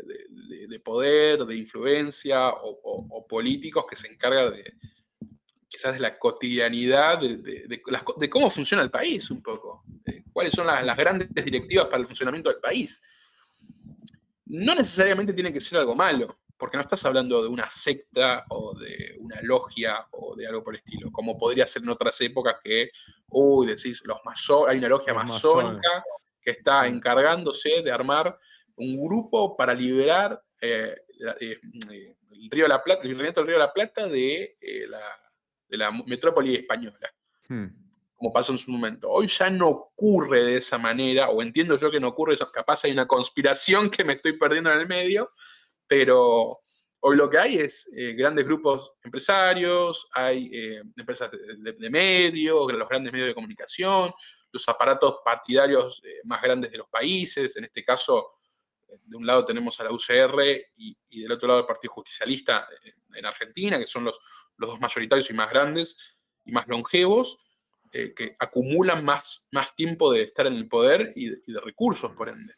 poder, 0.84 1.44
de 1.44 1.56
influencia 1.56 2.48
o, 2.50 3.26
políticos 3.28 3.84
que 3.88 3.96
se 3.96 4.08
encargan 4.08 4.52
de 4.52 4.74
quizás 5.68 5.92
de 5.92 6.00
la 6.00 6.18
cotidianidad, 6.18 7.18
de, 7.20 7.82
cómo 8.30 8.50
funciona 8.50 8.82
el 8.82 8.90
país 8.90 9.30
un 9.30 9.42
poco, 9.42 9.84
cuáles 10.32 10.54
son 10.54 10.66
las, 10.66 10.84
las 10.84 10.96
grandes 10.96 11.28
directivas 11.44 11.86
para 11.86 11.98
el 11.98 12.06
funcionamiento 12.06 12.50
del 12.50 12.60
país. 12.60 13.02
No 14.46 14.74
necesariamente 14.74 15.34
tiene 15.34 15.52
que 15.52 15.60
ser 15.60 15.78
algo 15.78 15.94
malo 15.94 16.38
porque 16.58 16.76
no 16.76 16.82
estás 16.82 17.04
hablando 17.04 17.40
de 17.40 17.48
una 17.48 17.70
secta 17.70 18.44
o 18.48 18.76
de 18.76 19.16
una 19.20 19.40
logia 19.42 20.06
o 20.10 20.34
de 20.34 20.46
algo 20.46 20.64
por 20.64 20.74
el 20.74 20.80
estilo, 20.80 21.10
como 21.12 21.38
podría 21.38 21.64
ser 21.64 21.82
en 21.82 21.90
otras 21.90 22.20
épocas 22.20 22.56
que, 22.62 22.90
uy, 23.28 23.68
decís, 23.68 24.02
los 24.04 24.18
hay 24.66 24.78
una 24.78 24.88
logia 24.88 25.14
masónica 25.14 26.02
que 26.42 26.50
está 26.50 26.86
encargándose 26.88 27.82
de 27.82 27.92
armar 27.92 28.36
un 28.78 29.00
grupo 29.00 29.56
para 29.56 29.74
liberar 29.74 30.42
eh, 30.60 30.96
eh, 31.40 31.58
el 31.80 32.50
río 32.50 32.64
de 32.64 32.68
la 32.68 32.82
Plata, 32.82 33.06
el 33.06 33.16
del 33.16 33.34
río 33.34 33.54
de 33.54 33.58
la 33.58 33.72
Plata 33.72 34.06
de, 34.06 34.56
eh, 34.60 34.86
la, 35.68 35.90
metrópoli 36.06 36.56
española. 36.56 37.12
Hmm. 37.48 37.66
Como 38.14 38.32
pasó 38.32 38.52
en 38.52 38.58
su 38.58 38.72
momento. 38.72 39.08
Hoy 39.08 39.28
ya 39.28 39.48
no 39.48 39.68
ocurre 39.68 40.42
de 40.44 40.56
esa 40.56 40.76
manera, 40.76 41.30
o 41.30 41.40
entiendo 41.40 41.76
yo 41.76 41.90
que 41.90 42.00
no 42.00 42.08
ocurre, 42.08 42.36
capaz 42.52 42.84
hay 42.84 42.90
una 42.92 43.06
conspiración 43.06 43.90
que 43.90 44.02
me 44.02 44.14
estoy 44.14 44.36
perdiendo 44.36 44.72
en 44.72 44.80
el 44.80 44.88
medio, 44.88 45.30
pero 45.86 46.62
hoy 47.00 47.16
lo 47.16 47.30
que 47.30 47.38
hay 47.38 47.58
es 47.58 47.90
eh, 47.96 48.12
grandes 48.12 48.44
grupos 48.44 48.92
empresarios, 49.02 50.08
hay 50.12 50.50
eh, 50.52 50.82
empresas 50.96 51.30
de, 51.30 51.90
medios, 51.90 52.72
los 52.72 52.88
grandes 52.88 53.12
medios 53.12 53.28
de 53.28 53.34
comunicación, 53.34 54.12
los 54.50 54.68
aparatos 54.68 55.18
partidarios 55.24 56.02
eh, 56.04 56.20
más 56.24 56.42
grandes 56.42 56.70
de 56.70 56.78
los 56.78 56.88
países, 56.88 57.56
en 57.56 57.64
este 57.64 57.84
caso, 57.84 58.37
de 59.04 59.16
un 59.16 59.26
lado 59.26 59.44
tenemos 59.44 59.78
a 59.80 59.84
la 59.84 59.92
UCR 59.92 60.42
y, 60.76 60.96
del 61.20 61.32
otro 61.32 61.48
lado 61.48 61.60
el 61.60 61.66
Partido 61.66 61.92
Justicialista 61.94 62.68
en 63.14 63.26
Argentina, 63.26 63.78
que 63.78 63.86
son 63.86 64.04
los, 64.04 64.18
los 64.56 64.70
dos 64.70 64.80
mayoritarios 64.80 65.30
y 65.30 65.34
más 65.34 65.50
grandes 65.50 66.16
y 66.44 66.52
más 66.52 66.66
longevos, 66.68 67.38
que 67.90 68.36
acumulan 68.38 69.04
más, 69.04 69.46
más 69.50 69.74
tiempo 69.74 70.12
de 70.12 70.22
estar 70.22 70.46
en 70.46 70.54
el 70.54 70.68
poder 70.68 71.10
y 71.14 71.30
de, 71.30 71.60
recursos, 71.60 72.12
por 72.12 72.28
ende. 72.28 72.54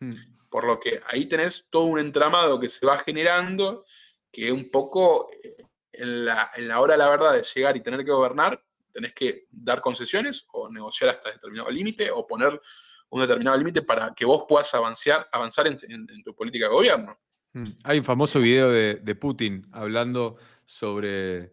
Hmm. 0.00 0.12
Por 0.50 0.64
lo 0.64 0.78
que 0.78 1.00
ahí 1.06 1.26
tenés 1.26 1.66
todo 1.70 1.84
un 1.84 1.98
entramado 1.98 2.60
que 2.60 2.68
se 2.68 2.86
va 2.86 2.98
generando, 2.98 3.84
que 4.30 4.52
un 4.52 4.70
poco 4.70 5.28
eh, 5.42 5.56
en 5.92 6.24
la, 6.26 6.80
hora 6.80 6.94
de 6.94 6.98
la 6.98 7.08
verdad 7.08 7.32
de 7.32 7.42
llegar 7.42 7.76
y 7.76 7.82
tener 7.82 8.04
que 8.04 8.10
gobernar, 8.10 8.62
tenés 8.92 9.14
que 9.14 9.46
dar 9.50 9.80
concesiones 9.80 10.46
o 10.52 10.68
negociar 10.68 11.10
hasta 11.10 11.32
determinado 11.32 11.70
límite 11.70 12.10
o 12.10 12.26
poner 12.26 12.60
un 13.10 13.20
determinado 13.20 13.56
límite 13.56 13.82
para 13.82 14.12
que 14.14 14.24
vos 14.24 14.44
puedas 14.48 14.74
avanzar, 14.74 15.28
avanzar 15.30 15.66
en, 15.66 15.76
tu 16.24 16.34
política 16.34 16.66
de 16.66 16.72
gobierno. 16.72 17.18
Mm. 17.52 17.68
Hay 17.84 17.98
un 17.98 18.04
famoso 18.04 18.40
video 18.40 18.70
de, 18.70 19.14
Putin 19.14 19.66
hablando 19.72 20.36
sobre, 20.64 21.52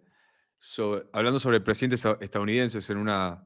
hablando 1.13 1.39
sobre 1.39 1.61
presidentes 1.61 2.03
estadounidenses 2.19 2.89
en 2.89 2.97
una, 2.97 3.45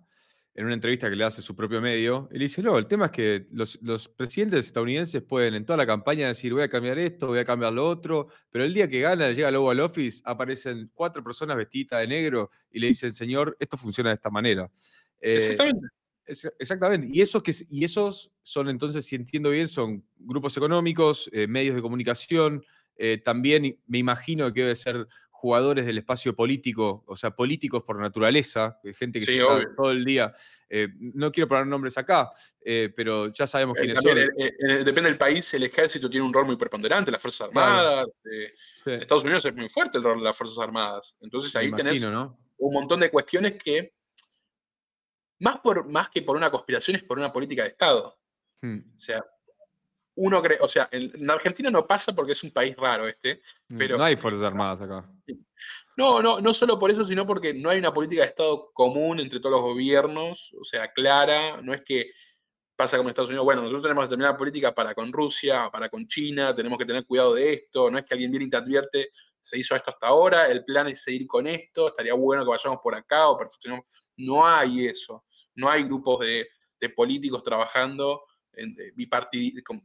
en 0.55 0.65
una 0.65 0.73
entrevista 0.73 1.09
que 1.09 1.17
le 1.17 1.25
hace 1.25 1.41
su 1.41 1.53
propio 1.53 1.81
medio. 1.81 2.29
Él 2.31 2.39
dice, 2.39 2.63
no, 2.63 2.77
el 2.77 2.87
tema 2.87 3.07
es 3.07 3.11
que 3.11 3.47
los, 3.51 3.77
los, 3.81 4.07
presidentes 4.07 4.65
estadounidenses 4.65 5.21
pueden 5.21 5.53
en 5.53 5.65
toda 5.65 5.75
la 5.75 5.85
campaña 5.85 6.27
decir, 6.27 6.53
voy 6.53 6.63
a 6.63 6.69
cambiar 6.69 6.97
esto, 6.97 7.27
voy 7.27 7.39
a 7.39 7.45
cambiar 7.45 7.73
lo 7.73 7.85
otro, 7.85 8.27
pero 8.49 8.63
el 8.63 8.73
día 8.73 8.87
que 8.87 9.01
gana, 9.01 9.31
llega 9.31 9.49
al 9.49 9.55
Oval 9.57 9.81
Office, 9.81 10.21
aparecen 10.23 10.89
cuatro 10.93 11.21
personas 11.21 11.57
vestidas 11.57 11.99
de 11.99 12.07
negro 12.07 12.49
y 12.71 12.79
le 12.79 12.87
dicen, 12.87 13.11
señor, 13.11 13.57
esto 13.59 13.75
funciona 13.75 14.11
de 14.11 14.15
esta 14.15 14.29
manera. 14.29 14.71
Eh, 15.19 15.35
Exactamente. 15.35 15.87
Exactamente. 16.27 17.07
Y 17.11 17.21
esos, 17.21 17.41
que, 17.43 17.53
y 17.69 17.83
esos 17.83 18.31
son 18.41 18.69
entonces, 18.69 19.05
si 19.05 19.15
entiendo 19.15 19.49
bien, 19.49 19.67
son 19.67 20.03
grupos 20.17 20.55
económicos, 20.57 21.29
eh, 21.31 21.47
medios 21.47 21.75
de 21.75 21.81
comunicación, 21.81 22.63
eh, 22.97 23.17
también 23.23 23.77
me 23.87 23.97
imagino 23.97 24.51
que 24.53 24.61
debe 24.61 24.75
ser 24.75 25.07
jugadores 25.29 25.85
del 25.85 25.97
espacio 25.97 26.35
político, 26.35 27.03
o 27.05 27.15
sea, 27.15 27.31
políticos 27.31 27.83
por 27.83 27.99
naturaleza, 27.99 28.79
gente 28.97 29.19
que 29.19 29.25
se 29.25 29.37
está 29.37 29.75
todo 29.75 29.91
el 29.91 30.03
día. 30.03 30.33
no 31.13 31.31
quiero 31.31 31.47
poner 31.47 31.67
nombres 31.67 31.97
acá, 31.99 32.31
pero 32.95 33.31
ya 33.31 33.45
sabemos 33.45 33.77
quiénes 33.77 34.01
son. 34.01 34.15
depende 34.15 35.03
del 35.03 35.17
país, 35.17 35.53
el 35.53 35.63
ejército 35.63 36.09
tiene 36.09 36.25
un 36.25 36.33
rol 36.33 36.45
muy 36.45 36.55
preponderante, 36.55 37.11
las 37.11 37.21
Fuerzas 37.21 37.49
Armadas. 37.49 38.07
Estados 38.85 39.23
Unidos 39.23 39.45
es 39.45 39.53
muy 39.53 39.69
fuerte 39.69 39.99
el 39.99 40.03
rol 40.03 40.17
de 40.17 40.23
las 40.23 40.35
Fuerzas 40.35 40.57
Armadas. 40.57 41.15
Entonces 41.21 41.55
ahí 41.55 41.71
tenés 41.71 42.03
un 42.57 42.73
montón 42.73 42.99
de 43.01 43.11
cuestiones 43.11 43.53
que 43.61 43.94
más, 45.39 45.59
por, 45.59 45.89
más 45.89 46.09
que 46.09 46.21
por 46.21 46.35
una 46.35 46.49
conspiración, 46.49 46.97
es 46.97 47.03
por 47.03 47.17
una 47.17 47.31
política 47.31 47.63
de 47.63 47.69
Estado. 47.69 48.17
Hmm. 48.61 48.79
O 48.95 48.99
sea, 48.99 49.25
uno 50.15 50.41
cree, 50.41 50.57
o 50.61 50.67
sea, 50.67 50.87
en, 50.91 51.29
Argentina 51.29 51.69
no 51.69 51.85
pasa 51.85 52.13
porque 52.15 52.31
es 52.31 52.43
un 52.43 52.51
país 52.51 52.75
raro 52.77 53.07
este, 53.07 53.41
hmm, 53.69 53.77
pero... 53.77 53.97
No 53.97 54.03
hay 54.03 54.15
Fuerzas 54.15 54.43
Armadas 54.43 54.81
acá. 54.81 55.09
No, 55.97 56.21
no, 56.21 56.41
no 56.41 56.53
solo 56.53 56.79
por 56.79 56.91
eso, 56.91 57.05
sino 57.05 57.25
porque 57.25 57.53
no 57.53 57.69
hay 57.69 57.79
una 57.79 57.93
política 57.93 58.21
de 58.21 58.29
Estado 58.29 58.71
común 58.73 59.19
entre 59.19 59.39
todos 59.39 59.53
los 59.53 59.61
gobiernos, 59.61 60.55
o 60.59 60.63
sea, 60.63 60.91
clara, 60.91 61.61
no 61.61 61.73
es 61.73 61.81
que 61.83 62.11
pasa 62.75 62.97
como 62.97 63.07
en 63.07 63.11
Estados 63.11 63.29
Unidos, 63.29 63.45
bueno, 63.45 63.61
nosotros 63.61 63.83
tenemos 63.83 64.03
determinada 64.03 64.37
política 64.37 64.75
para 64.75 64.93
con 64.93 65.11
Rusia, 65.13 65.69
para 65.71 65.87
con 65.87 66.05
China, 66.07 66.53
tenemos 66.53 66.77
que 66.77 66.85
tener 66.85 67.05
cuidado 67.05 67.33
de 67.33 67.53
esto, 67.53 67.89
no 67.89 67.97
es 67.97 68.03
que 68.03 68.13
alguien 68.13 68.31
viene 68.31 68.47
y 68.47 68.49
te 68.49 68.57
advierte, 68.57 69.11
se 69.39 69.57
hizo 69.57 69.75
esto 69.75 69.91
hasta 69.91 70.07
ahora, 70.07 70.49
el 70.49 70.65
plan 70.65 70.89
es 70.89 71.01
seguir 71.01 71.25
con 71.25 71.47
esto, 71.47 71.87
estaría 71.87 72.13
bueno 72.13 72.43
que 72.43 72.49
vayamos 72.49 72.79
por 72.83 72.95
acá 72.95 73.29
o 73.29 73.37
perfeccionemos 73.37 73.85
no 74.17 74.45
hay 74.45 74.87
eso. 74.87 75.24
No 75.55 75.69
hay 75.69 75.83
grupos 75.83 76.19
de, 76.19 76.47
políticos 76.95 77.43
trabajando 77.43 78.25
en, 78.53 78.75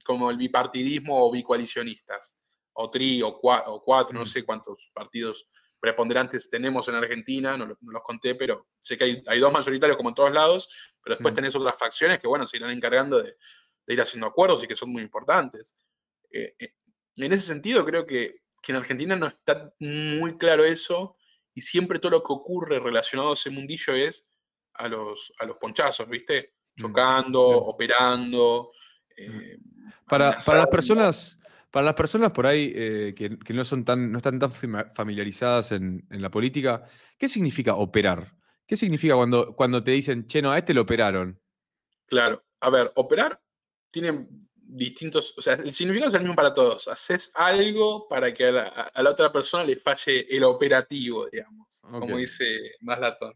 como 0.05 0.31
el 0.31 0.37
bipartidismo 0.37 1.27
o 1.27 1.33
bicoalicionistas, 1.33 2.37
o 2.75 2.91
tri 2.91 3.23
o, 3.23 3.41
cuatro, 3.41 4.15
no 4.15 4.23
mm. 4.23 4.27
sé 4.27 4.45
cuántos 4.45 4.91
partidos 4.93 5.49
preponderantes 5.81 6.51
tenemos 6.51 6.89
en 6.89 6.97
Argentina, 6.97 7.57
no, 7.57 7.67
los 7.67 8.03
conté, 8.03 8.35
pero 8.35 8.69
sé 8.79 8.99
que 8.99 9.23
hay, 9.27 9.41
dos 9.41 9.53
mayoritarios 9.53 9.97
como 9.97 10.11
en 10.11 10.15
todos 10.15 10.33
lados, 10.33 10.69
pero 11.03 11.17
después 11.17 11.33
mm. 11.33 11.37
tenés 11.37 11.57
otras 11.57 11.79
facciones 11.79 12.19
que, 12.19 12.29
bueno, 12.29 12.47
se 12.47 12.59
irán 12.59 12.71
encargando 12.71 13.23
de, 13.23 13.37
ir 13.87 14.01
haciendo 14.01 14.27
acuerdos 14.27 14.63
y 14.63 14.69
que 14.69 14.77
son 14.77 14.93
muy 14.93 15.03
importantes. 15.03 15.75
Eh, 16.31 16.55
eh, 16.59 16.75
en 17.17 17.33
ese 17.33 17.47
sentido, 17.47 17.85
creo 17.85 18.07
que, 18.07 18.43
que, 18.63 18.73
en 18.73 18.77
Argentina 18.77 19.17
no 19.17 19.27
está 19.27 19.75
muy 19.81 20.37
claro 20.37 20.65
eso 20.65 21.17
y 21.55 21.63
siempre 21.63 21.99
todo 21.99 22.13
lo 22.13 22.23
que 22.23 22.33
ocurre 22.33 22.79
relacionado 22.79 23.31
a 23.31 23.35
ese 23.35 23.51
mundillo 23.51 23.95
es 23.95 24.30
a 24.81 24.89
los, 24.89 25.33
a 25.39 25.47
los 25.47 25.57
ponchazos, 25.57 26.09
¿viste? 26.09 26.55
Mm, 26.77 26.81
Chocando, 26.81 27.43
operando. 27.43 28.73
Eh, 29.17 29.59
para, 30.09 30.37
las 30.47 30.67
personas, 30.69 31.39
para 31.71 31.87
las 31.87 31.95
personas 31.95 32.33
por 32.33 32.47
ahí 32.47 32.73
eh, 32.75 33.15
que, 33.15 33.55
no, 33.55 33.65
son 33.65 33.85
tan, 33.85 34.11
no 34.11 34.19
están 34.19 34.39
tan 34.39 34.51
familiarizadas 34.51 35.73
en, 35.73 36.05
la 36.11 36.31
política, 36.31 36.85
¿qué 37.19 37.29
significa 37.29 37.75
operar? 37.75 38.35
¿Qué 38.67 38.77
significa 38.77 39.15
cuando, 39.15 39.55
cuando 39.55 39.83
te 39.83 39.91
dicen, 39.91 40.27
che, 40.27 40.41
no, 40.41 40.53
a 40.53 40.59
este 40.59 40.75
lo 40.75 40.83
operaron? 40.83 41.41
Claro, 42.07 42.45
a 42.61 42.71
ver, 42.71 42.93
operar 42.95 43.41
tiene 43.91 44.27
distintos, 44.55 45.35
o 45.37 45.43
sea, 45.43 45.55
el 45.55 45.75
significado 45.75 46.09
es 46.09 46.15
el 46.15 46.21
mismo 46.21 46.37
para 46.37 46.55
todos. 46.55 46.89
Haces 46.89 47.31
algo 47.35 48.09
para 48.09 48.33
que 48.33 48.47
a 48.47 49.03
la, 49.03 49.11
otra 49.11 49.33
persona 49.33 49.65
le 49.65 49.77
falle 49.77 50.27
el 50.35 50.45
operativo, 50.45 51.29
digamos, 51.29 51.83
como 51.91 52.17
dice 52.17 52.77
Maslatón. 52.81 53.35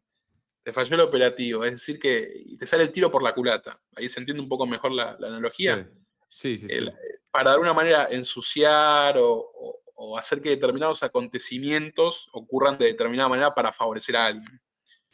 Te 0.64 0.72
falló 0.72 0.94
el 0.94 1.02
operativo, 1.02 1.62
es 1.64 1.72
decir, 1.72 1.98
que 1.98 2.42
te 2.58 2.66
sale 2.66 2.84
el 2.84 2.90
tiro 2.90 3.10
por 3.10 3.22
la 3.22 3.34
culata. 3.34 3.78
Ahí 3.94 4.08
se 4.08 4.18
entiende 4.18 4.42
un 4.42 4.48
poco 4.48 4.66
mejor 4.66 4.92
la, 4.92 5.10
analogía. 5.10 5.86
Sí, 6.28 6.56
sí, 6.56 6.68
sí, 6.68 6.86
Para 7.30 7.50
de 7.50 7.54
alguna 7.54 7.74
manera 7.74 8.08
ensuciar 8.10 9.16
o, 9.18 9.80
hacer 10.18 10.40
que 10.40 10.50
determinados 10.50 11.02
acontecimientos 11.02 12.28
ocurran 12.32 12.78
de 12.78 12.86
determinada 12.86 13.28
manera 13.28 13.54
para 13.54 13.72
favorecer 13.72 14.16
a 14.16 14.26
alguien. 14.26 14.60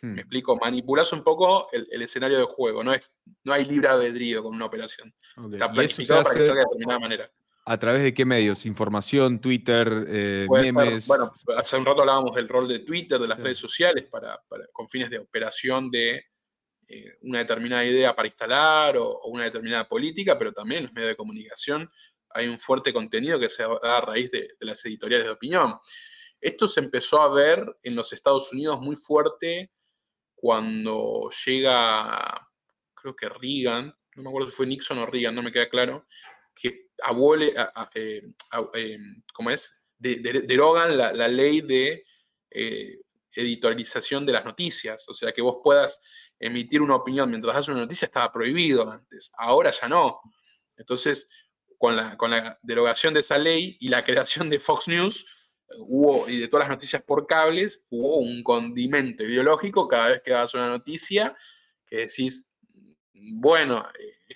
Me 0.02 0.12
hmm. 0.12 0.18
explico, 0.20 0.56
manipulas 0.56 1.12
un 1.12 1.22
poco 1.22 1.68
el, 1.72 2.00
escenario 2.00 2.38
de 2.38 2.44
juego, 2.44 2.82
no, 2.82 2.94
es, 2.94 3.14
no 3.44 3.52
hay 3.52 3.64
libre 3.64 3.88
albedrío 3.88 4.42
con 4.42 4.54
una 4.54 4.66
operación. 4.66 5.12
Está 5.52 5.70
planificado 5.70 6.22
para 6.22 6.34
que 6.38 6.46
salga 6.46 6.60
de 6.62 6.66
determinada 6.66 7.00
manera. 7.00 7.30
¿A 7.70 7.78
través 7.78 8.02
de 8.02 8.12
qué 8.12 8.24
medios? 8.24 8.66
¿Información, 8.66 9.40
Twitter, 9.40 10.04
eh, 10.08 10.48
memes? 10.50 11.06
bueno, 11.06 11.32
hace 11.56 11.76
un 11.76 11.86
rato 11.86 12.00
hablábamos 12.00 12.34
del 12.34 12.48
rol 12.48 12.66
de 12.66 12.80
Twitter, 12.80 13.20
de 13.20 13.28
las 13.28 13.38
redes 13.38 13.58
sociales, 13.58 14.08
para, 14.10 14.42
con 14.72 14.88
fines 14.88 15.08
de 15.08 15.20
operación 15.20 15.88
de 15.88 16.24
eh, 16.88 17.18
una 17.20 17.38
determinada 17.38 17.84
idea 17.84 18.12
para 18.16 18.26
instalar 18.26 18.96
o, 18.96 19.20
una 19.26 19.44
determinada 19.44 19.88
política, 19.88 20.36
pero 20.36 20.52
también 20.52 20.78
en 20.78 20.84
los 20.86 20.92
medios 20.94 21.10
de 21.10 21.16
comunicación 21.16 21.88
hay 22.30 22.48
un 22.48 22.58
fuerte 22.58 22.92
contenido 22.92 23.38
que 23.38 23.48
se 23.48 23.62
da 23.62 23.98
a 23.98 24.00
raíz 24.00 24.32
de, 24.32 24.48
de 24.58 24.66
las 24.66 24.84
editoriales 24.84 25.26
de 25.26 25.32
opinión. 25.32 25.76
Esto 26.40 26.66
se 26.66 26.80
empezó 26.80 27.22
a 27.22 27.32
ver 27.32 27.64
en 27.84 27.94
los 27.94 28.12
Estados 28.12 28.52
Unidos 28.52 28.80
muy 28.80 28.96
fuerte 28.96 29.70
cuando 30.34 31.30
llega, 31.46 32.48
creo 32.94 33.14
que 33.14 33.28
Reagan, 33.28 33.94
no 34.16 34.22
me 34.24 34.28
acuerdo 34.28 34.50
si 34.50 34.56
fue 34.56 34.66
Nixon 34.66 34.98
o 34.98 35.06
Reagan, 35.06 35.36
no 35.36 35.42
me 35.44 35.52
queda 35.52 35.68
claro, 35.68 36.04
abole, 37.02 37.54
eh, 37.94 38.22
eh, 38.74 38.98
¿cómo 39.32 39.50
es? 39.50 39.76
derogan 39.98 40.96
la, 40.96 41.28
ley 41.28 41.60
de 41.60 42.04
eh, 42.50 43.00
editorialización 43.32 44.24
de 44.24 44.32
las 44.32 44.44
noticias. 44.44 45.06
O 45.08 45.14
sea, 45.14 45.32
que 45.32 45.42
vos 45.42 45.58
puedas 45.62 46.00
emitir 46.38 46.80
una 46.80 46.96
opinión 46.96 47.28
mientras 47.28 47.54
das 47.54 47.68
una 47.68 47.80
noticia 47.80 48.06
estaba 48.06 48.32
prohibido 48.32 48.90
antes. 48.90 49.30
Ahora 49.36 49.70
ya 49.70 49.88
no. 49.88 50.20
Entonces, 50.76 51.28
con 51.76 51.96
la, 51.96 52.58
derogación 52.62 53.12
de 53.12 53.20
esa 53.20 53.36
ley 53.36 53.76
y 53.78 53.88
la 53.88 54.04
creación 54.04 54.48
de 54.48 54.58
Fox 54.58 54.88
News, 54.88 55.26
y 56.26 56.40
de 56.40 56.48
todas 56.48 56.64
las 56.64 56.76
noticias 56.76 57.02
por 57.02 57.26
cables, 57.26 57.86
hubo 57.90 58.18
un 58.18 58.42
condimento 58.42 59.22
ideológico 59.22 59.86
cada 59.86 60.08
vez 60.08 60.22
que 60.22 60.32
das 60.32 60.52
una 60.54 60.68
noticia 60.68 61.36
que 61.86 61.98
decís, 61.98 62.50
bueno, 63.12 63.86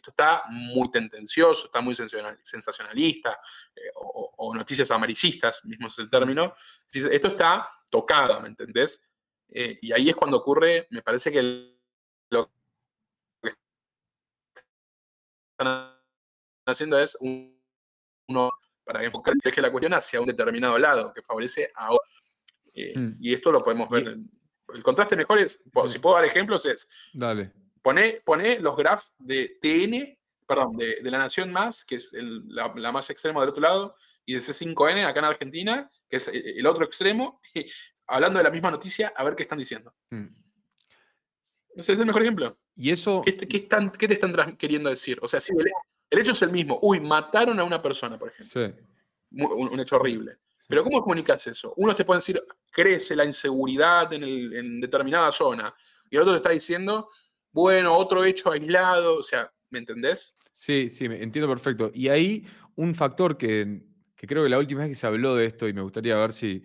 esto 0.05 0.11
está 0.11 0.43
muy 0.51 0.91
tendencioso, 0.91 1.67
está 1.67 1.81
muy 1.81 1.95
sensacionalista, 1.95 3.41
eh, 3.75 3.91
o, 3.95 4.55
noticias 4.55 4.91
amarillistas, 4.91 5.65
mismo 5.65 5.89
es 5.89 5.99
el 5.99 6.11
término. 6.11 6.55
Esto 6.93 7.29
está 7.29 7.69
tocado, 7.89 8.41
¿me 8.43 8.49
entendés? 8.49 9.03
Eh, 9.49 9.79
y 9.81 9.93
ahí 9.93 10.11
es 10.11 10.17
cuando 10.17 10.37
ocurre, 10.37 10.87
me 10.91 11.03
parece 11.03 11.33
que 11.33 11.43
lo 12.31 12.53
que 13.43 13.55
están 15.53 15.97
haciendo 16.67 16.99
es 16.99 17.17
uno 17.21 18.51
para 18.85 19.03
enfocar 19.03 19.35
que 19.43 19.63
la 19.63 19.71
cuestión 19.71 19.95
hacia 19.95 20.21
un 20.21 20.27
determinado 20.27 20.79
lado, 20.79 21.13
que 21.15 21.23
favorece 21.23 21.73
a 21.75 21.89
eh, 22.75 22.99
hmm. 22.99 23.17
Y 23.21 23.33
esto 23.33 23.51
lo 23.51 23.63
podemos 23.63 23.89
ver. 23.89 24.19
el 24.75 24.83
contraste 24.83 25.17
mejor 25.17 25.39
es, 25.39 25.63
si 25.87 25.99
puedo 25.99 26.17
dar 26.17 26.25
ejemplos, 26.27 26.67
es. 26.67 26.87
Dale 27.15 27.64
Pone, 27.85 28.61
los 28.61 28.77
graphs 28.77 29.13
de 29.19 29.59
TN, 29.61 30.19
perdón, 30.47 30.73
de, 30.73 31.03
La 31.03 31.19
Nación 31.19 31.53
Más, 31.53 31.85
que 31.85 31.97
es 31.97 32.13
la, 32.15 32.91
más 32.91 33.11
extrema 33.11 33.41
del 33.43 33.51
otro 33.51 33.61
lado, 33.61 33.97
y 34.25 34.33
de 34.33 34.41
C5N 34.41 35.05
acá 35.05 35.19
en 35.19 35.25
Argentina, 35.27 35.91
que 36.09 36.17
es 36.17 36.29
eh, 36.29 36.55
el 36.57 36.67
otro 36.67 36.87
extremo, 36.87 37.43
hablando 38.07 38.39
de 38.39 38.45
la 38.45 38.51
misma 38.51 38.71
noticia, 38.71 39.13
a 39.15 39.23
ver 39.23 39.37
qué 39.37 39.43
están 39.43 39.59
diciendo. 39.59 39.95
Ese 41.77 41.93
es 41.93 41.99
el 41.99 42.07
mejor 42.07 42.23
ejemplo. 42.23 42.59
¿Y 42.75 42.91
eso? 42.91 43.21
¿Qué, 43.23 43.33
te 43.33 44.15
están 44.15 44.57
queriendo 44.57 44.89
decir? 44.89 45.19
O 45.21 45.29
sea, 45.29 45.41
si 45.41 45.53
el, 45.53 46.19
hecho 46.19 46.33
es 46.33 46.41
el 46.41 46.51
mismo. 46.51 46.79
Uy, 46.81 47.01
mataron 47.01 47.61
a 47.61 47.65
una 47.65 47.83
persona, 47.83 48.19
por 48.19 48.31
ejemplo. 48.31 48.67
Sí. 48.67 48.75
Un, 49.31 49.79
hecho 49.79 49.97
horrible. 49.97 50.39
Pero 50.67 50.83
¿cómo 50.85 51.03
comunicas 51.03 51.47
eso? 51.49 51.75
Uno 51.77 51.95
te 51.95 52.07
puede 52.07 52.19
decir, 52.21 52.43
crece 52.71 53.15
la 53.15 53.27
inseguridad 53.27 54.11
en, 54.15 54.25
en 54.25 54.81
determinada 54.81 55.31
zona. 55.31 55.75
Y 56.09 56.17
el 56.17 56.23
otro 56.23 56.33
te 56.33 56.39
está 56.39 56.51
diciendo, 56.51 57.11
bueno, 57.55 57.97
otro 57.97 58.25
hecho 58.25 58.51
aislado, 58.51 59.17
o 59.17 59.23
sea, 59.23 59.51
¿me 59.71 59.79
entendés? 59.79 60.37
Sí, 60.53 60.91
sí, 60.91 61.05
entiendo 61.07 61.49
perfecto. 61.49 61.91
Y 61.95 62.09
ahí 62.09 62.45
un 62.75 62.95
factor 62.95 63.39
que, 63.39 63.81
creo 64.17 64.43
que 64.43 64.49
la 64.49 64.59
última 64.59 64.81
vez 64.81 64.89
que 64.91 64.95
se 64.97 65.07
habló 65.07 65.37
de 65.37 65.47
esto, 65.47 65.69
y 65.69 65.73
me 65.73 65.81
gustaría 65.83 66.17
ver 66.17 66.33
si, 66.33 66.63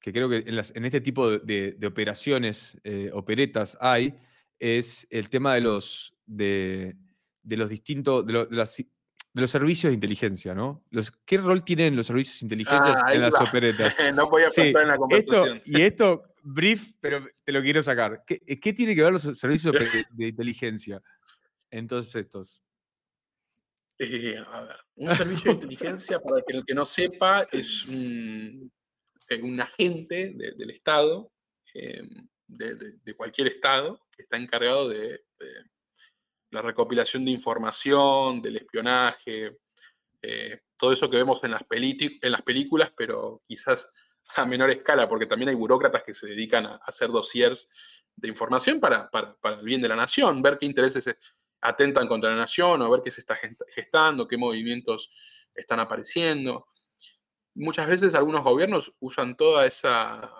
que 0.00 0.12
creo 0.12 0.28
que 0.28 0.44
en, 0.46 0.84
este 0.84 1.00
tipo 1.00 1.28
de, 1.30 1.76
operaciones, 1.86 2.78
eh, 2.84 3.10
operetas 3.12 3.76
hay, 3.80 4.14
es 4.60 5.06
el 5.10 5.28
tema 5.30 5.54
de 5.54 5.62
los, 5.62 6.14
de, 6.26 6.96
de 7.42 7.56
los 7.56 7.68
distintos, 7.68 8.24
de, 8.24 8.32
lo- 8.32 8.46
de 8.46 8.56
las- 8.56 8.76
de 8.76 9.40
los 9.40 9.50
servicios 9.50 9.90
de 9.90 9.94
inteligencia, 9.94 10.54
¿no? 10.54 10.84
Los, 10.90 11.10
¿Qué 11.10 11.38
rol 11.38 11.64
tienen 11.64 11.96
los 11.96 12.06
servicios 12.06 12.38
de 12.38 12.44
inteligencia 12.44 12.94
Ah, 13.04 13.12
en 13.12 13.20
las 13.20 13.34
va. 13.34 13.42
operetas? 13.48 13.92
no 14.14 14.28
podía 14.30 14.48
Sí, 14.48 14.60
faltar 14.72 14.82
en 14.82 14.88
la 14.88 14.94
Esto, 14.94 15.00
conversación. 15.00 15.60
y 15.64 15.80
esto, 15.80 16.22
brief, 16.44 16.92
pero 17.00 17.26
te 17.44 17.52
lo 17.52 17.62
quiero 17.62 17.82
sacar. 17.82 18.22
¿Qué, 18.26 18.38
qué 18.60 18.72
tiene 18.72 18.94
que 18.94 19.02
ver 19.02 19.12
los 19.12 19.22
servicios 19.38 19.72
de, 19.74 20.04
de 20.10 20.28
inteligencia 20.28 21.02
en 21.70 21.86
todos 21.88 22.14
estos? 22.14 22.62
Eh, 23.98 24.36
a 24.48 24.60
ver, 24.62 24.76
un 24.96 25.14
servicio 25.14 25.50
de 25.50 25.54
inteligencia, 25.54 26.20
para 26.20 26.42
que 26.46 26.56
el 26.56 26.64
que 26.64 26.74
no 26.74 26.84
sepa, 26.84 27.46
es 27.50 27.84
un, 27.86 28.70
eh, 29.28 29.40
un 29.42 29.60
agente 29.60 30.32
de- 30.34 30.52
del 30.52 30.70
Estado, 30.70 31.32
eh, 31.74 32.02
de, 32.46 32.74
de- 32.76 32.92
de 33.02 33.14
cualquier 33.14 33.46
Estado, 33.48 34.04
que 34.14 34.22
está 34.24 34.36
encargado 34.36 34.88
de, 34.88 35.24
la 36.50 36.62
recopilación 36.62 37.24
de 37.24 37.32
información, 37.32 38.40
del 38.40 38.56
espionaje, 38.56 39.58
eh, 40.22 40.60
todo 40.76 40.92
eso 40.92 41.10
que 41.10 41.16
vemos 41.16 41.42
en 41.42 41.50
las, 41.52 41.62
peliti- 41.62 42.18
en 42.22 42.30
las 42.32 42.42
películas, 42.42 42.92
pero 42.96 43.42
quizás 43.46 43.92
a 44.36 44.46
menor 44.46 44.70
escala, 44.70 45.08
porque 45.08 45.26
también 45.26 45.50
hay 45.50 45.54
burócratas 45.54 46.02
que 46.02 46.14
se 46.14 46.26
dedican 46.28 46.66
a, 46.66 46.76
hacer 46.76 47.10
dossiers 47.10 47.72
de 48.16 48.28
información 48.28 48.80
para, 48.80 49.10
para- 49.10 49.34
para 49.36 49.56
el 49.56 49.64
bien 49.64 49.82
de 49.82 49.88
la 49.88 49.96
nación, 49.96 50.40
ver 50.42 50.58
qué 50.58 50.66
intereses 50.66 51.04
se 51.04 51.18
atentan 51.60 52.06
contra 52.06 52.30
la 52.30 52.36
nación 52.36 52.82
o 52.82 52.90
ver 52.90 53.00
qué 53.02 53.10
se 53.10 53.20
está 53.20 53.36
gest- 53.36 53.64
gestando, 53.74 54.28
qué 54.28 54.36
movimientos 54.36 55.10
están 55.54 55.80
apareciendo. 55.80 56.68
Muchas 57.54 57.86
veces 57.86 58.14
algunos 58.14 58.42
gobiernos 58.42 58.92
usan 59.00 59.36
toda 59.36 59.64
esa, 59.64 60.30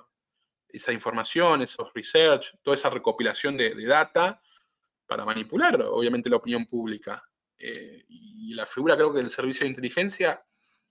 esa 0.68 0.92
información, 0.92 1.62
esos 1.62 1.92
research, 1.94 2.56
toda 2.62 2.74
esa 2.74 2.90
recopilación 2.90 3.56
de, 3.56 3.74
de 3.74 3.86
data 3.86 4.42
para 5.06 5.24
manipular, 5.24 5.80
obviamente, 5.82 6.28
la 6.30 6.36
opinión 6.36 6.66
pública. 6.66 7.22
Eh, 7.58 8.04
y 8.08 8.52
la 8.54 8.66
figura, 8.66 8.96
creo 8.96 9.12
que 9.12 9.20
del 9.20 9.30
servicio 9.30 9.64
de 9.64 9.70
inteligencia, 9.70 10.44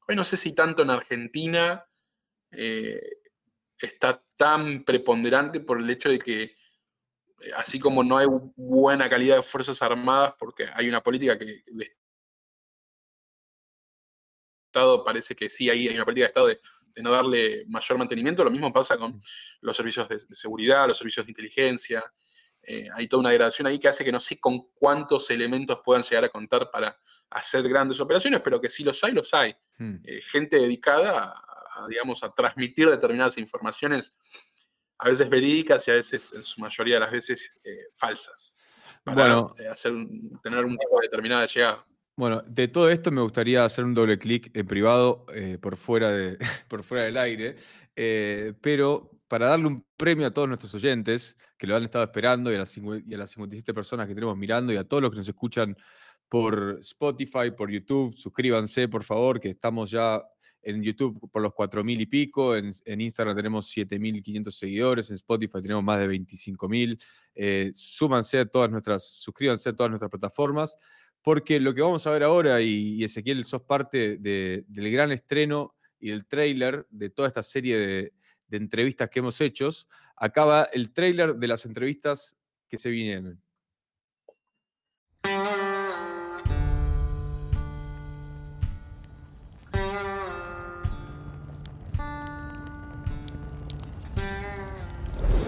hoy 0.07 0.15
no 0.15 0.23
sé 0.23 0.37
si 0.37 0.53
tanto 0.53 0.83
en 0.83 0.91
Argentina 0.91 1.85
eh, 2.55 3.01
está 3.77 4.23
tan 4.35 4.83
preponderante 4.83 5.59
por 5.59 5.79
el 5.79 5.89
hecho 5.89 6.09
de 6.09 6.19
que, 6.19 6.43
eh, 6.43 6.55
así 7.55 7.79
como 7.79 8.03
no 8.03 8.17
hay 8.17 8.27
bu- 8.27 8.53
buena 8.55 9.09
calidad 9.09 9.37
de 9.37 9.43
Fuerzas 9.43 9.81
Armadas, 9.81 10.33
porque 10.39 10.67
hay 10.73 10.87
una 10.87 11.01
política 11.01 11.37
que 11.37 11.63
de 11.65 11.97
Estado 14.67 15.03
parece 15.03 15.35
que 15.35 15.49
sí, 15.49 15.69
ahí 15.69 15.87
hay 15.87 15.95
una 15.95 16.05
política 16.05 16.25
de 16.25 16.29
Estado 16.29 16.47
de, 16.47 16.59
de 16.95 17.01
no 17.03 17.11
darle 17.11 17.65
mayor 17.67 17.97
mantenimiento, 17.97 18.43
lo 18.43 18.51
mismo 18.51 18.73
pasa 18.73 18.97
con 18.97 19.21
los 19.61 19.75
servicios 19.75 20.07
de, 20.09 20.17
de 20.17 20.35
seguridad, 20.35 20.87
los 20.87 20.97
servicios 20.97 21.25
de 21.25 21.31
inteligencia. 21.31 22.03
Eh, 22.65 22.87
hay 22.93 23.07
toda 23.07 23.19
una 23.19 23.29
degradación 23.29 23.67
ahí 23.67 23.77
que 23.77 23.89
hace 23.89 24.05
que 24.05 24.11
no 24.11 24.19
sé 24.19 24.39
con 24.39 24.69
cuántos 24.73 25.29
elementos 25.29 25.79
puedan 25.83 26.01
llegar 26.01 26.23
a 26.23 26.29
contar 26.29 26.71
para 26.71 26.97
hacer 27.29 27.67
grandes 27.67 27.99
operaciones, 27.99 28.41
pero 28.41 28.61
que 28.61 28.69
si 28.69 28.83
los 28.83 29.03
hay, 29.03 29.11
los 29.11 29.33
hay. 29.33 29.53
Hmm. 29.77 29.97
Eh, 30.03 30.21
gente 30.21 30.55
dedicada 30.55 31.23
a, 31.23 31.52
a, 31.75 31.87
digamos, 31.87 32.23
a 32.23 32.31
transmitir 32.31 32.89
determinadas 32.89 33.37
informaciones, 33.37 34.15
a 34.97 35.09
veces 35.09 35.29
verídicas 35.29 35.87
y 35.87 35.91
a 35.91 35.95
veces, 35.95 36.33
en 36.33 36.43
su 36.43 36.61
mayoría 36.61 36.95
de 36.95 36.99
las 37.01 37.11
veces, 37.11 37.53
eh, 37.63 37.87
falsas. 37.95 38.57
Para 39.03 39.15
Bueno. 39.15 39.55
eh, 39.59 39.67
hacer 39.67 39.93
tener 40.41 40.63
un 40.65 40.77
tipo 40.77 40.99
determinada 41.01 41.41
de 41.41 41.47
llegada. 41.47 41.85
Bueno, 42.15 42.43
de 42.45 42.67
todo 42.67 42.89
esto 42.89 43.09
me 43.11 43.21
gustaría 43.21 43.65
hacer 43.65 43.83
un 43.83 43.93
doble 43.95 44.19
clic 44.19 44.55
en 44.55 44.67
privado 44.67 45.25
eh, 45.33 45.57
por, 45.59 45.77
fuera 45.77 46.11
de, 46.11 46.37
por 46.69 46.83
fuera 46.83 47.05
del 47.05 47.17
aire, 47.17 47.55
eh, 47.95 48.53
pero 48.61 49.09
para 49.27 49.47
darle 49.47 49.65
un 49.67 49.83
premio 49.97 50.27
a 50.27 50.31
todos 50.31 50.47
nuestros 50.47 50.73
oyentes 50.75 51.35
que 51.57 51.65
lo 51.65 51.75
han 51.75 51.83
estado 51.83 52.03
esperando 52.03 52.51
y 52.51 52.55
a, 52.55 52.59
las, 52.59 52.77
y 52.77 53.13
a 53.13 53.17
las 53.17 53.31
57 53.31 53.73
personas 53.73 54.07
que 54.07 54.13
tenemos 54.13 54.37
mirando 54.37 54.71
y 54.71 54.77
a 54.77 54.83
todos 54.83 55.01
los 55.01 55.11
que 55.11 55.17
nos 55.17 55.27
escuchan 55.27 55.75
por 56.29 56.77
Spotify, 56.81 57.49
por 57.57 57.71
YouTube, 57.71 58.13
suscríbanse 58.13 58.87
por 58.87 59.03
favor, 59.03 59.39
que 59.39 59.49
estamos 59.49 59.89
ya 59.89 60.21
en 60.63 60.81
YouTube 60.81 61.29
por 61.31 61.41
los 61.41 61.53
4.000 61.53 62.01
y 62.01 62.05
pico, 62.05 62.55
en, 62.55 62.71
Instagram 63.01 63.35
tenemos 63.35 63.69
7.500 63.75 64.51
seguidores, 64.51 65.09
en 65.09 65.15
Spotify 65.15 65.61
tenemos 65.61 65.83
más 65.83 65.99
de 65.99 66.07
25.000. 66.07 66.97
Eh, 67.35 67.71
súmanse 67.75 68.39
a 68.39 68.45
todas 68.45 68.71
nuestras, 68.71 69.03
suscríbanse 69.03 69.69
a 69.69 69.75
todas 69.75 69.89
nuestras 69.91 70.09
plataformas 70.09 70.77
porque 71.21 71.59
lo 71.59 71.73
que 71.73 71.81
vamos 71.81 72.05
a 72.05 72.11
ver 72.11 72.23
ahora, 72.23 72.61
y, 72.61 73.01
Ezequiel, 73.03 73.45
sos 73.45 73.61
parte 73.61 74.17
de- 74.17 74.65
del 74.67 74.91
gran 74.91 75.11
estreno 75.11 75.73
y 75.99 76.09
del 76.09 76.25
tráiler 76.25 76.85
de 76.89 77.09
toda 77.09 77.29
esta 77.29 77.41
serie 77.43 77.77
de, 77.77 78.13
de 78.47 78.57
entrevistas 78.57 79.09
que 79.09 79.19
hemos 79.19 79.39
hecho, 79.39 79.69
acaba 80.17 80.63
el 80.73 80.91
tráiler 80.91 81.35
de 81.35 81.47
las 81.47 81.65
entrevistas 81.65 82.37
que 82.67 82.77
se 82.77 82.89
vienen. 82.89 83.41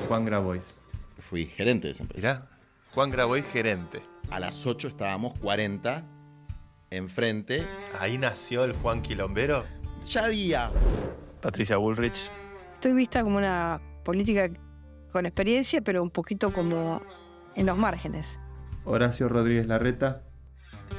Juan 0.08 0.26
Grabois. 0.26 0.82
Fui 1.20 1.46
gerente 1.46 1.88
de 1.88 1.92
esa 1.92 2.04
empresa. 2.04 2.28
Mirá, 2.28 2.50
Juan 2.92 3.10
Grabois 3.10 3.46
gerente. 3.46 4.02
A 4.32 4.40
las 4.40 4.66
8 4.66 4.88
estábamos 4.88 5.38
40 5.40 6.04
enfrente. 6.92 7.64
Ahí 8.00 8.18
nació 8.18 8.64
el 8.64 8.74
Juan 8.74 9.02
Quilombero. 9.02 9.66
Ya 10.10 10.26
había. 10.26 10.72
Patricia 11.42 11.78
Bullrich. 11.78 12.30
Estoy 12.76 12.94
vista 12.94 13.24
como 13.24 13.38
una 13.38 13.82
política 14.04 14.50
con 15.12 15.26
experiencia, 15.26 15.82
pero 15.82 16.04
un 16.04 16.10
poquito 16.10 16.52
como 16.52 17.02
en 17.56 17.66
los 17.66 17.78
márgenes. 17.78 18.40
Horacio 18.84 19.30
Rodríguez 19.30 19.68
Larreta. 19.68 20.24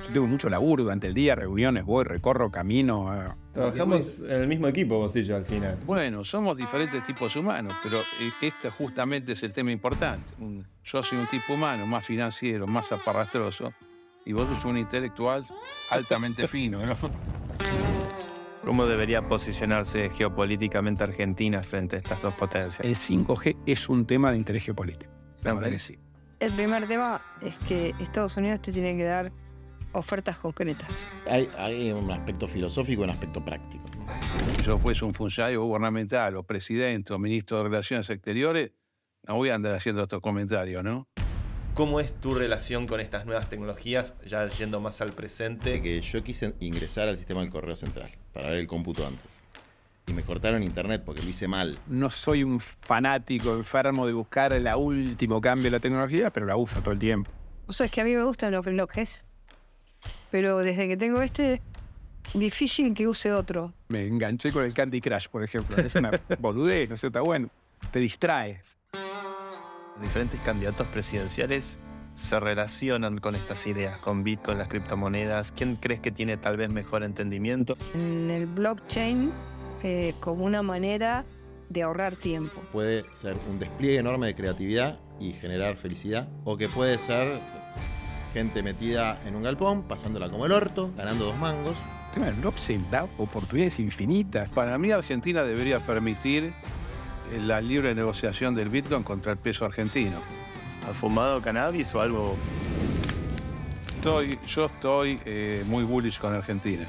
Yo 0.06 0.12
tengo 0.12 0.26
mucho 0.26 0.48
laburo 0.48 0.84
durante 0.84 1.06
el 1.06 1.14
día, 1.14 1.34
reuniones, 1.34 1.84
voy, 1.84 2.04
recorro, 2.04 2.50
camino. 2.50 3.14
eh. 3.14 3.28
Trabajamos 3.52 4.20
en 4.20 4.42
el 4.42 4.48
mismo 4.48 4.68
equipo, 4.68 4.98
vos 4.98 5.16
y 5.16 5.22
yo, 5.22 5.36
al 5.36 5.44
final. 5.46 5.78
Bueno, 5.86 6.24
somos 6.24 6.56
diferentes 6.56 7.02
tipos 7.02 7.34
humanos, 7.36 7.74
pero 7.82 8.00
este 8.42 8.70
justamente 8.70 9.32
es 9.32 9.42
el 9.42 9.52
tema 9.52 9.72
importante. 9.72 10.32
Yo 10.84 11.02
soy 11.02 11.18
un 11.18 11.26
tipo 11.26 11.54
humano, 11.54 11.86
más 11.86 12.04
financiero, 12.06 12.66
más 12.66 12.92
aparrastroso, 12.92 13.72
y 14.24 14.32
vos 14.32 14.48
sos 14.48 14.64
un 14.64 14.76
intelectual 14.76 15.46
altamente 15.90 16.46
fino, 16.48 16.84
¿no? 16.84 16.94
¿Cómo 18.64 18.84
debería 18.86 19.22
posicionarse 19.28 20.10
geopolíticamente 20.10 21.04
Argentina 21.04 21.62
frente 21.62 21.96
a 21.96 21.98
estas 22.00 22.20
dos 22.20 22.34
potencias? 22.34 22.84
El 22.84 22.96
5G 22.96 23.56
es 23.64 23.88
un 23.88 24.06
tema 24.06 24.32
de 24.32 24.38
interés 24.38 24.64
geopolítico. 24.64 25.10
La 25.42 25.54
verdad 25.54 25.70
que 25.70 25.78
sí. 25.78 25.98
El 26.40 26.52
primer 26.52 26.86
tema 26.88 27.22
es 27.40 27.56
que 27.68 27.94
Estados 28.00 28.36
Unidos 28.36 28.60
te 28.60 28.72
tiene 28.72 28.96
que 28.96 29.04
dar 29.04 29.32
ofertas 29.96 30.38
concretas. 30.38 31.10
Hay, 31.28 31.48
hay 31.58 31.92
un 31.92 32.10
aspecto 32.10 32.46
filosófico 32.46 33.02
y 33.02 33.04
un 33.04 33.10
aspecto 33.10 33.44
práctico. 33.44 33.84
Si 34.56 34.62
yo 34.62 34.78
fuese 34.78 35.04
un 35.04 35.14
funcionario 35.14 35.64
gubernamental 35.64 36.36
o 36.36 36.42
presidente 36.42 37.12
o 37.12 37.18
ministro 37.18 37.58
de 37.58 37.64
Relaciones 37.64 38.08
Exteriores, 38.10 38.72
no 39.26 39.36
voy 39.36 39.48
a 39.48 39.54
andar 39.54 39.74
haciendo 39.74 40.02
estos 40.02 40.20
comentarios, 40.20 40.84
¿no? 40.84 41.08
¿Cómo 41.74 42.00
es 42.00 42.18
tu 42.20 42.32
relación 42.32 42.86
con 42.86 43.00
estas 43.00 43.26
nuevas 43.26 43.50
tecnologías, 43.50 44.14
ya 44.26 44.48
yendo 44.48 44.80
más 44.80 45.02
al 45.02 45.12
presente? 45.12 45.82
Que 45.82 46.00
yo 46.00 46.24
quise 46.24 46.54
ingresar 46.60 47.08
al 47.08 47.18
sistema 47.18 47.42
del 47.42 47.50
correo 47.50 47.76
central 47.76 48.10
para 48.32 48.48
ver 48.48 48.60
el 48.60 48.66
cómputo 48.66 49.06
antes. 49.06 49.42
Y 50.06 50.14
me 50.14 50.22
cortaron 50.22 50.62
internet 50.62 51.02
porque 51.04 51.22
lo 51.22 51.28
hice 51.28 51.48
mal. 51.48 51.78
No 51.86 52.08
soy 52.08 52.44
un 52.44 52.60
fanático 52.60 53.54
enfermo 53.54 54.06
de 54.06 54.14
buscar 54.14 54.54
el 54.54 54.66
último 54.74 55.40
cambio 55.40 55.64
de 55.64 55.70
la 55.72 55.80
tecnología, 55.80 56.30
pero 56.30 56.46
la 56.46 56.56
uso 56.56 56.80
todo 56.80 56.92
el 56.92 56.98
tiempo. 56.98 57.30
O 57.66 57.72
sea, 57.72 57.86
es 57.86 57.92
que 57.92 58.00
a 58.00 58.04
mí 58.04 58.14
me 58.14 58.22
gustan 58.22 58.52
los 58.52 58.64
relojes, 58.64 59.26
pero 60.30 60.58
desde 60.58 60.88
que 60.88 60.96
tengo 60.96 61.22
este, 61.22 61.62
difícil 62.34 62.94
que 62.94 63.06
use 63.06 63.32
otro. 63.32 63.72
Me 63.88 64.06
enganché 64.06 64.52
con 64.52 64.64
el 64.64 64.74
Candy 64.74 65.00
Crush, 65.00 65.28
por 65.28 65.42
ejemplo. 65.42 65.76
Es 65.78 65.94
una 65.94 66.10
boludez, 66.38 66.88
no 66.90 66.96
sé, 66.96 67.08
está 67.08 67.20
bueno. 67.20 67.48
Te 67.90 67.98
distraes. 67.98 68.76
Diferentes 70.00 70.40
candidatos 70.40 70.86
presidenciales 70.88 71.78
se 72.14 72.40
relacionan 72.40 73.18
con 73.18 73.34
estas 73.34 73.66
ideas, 73.66 73.98
con 73.98 74.24
Bitcoin, 74.24 74.58
las 74.58 74.68
criptomonedas. 74.68 75.52
¿Quién 75.52 75.76
crees 75.76 76.00
que 76.00 76.10
tiene 76.10 76.36
tal 76.36 76.56
vez 76.56 76.70
mejor 76.70 77.04
entendimiento? 77.04 77.76
En 77.94 78.30
el 78.30 78.46
blockchain 78.46 79.32
eh, 79.82 80.14
como 80.20 80.44
una 80.44 80.62
manera 80.62 81.24
de 81.68 81.82
ahorrar 81.82 82.16
tiempo. 82.16 82.60
Puede 82.72 83.04
ser 83.12 83.36
un 83.48 83.58
despliegue 83.58 83.98
enorme 83.98 84.28
de 84.28 84.34
creatividad 84.34 84.98
y 85.20 85.32
generar 85.32 85.76
felicidad. 85.76 86.28
O 86.44 86.56
que 86.56 86.68
puede 86.68 86.98
ser 86.98 87.40
gente 88.36 88.62
metida 88.62 89.18
en 89.24 89.34
un 89.34 89.42
galpón, 89.42 89.84
pasándola 89.84 90.28
como 90.28 90.44
el 90.44 90.52
orto, 90.52 90.90
ganando 90.94 91.24
dos 91.24 91.38
mangos. 91.38 91.74
El 92.22 92.34
blockchain 92.34 92.84
da 92.90 93.04
oportunidades 93.16 93.78
infinitas. 93.80 94.50
Para 94.50 94.76
mí 94.76 94.90
Argentina 94.90 95.42
debería 95.42 95.80
permitir 95.80 96.44
eh, 96.44 96.52
la 97.40 97.62
libre 97.62 97.94
negociación 97.94 98.54
del 98.54 98.68
Bitcoin 98.68 99.04
contra 99.04 99.32
el 99.32 99.38
peso 99.38 99.64
argentino. 99.64 100.18
¿Has 100.86 100.94
fumado 100.98 101.40
cannabis 101.40 101.94
o 101.94 102.00
algo? 102.02 102.36
Estoy, 103.94 104.38
yo 104.46 104.66
estoy 104.66 105.18
eh, 105.24 105.64
muy 105.66 105.84
bullish 105.84 106.18
con 106.18 106.34
Argentina. 106.34 106.86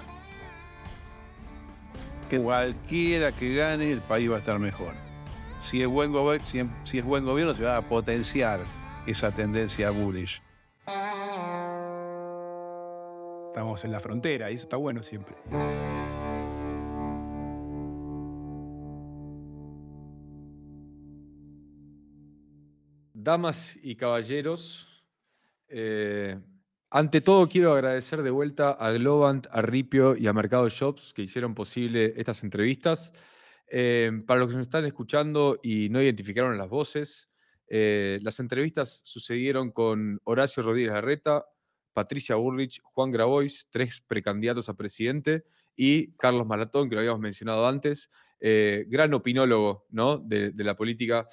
Que 2.29 2.39
cualquiera 2.39 3.31
que 3.31 3.55
gane, 3.55 3.89
el 3.89 4.01
país 4.01 4.29
va 4.29 4.35
a 4.35 4.39
estar 4.39 4.59
mejor. 4.59 4.93
Si 5.61 5.81
es 5.81 5.87
buen, 5.87 6.11
gobe- 6.11 6.41
si, 6.41 6.61
si 6.83 6.97
es 6.97 7.05
buen 7.05 7.23
gobierno, 7.23 7.55
se 7.55 7.63
va 7.63 7.77
a 7.77 7.81
potenciar 7.83 8.59
esa 9.05 9.31
tendencia 9.31 9.91
bullish. 9.91 10.41
Estamos 13.57 13.83
en 13.85 13.91
la 13.91 13.99
frontera 13.99 14.51
y 14.51 14.53
eso 14.53 14.65
está 14.65 14.77
bueno 14.77 15.01
siempre. 15.01 15.35
Damas 23.15 23.79
y 23.81 23.95
caballeros, 23.95 25.03
eh, 25.69 26.39
ante 26.91 27.19
todo 27.21 27.49
quiero 27.49 27.73
agradecer 27.73 28.21
de 28.21 28.29
vuelta 28.29 28.73
a 28.73 28.91
Globant, 28.91 29.47
a 29.49 29.63
Ripio 29.63 30.15
y 30.15 30.27
a 30.27 30.33
Mercado 30.33 30.69
Shops 30.69 31.11
que 31.15 31.23
hicieron 31.23 31.55
posible 31.55 32.13
estas 32.15 32.43
entrevistas. 32.43 33.11
Eh, 33.71 34.21
para 34.27 34.39
los 34.39 34.49
que 34.49 34.57
nos 34.57 34.67
están 34.67 34.85
escuchando 34.85 35.59
y 35.63 35.89
no 35.89 35.99
identificaron 35.99 36.59
las 36.59 36.69
voces, 36.69 37.31
eh, 37.67 38.19
las 38.21 38.39
entrevistas 38.39 39.01
sucedieron 39.03 39.71
con 39.71 40.21
Horacio 40.25 40.61
Rodríguez 40.61 40.93
Larreta, 40.93 41.47
Patricia 41.97 42.35
Burrich, 42.35 42.79
Juan 42.83 43.09
Grabois, 43.09 43.65
tres 43.71 44.03
precandidatos 44.05 44.69
a 44.69 44.75
presidente, 44.75 45.45
y 45.75 46.11
Carlos 46.11 46.45
Maratón, 46.45 46.87
que 46.87 46.93
lo 46.93 46.99
habíamos 47.01 47.19
mencionado 47.19 47.65
antes, 47.65 48.11
eh, 48.39 48.85
gran 48.87 49.15
opinólogo 49.15 49.87
¿no? 49.89 50.19
de, 50.19 50.53
la 50.57 50.75
política. 50.75 51.25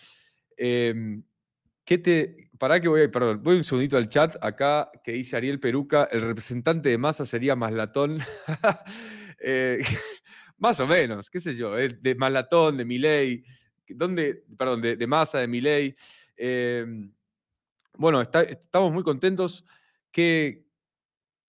Em, 0.56 1.22
¿Qué 1.84 1.98
te. 1.98 2.48
Pará 2.58 2.80
que 2.80 2.88
voy, 2.88 3.08
perdón, 3.08 3.42
voy 3.42 3.56
un 3.56 3.64
segundito 3.64 3.98
al 3.98 4.08
chat 4.08 4.42
acá 4.42 4.90
que 5.04 5.12
dice 5.12 5.36
Ariel 5.36 5.60
Peruca, 5.60 6.08
el 6.10 6.22
representante 6.22 6.88
de 6.88 6.96
masa 6.96 7.26
sería 7.26 7.54
Maslatón. 7.54 8.18
Eh, 9.46 9.84
más 10.56 10.80
o 10.80 10.86
menos, 10.86 11.28
qué 11.28 11.38
sé 11.38 11.54
yo, 11.54 11.76
eh, 11.78 11.88
de 12.00 12.14
Maslatón, 12.14 12.78
de 12.78 12.86
Milei, 12.86 13.44
¿dónde? 13.88 14.44
Perdón, 14.56 14.80
de, 14.80 14.96
de 14.96 15.06
Massa, 15.06 15.40
de 15.40 15.48
Milei. 15.48 15.94
Eh, 16.34 16.86
bueno, 17.98 18.22
estamos 18.22 18.90
muy 18.90 19.02
contentos. 19.02 19.66
¿Qué, 20.14 20.64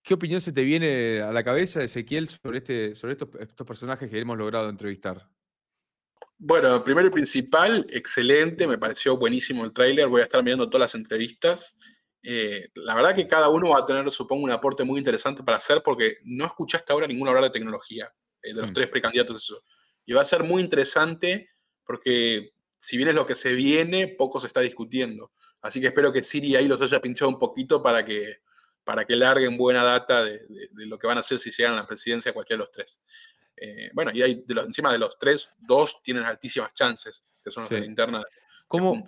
¿Qué 0.02 0.14
opinión 0.14 0.40
se 0.40 0.52
te 0.52 0.64
viene 0.64 1.22
a 1.22 1.30
la 1.30 1.44
cabeza, 1.44 1.84
Ezequiel, 1.84 2.28
sobre, 2.28 2.58
este, 2.58 2.96
sobre 2.96 3.12
estos, 3.12 3.28
estos 3.38 3.64
personajes 3.64 4.10
que 4.10 4.18
hemos 4.18 4.36
logrado 4.36 4.68
entrevistar? 4.68 5.30
Bueno, 6.36 6.82
primero 6.82 7.06
y 7.06 7.10
principal, 7.10 7.86
excelente, 7.88 8.66
me 8.66 8.76
pareció 8.76 9.16
buenísimo 9.16 9.64
el 9.64 9.72
tráiler, 9.72 10.08
voy 10.08 10.20
a 10.20 10.24
estar 10.24 10.42
mirando 10.42 10.68
todas 10.68 10.80
las 10.80 10.94
entrevistas. 10.96 11.78
Eh, 12.24 12.68
la 12.74 12.96
verdad 12.96 13.14
que 13.14 13.28
cada 13.28 13.48
uno 13.50 13.68
va 13.68 13.78
a 13.78 13.86
tener, 13.86 14.10
supongo, 14.10 14.42
un 14.42 14.50
aporte 14.50 14.82
muy 14.82 14.98
interesante 14.98 15.44
para 15.44 15.58
hacer, 15.58 15.80
porque 15.84 16.16
no 16.24 16.44
escuché 16.44 16.76
hasta 16.76 16.92
ahora 16.92 17.06
ninguno 17.06 17.30
hablar 17.30 17.44
de 17.44 17.50
tecnología, 17.50 18.12
eh, 18.42 18.52
de 18.52 18.62
los 18.62 18.70
Mm. 18.72 18.74
tres 18.74 18.88
precandidatos. 18.88 19.44
Eso. 19.44 19.62
Y 20.04 20.12
va 20.12 20.22
a 20.22 20.24
ser 20.24 20.42
muy 20.42 20.60
interesante, 20.60 21.50
porque 21.84 22.50
si 22.80 22.96
bien 22.96 23.10
es 23.10 23.14
lo 23.14 23.26
que 23.26 23.36
se 23.36 23.52
viene, 23.52 24.08
poco 24.08 24.40
se 24.40 24.48
está 24.48 24.58
discutiendo. 24.60 25.30
Así 25.60 25.80
que 25.80 25.86
espero 25.86 26.12
que 26.12 26.24
Siri 26.24 26.56
ahí 26.56 26.66
los 26.66 26.82
haya 26.82 27.00
pinchado 27.00 27.28
un 27.28 27.38
poquito 27.38 27.80
para 27.80 28.04
que, 28.04 28.40
para 28.86 29.04
que 29.04 29.16
larguen 29.16 29.56
buena 29.58 29.82
data 29.82 30.22
de, 30.22 30.46
de- 30.48 30.68
de 30.70 30.86
lo 30.86 30.96
que 30.96 31.08
van 31.08 31.16
a 31.16 31.20
hacer 31.20 31.40
si 31.40 31.50
llegan 31.50 31.72
a 31.72 31.78
la 31.78 31.86
presidencia 31.86 32.32
cualquiera 32.32 32.58
de 32.62 32.64
los 32.66 32.70
tres. 32.70 33.00
Eh, 33.56 33.90
bueno, 33.92 34.12
y 34.14 34.22
hay 34.22 34.44
de 34.46 34.54
los- 34.54 34.66
encima 34.66 34.92
de 34.92 34.98
los 34.98 35.18
tres, 35.18 35.50
dos 35.58 36.00
tienen 36.04 36.22
altísimas 36.24 36.72
chances, 36.72 37.26
que 37.42 37.50
son 37.50 37.64
los 37.64 37.70
de 37.70 37.84
interna 37.84 38.22
¿Cómo. 38.68 39.04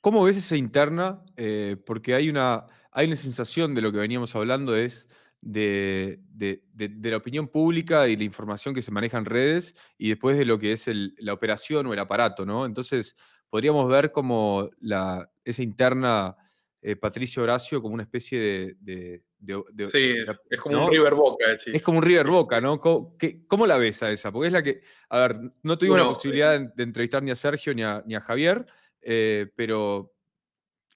¿Cómo 0.00 0.24
ves 0.24 0.36
esa 0.38 0.56
interna? 0.56 1.22
Eh, 1.36 1.76
porque 1.84 2.14
hay 2.14 2.30
una, 2.30 2.64
hay 2.90 3.06
una 3.06 3.16
sensación 3.16 3.74
de 3.74 3.82
lo 3.82 3.92
que 3.92 3.98
veníamos 3.98 4.34
hablando, 4.34 4.74
es 4.74 5.08
de, 5.40 6.20
de- 6.30 6.62
de- 6.72 6.88
de 6.88 7.10
la 7.10 7.16
opinión 7.18 7.48
pública 7.48 8.08
y 8.08 8.16
la 8.16 8.24
información 8.24 8.74
que 8.74 8.80
se 8.82 8.90
maneja 8.92 9.18
en 9.18 9.24
redes 9.26 9.74
y 9.98 10.08
después 10.08 10.38
de 10.38 10.44
lo 10.46 10.58
que 10.58 10.72
es 10.72 10.88
el- 10.88 11.14
la 11.18 11.32
operación 11.34 11.86
o 11.86 11.92
el 11.92 11.98
aparato, 11.98 12.46
¿no? 12.46 12.64
Entonces, 12.64 13.14
podríamos 13.50 13.88
ver 13.90 14.10
como 14.10 14.70
la, 14.78 15.30
esa 15.44 15.62
interna 15.62 16.34
eh, 16.80 16.96
Patricio 16.96 17.42
Horacio 17.42 17.80
como 17.82 17.94
una 17.94 18.04
especie 18.04 18.38
de... 18.38 18.76
de- 18.80 19.24
de- 19.38 19.62
de- 19.72 19.88
Sí, 19.88 20.16
es 20.50 20.60
como 20.60 20.76
¿no? 20.76 20.84
un 20.86 20.90
River 20.92 21.14
Boca. 21.14 21.46
Es 21.52 21.82
como 21.82 21.98
un 21.98 22.04
River 22.04 22.26
Boca, 22.26 22.60
¿no? 22.60 22.78
¿Cómo, 22.78 23.16
qué- 23.16 23.46
cómo 23.46 23.66
la 23.66 23.76
ves 23.78 24.02
a 24.02 24.10
esa? 24.10 24.32
Porque 24.32 24.48
es 24.48 24.52
la 24.52 24.62
que, 24.62 24.80
a 25.08 25.20
ver, 25.20 25.36
no 25.62 25.78
tuvimos 25.78 25.98
la 25.98 26.04
Bueno, 26.04 26.14
posibilidad 26.14 26.58
de, 26.58 26.70
de 26.74 26.82
entrevistar 26.82 27.22
ni 27.22 27.30
a 27.30 27.36
Sergio 27.36 27.72
ni 27.74 27.82
a, 27.84 28.02
ni 28.06 28.14
a 28.16 28.20
Javier, 28.20 28.66
eh, 29.00 29.46
pero 29.54 30.12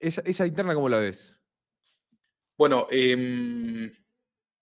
esa, 0.01 0.23
esa 0.23 0.47
interna, 0.47 0.75
¿cómo 0.75 0.89
la 0.89 0.99
ves? 0.99 1.39
Bueno, 2.59 2.87
em, 2.91 3.91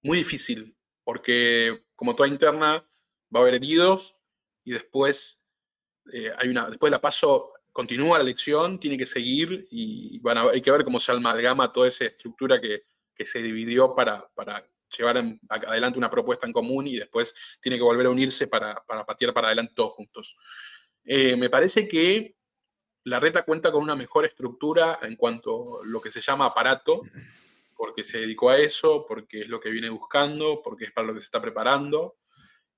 muy 0.03 0.19
difícil, 0.19 0.77
porque 1.05 1.85
como 1.95 2.15
toda 2.15 2.29
interna 2.29 2.87
va 3.35 3.41
a 3.41 3.43
haber 3.43 3.55
heridos 3.55 4.15
y 4.65 4.73
después 4.73 5.47
eh, 6.13 6.31
hay 6.37 6.49
una, 6.49 6.69
después 6.69 6.91
de 6.91 6.97
la 6.97 7.01
paso 7.01 7.53
continúa 7.73 8.19
la 8.19 8.25
elección, 8.25 8.79
tiene 8.79 8.99
que 8.99 9.07
seguir 9.07 9.67
y 9.71 10.21
hay 10.53 10.61
que 10.61 10.71
ver 10.71 10.85
cómo 10.85 11.01
se 11.01 11.13
amalgama 11.13 11.73
toda 11.73 11.89
esa 11.89 12.05
estructura 12.05 12.61
que, 12.61 12.85
que 13.15 13.25
se 13.25 13.43
dividió 13.43 13.95
para, 13.95 14.29
para 14.35 14.67
llevar 14.97 15.25
adelante 15.49 15.99
una 15.99 16.11
propuesta 16.11 16.47
en 16.47 16.53
común 16.53 16.87
y 16.87 16.99
después 16.99 17.35
tiene 17.61 17.77
que 17.77 17.85
volver 17.85 18.07
a 18.07 18.11
unirse 18.11 18.47
para, 18.47 18.75
para 18.87 19.05
patear 19.05 19.33
para 19.33 19.49
adelante 19.49 19.73
todos 19.75 19.93
juntos. 19.93 20.37
Eh, 21.05 21.37
me 21.37 21.49
parece 21.49 21.89
que 21.89 22.37
la 23.05 23.21
reta 23.21 23.45
cuenta 23.45 23.73
con 23.73 23.83
una 23.83 23.97
mejor 23.97 24.27
estructura 24.27 24.99
en 25.03 25.17
cuanto 25.17 25.81
a 25.83 25.87
lo 25.87 26.01
que 26.01 26.11
se 26.11 26.21
llama 26.21 26.47
aparato, 26.47 27.03
porque 27.77 28.05
se 28.05 28.21
dedicó 28.21 28.51
a 28.51 28.59
eso, 28.59 29.07
porque 29.09 29.41
es 29.41 29.49
lo 29.49 29.59
que 29.59 29.71
viene 29.71 29.89
buscando, 29.89 30.61
porque 30.63 30.85
es 30.85 30.93
para 30.93 31.07
lo 31.07 31.15
que 31.15 31.21
se 31.21 31.25
está 31.25 31.41
preparando. 31.41 32.17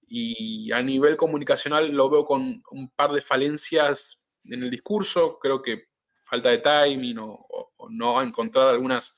Y 0.07 0.71
a 0.71 0.83
nivel 0.83 1.17
comunicacional 1.17 1.91
lo 1.91 2.09
veo 2.09 2.25
con 2.25 2.63
un 2.71 2.91
par 2.91 3.13
de 3.13 3.23
falencias 3.23 4.22
en 4.45 4.63
el 4.63 4.71
discurso, 4.71 5.39
creo 5.39 5.63
que 5.63 5.89
falta 6.25 6.51
de 6.51 6.59
timing 6.59 7.19
o, 7.19 7.33
o- 7.33 7.73
o 7.77 7.89
no 7.91 8.21
encontrar 8.23 8.69
algunas 8.69 9.17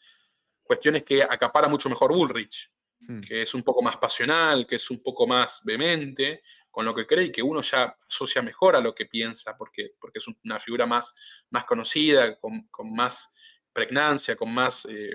cuestiones 0.62 1.04
que 1.04 1.22
acapara 1.22 1.68
mucho 1.68 1.88
mejor 1.88 2.12
Bullrich, 2.12 2.70
Hmm. 3.06 3.20
que 3.20 3.42
es 3.42 3.52
un 3.54 3.62
poco 3.62 3.82
más 3.82 3.98
pasional, 3.98 4.66
que 4.66 4.76
es 4.76 4.90
un 4.90 5.02
poco 5.02 5.26
más 5.26 5.60
vehemente 5.64 6.42
con 6.70 6.86
lo 6.86 6.94
que 6.94 7.06
cree 7.06 7.26
y 7.26 7.32
que 7.32 7.42
uno 7.42 7.60
ya 7.60 7.94
asocia 8.08 8.40
mejor 8.40 8.76
a 8.76 8.80
lo 8.80 8.94
que 8.94 9.04
piensa, 9.06 9.56
porque, 9.58 9.90
porque 10.00 10.20
es 10.20 10.26
una 10.42 10.58
figura 10.58 10.86
más, 10.86 11.14
más 11.50 11.64
conocida, 11.66 12.38
con, 12.40 12.66
con 12.68 12.94
más 12.94 13.34
pregnancia, 13.74 14.36
con 14.36 14.54
más 14.54 14.86
eh, 14.86 15.10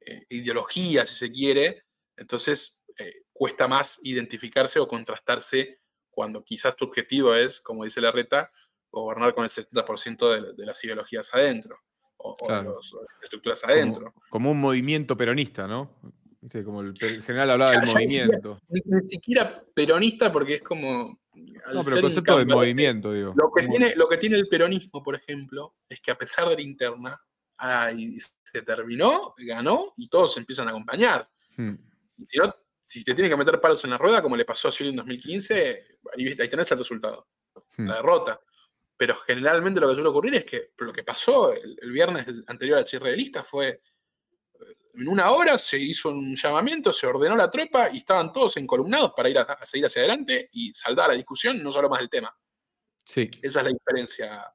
eh, 0.00 0.26
ideología, 0.28 1.06
si 1.06 1.14
se 1.16 1.30
quiere. 1.30 1.84
Entonces, 2.16 2.84
eh, 2.98 3.22
cuesta 3.32 3.66
más 3.66 3.98
identificarse 4.02 4.78
o 4.78 4.86
contrastarse 4.86 5.80
cuando 6.10 6.44
quizás 6.44 6.76
tu 6.76 6.84
objetivo 6.84 7.34
es, 7.34 7.60
como 7.60 7.84
dice 7.84 8.00
la 8.00 8.10
reta, 8.12 8.52
gobernar 9.02 9.34
con 9.34 9.44
el 9.44 9.50
70% 9.50 10.28
de, 10.46 10.52
de 10.54 10.66
las 10.66 10.82
ideologías 10.84 11.32
adentro, 11.34 11.78
o, 12.18 12.30
o 12.32 12.36
de 12.40 12.46
Claro. 12.46 12.74
los- 12.74 12.94
o 12.94 13.00
de 13.00 13.06
las 13.12 13.22
estructuras 13.22 13.64
adentro. 13.64 14.12
Como, 14.30 14.50
un 14.50 14.60
movimiento 14.60 15.16
peronista, 15.16 15.66
¿no? 15.66 15.96
Como 16.64 16.80
el, 16.82 16.94
general 17.24 17.50
hablaba 17.50 17.72
del 17.72 17.80
Ya- 17.86 17.92
movimiento. 17.92 18.58
Ni, 18.68 18.80
ni 18.84 19.04
siquiera 19.08 19.62
peronista, 19.74 20.30
porque 20.32 20.54
es 20.56 20.62
como. 20.62 21.18
No, 21.34 21.80
pero 21.82 21.96
el 21.96 22.02
concepto 22.02 22.20
incandescente, 22.20 22.54
movimiento, 22.54 23.12
digo. 23.12 23.34
Lo 23.36 23.50
que, 23.52 23.66
tiene, 23.68 23.94
lo 23.96 24.08
que 24.08 24.16
tiene 24.16 24.36
el 24.36 24.48
peronismo, 24.48 25.02
por 25.02 25.16
ejemplo, 25.16 25.74
es 25.88 26.00
que 26.00 26.10
a 26.12 26.16
pesar 26.16 26.48
de 26.48 26.54
la 26.54 26.62
interna, 26.62 27.20
ay, 27.58 28.16
se 28.42 28.62
terminó, 28.62 29.34
ganó 29.38 29.92
y 29.96 30.08
todos 30.08 30.32
se 30.34 30.40
empiezan 30.40 30.68
a 30.68 30.70
acompañar. 30.70 31.28
Hmm. 31.56 31.74
Si, 32.26 32.38
no, 32.38 32.54
si 32.86 33.04
te 33.04 33.12
tienen 33.14 33.30
que 33.30 33.36
meter 33.36 33.60
palos 33.60 33.82
en 33.84 33.90
la 33.90 33.98
rueda, 33.98 34.22
como 34.22 34.34
le 34.36 34.44
pasó 34.46 34.68
a 34.68 34.70
Scioli 34.70 34.90
en 34.90 34.96
2015, 34.96 35.84
ahí, 36.16 36.26
ahí 36.40 36.48
tenés 36.48 36.70
el 36.72 36.78
resultado, 36.78 37.26
Hmm. 37.76 37.86
la 37.88 37.96
derrota. 37.96 38.40
Pero 38.96 39.14
generalmente 39.14 39.80
lo 39.80 39.88
que 39.88 39.94
suele 39.94 40.08
ocurrir 40.08 40.34
es 40.36 40.44
que 40.44 40.70
lo 40.78 40.92
que 40.92 41.04
pasó 41.04 41.52
el, 41.52 41.76
el 41.80 41.92
viernes 41.92 42.26
anterior 42.46 42.78
al 42.78 42.86
cierre 42.86 43.10
de 43.10 43.16
lista 43.16 43.44
fue, 43.44 43.68
eh, 43.68 43.80
en 44.94 45.08
una 45.08 45.30
hora 45.30 45.58
se 45.58 45.78
hizo 45.78 46.08
un 46.08 46.34
llamamiento, 46.34 46.92
se 46.92 47.06
ordenó 47.06 47.36
la 47.36 47.50
tropa 47.50 47.90
y 47.92 47.98
estaban 47.98 48.32
todos 48.32 48.56
encolumnados 48.56 49.12
para 49.14 49.28
ir 49.28 49.38
a, 49.38 49.42
a 49.42 49.66
seguir 49.66 49.86
hacia 49.86 50.00
adelante 50.00 50.48
y 50.52 50.72
saldar 50.72 51.10
la 51.10 51.14
discusión, 51.14 51.62
no 51.62 51.70
solo 51.72 51.88
más 51.88 52.00
del 52.00 52.10
tema. 52.10 52.34
Sí, 53.04 53.30
Esa 53.42 53.60
es 53.60 53.64
la 53.66 53.70
diferencia. 53.70 54.52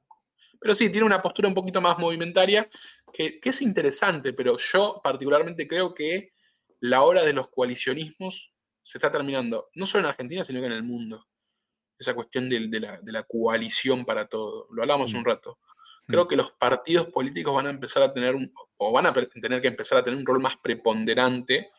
Pero 0.60 0.74
sí, 0.74 0.90
tiene 0.90 1.06
una 1.06 1.22
postura 1.22 1.48
un 1.48 1.54
poquito 1.54 1.80
más 1.80 1.98
movimentaria, 1.98 2.68
que, 3.12 3.40
que 3.40 3.48
es 3.48 3.62
interesante, 3.62 4.32
pero 4.32 4.56
yo 4.58 5.00
particularmente 5.02 5.66
creo 5.66 5.94
que 5.94 6.34
la 6.80 7.02
hora 7.02 7.22
de 7.22 7.32
los 7.32 7.48
coalicionismos 7.48 8.52
se 8.82 8.98
está 8.98 9.10
terminando, 9.10 9.70
no 9.74 9.86
solo 9.86 10.04
en 10.04 10.10
Argentina, 10.10 10.44
sino 10.44 10.60
que 10.60 10.66
en 10.66 10.72
el 10.72 10.82
mundo. 10.82 11.26
Esa 12.02 12.14
cuestión 12.14 12.48
de, 12.50 12.60
la, 12.80 13.00
de 13.00 13.12
la 13.12 13.22
coalición 13.22 14.04
para 14.04 14.26
todo. 14.26 14.66
Lo 14.72 14.82
hablamos 14.82 15.12
Mm. 15.14 15.16
un 15.18 15.24
rato. 15.24 15.58
Creo 16.06 16.24
Mm. 16.24 16.28
que 16.28 16.36
los 16.36 16.50
partidos 16.52 17.06
políticos 17.08 17.54
van 17.54 17.66
a 17.66 17.70
empezar 17.70 18.02
a 18.02 18.12
tener, 18.12 18.34
un, 18.34 18.52
o 18.76 18.92
van 18.92 19.06
a 19.06 19.12
tener 19.12 19.62
que 19.62 19.68
empezar 19.68 19.98
a 19.98 20.02
tener 20.04 20.18
un 20.18 20.26
rol 20.26 20.40
más 20.40 20.56
preponderante, 20.56 21.70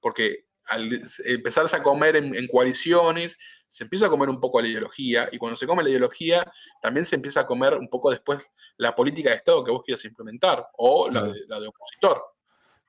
porque 0.00 0.46
al 0.66 1.00
empezarse 1.24 1.76
a 1.76 1.82
comer 1.82 2.16
en, 2.16 2.34
en 2.34 2.46
coaliciones, 2.46 3.38
se 3.68 3.84
empieza 3.84 4.06
a 4.06 4.10
comer 4.10 4.28
un 4.28 4.38
poco 4.40 4.60
la 4.60 4.68
ideología, 4.68 5.28
y 5.32 5.38
cuando 5.38 5.56
se 5.56 5.66
come 5.66 5.82
la 5.82 5.88
ideología, 5.90 6.50
también 6.82 7.04
se 7.06 7.16
empieza 7.16 7.40
a 7.40 7.46
comer 7.46 7.74
un 7.74 7.88
poco 7.88 8.10
después 8.10 8.50
la 8.76 8.94
política 8.94 9.30
de 9.30 9.36
Estado 9.36 9.64
que 9.64 9.70
vos 9.70 9.82
quieras 9.82 10.04
implementar, 10.04 10.66
o 10.76 11.10
la 11.10 11.22
de, 11.24 11.40
la 11.46 11.58
de 11.60 11.68
opositor. 11.68 12.22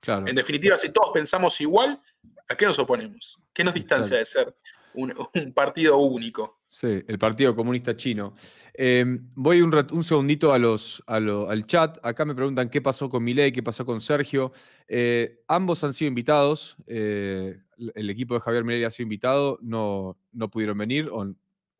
claro. 0.02 0.28
En 0.28 0.36
definitiva, 0.36 0.76
si 0.78 0.92
todos 0.92 1.12
pensamos 1.14 1.60
igual, 1.62 2.02
¿a 2.50 2.56
qué 2.56 2.66
nos 2.66 2.80
oponemos? 2.80 3.38
¿Qué 3.54 3.64
nos 3.64 3.74
distancia 3.74 4.18
de 4.18 4.26
ser 4.26 4.56
un, 4.94 5.14
un 5.34 5.54
partido 5.54 5.98
único? 5.98 6.59
Sí, 6.72 7.04
el 7.08 7.18
Partido 7.18 7.56
Comunista 7.56 7.98
Chino. 7.98 8.36
Eh, 8.76 9.04
voy 9.34 9.60
un, 9.64 10.04
segundito 10.04 10.54
a 10.54 10.60
los, 10.60 11.04
a 11.08 11.20
lo- 11.20 11.50
al 11.50 11.66
chat. 11.66 11.98
Acá 12.04 12.26
me 12.26 12.36
preguntan 12.36 12.70
qué 12.70 12.80
pasó 12.80 13.10
con 13.10 13.24
Milei, 13.24 13.52
qué 13.52 13.64
pasó 13.64 13.88
con 13.88 14.00
Sergio. 14.00 14.52
Eh, 14.88 15.42
ambos 15.48 15.84
han 15.84 15.94
sido 15.94 16.10
invitados. 16.10 16.78
eh, 16.86 17.58
el 17.96 18.10
equipo 18.12 18.36
de 18.36 18.42
Javier 18.42 18.64
Milei 18.64 18.84
ha 18.84 18.92
sido 18.92 19.06
invitado. 19.06 19.58
No, 19.64 20.20
no 20.32 20.52
pudieron 20.52 20.78
venir 20.78 21.10
o, 21.12 21.26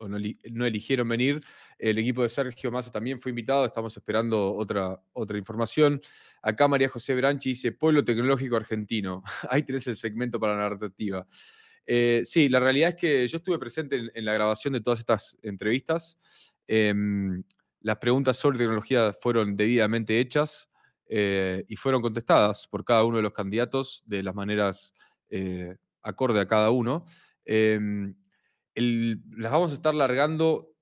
no 0.00 0.66
eligieron 0.66 1.08
venir. 1.08 1.40
El 1.78 1.96
equipo 1.98 2.24
de 2.24 2.28
Sergio 2.28 2.72
Massa 2.72 2.90
también 2.90 3.20
fue 3.20 3.30
invitado. 3.30 3.64
Estamos 3.64 3.96
esperando 3.96 4.52
otra, 4.54 5.00
otra 5.12 5.38
información. 5.38 6.00
Acá 6.42 6.66
María 6.66 6.88
José 6.88 7.14
Branchi 7.14 7.50
dice: 7.50 7.70
Pueblo 7.70 8.02
Tecnológico 8.02 8.56
Argentino. 8.56 9.22
Ahí 9.50 9.62
tenés 9.62 9.86
el 9.86 9.96
segmento 9.96 10.40
para 10.40 10.56
la 10.56 10.68
narrativa. 10.68 11.24
Eh, 11.92 12.22
sí, 12.24 12.48
la 12.48 12.60
realidad 12.60 12.90
es 12.90 12.94
que 12.94 13.26
yo 13.26 13.38
estuve 13.38 13.58
presente 13.58 14.12
en, 14.14 14.24
la 14.24 14.32
grabación 14.32 14.72
de 14.74 14.80
todas 14.80 15.00
estas 15.00 15.36
entrevistas. 15.42 16.16
Em, 16.68 17.42
las 17.80 17.96
preguntas 17.96 18.36
sobre 18.36 18.58
tecnología 18.58 19.12
fueron 19.20 19.56
debidamente 19.56 20.20
hechas 20.20 20.70
eh, 21.06 21.64
y 21.66 21.74
fueron 21.74 22.00
contestadas 22.00 22.68
por 22.68 22.84
cada 22.84 23.02
uno 23.02 23.16
de 23.16 23.24
los 23.24 23.32
candidatos 23.32 24.04
de 24.06 24.22
las 24.22 24.36
maneras 24.36 24.94
eh, 25.30 25.78
acorde 26.00 26.38
a 26.38 26.46
cada 26.46 26.70
uno. 26.70 27.04
Em, 27.44 28.14
las 28.76 29.50
vamos 29.50 29.72
a 29.72 29.74
estar 29.74 29.92
largando 29.92 30.72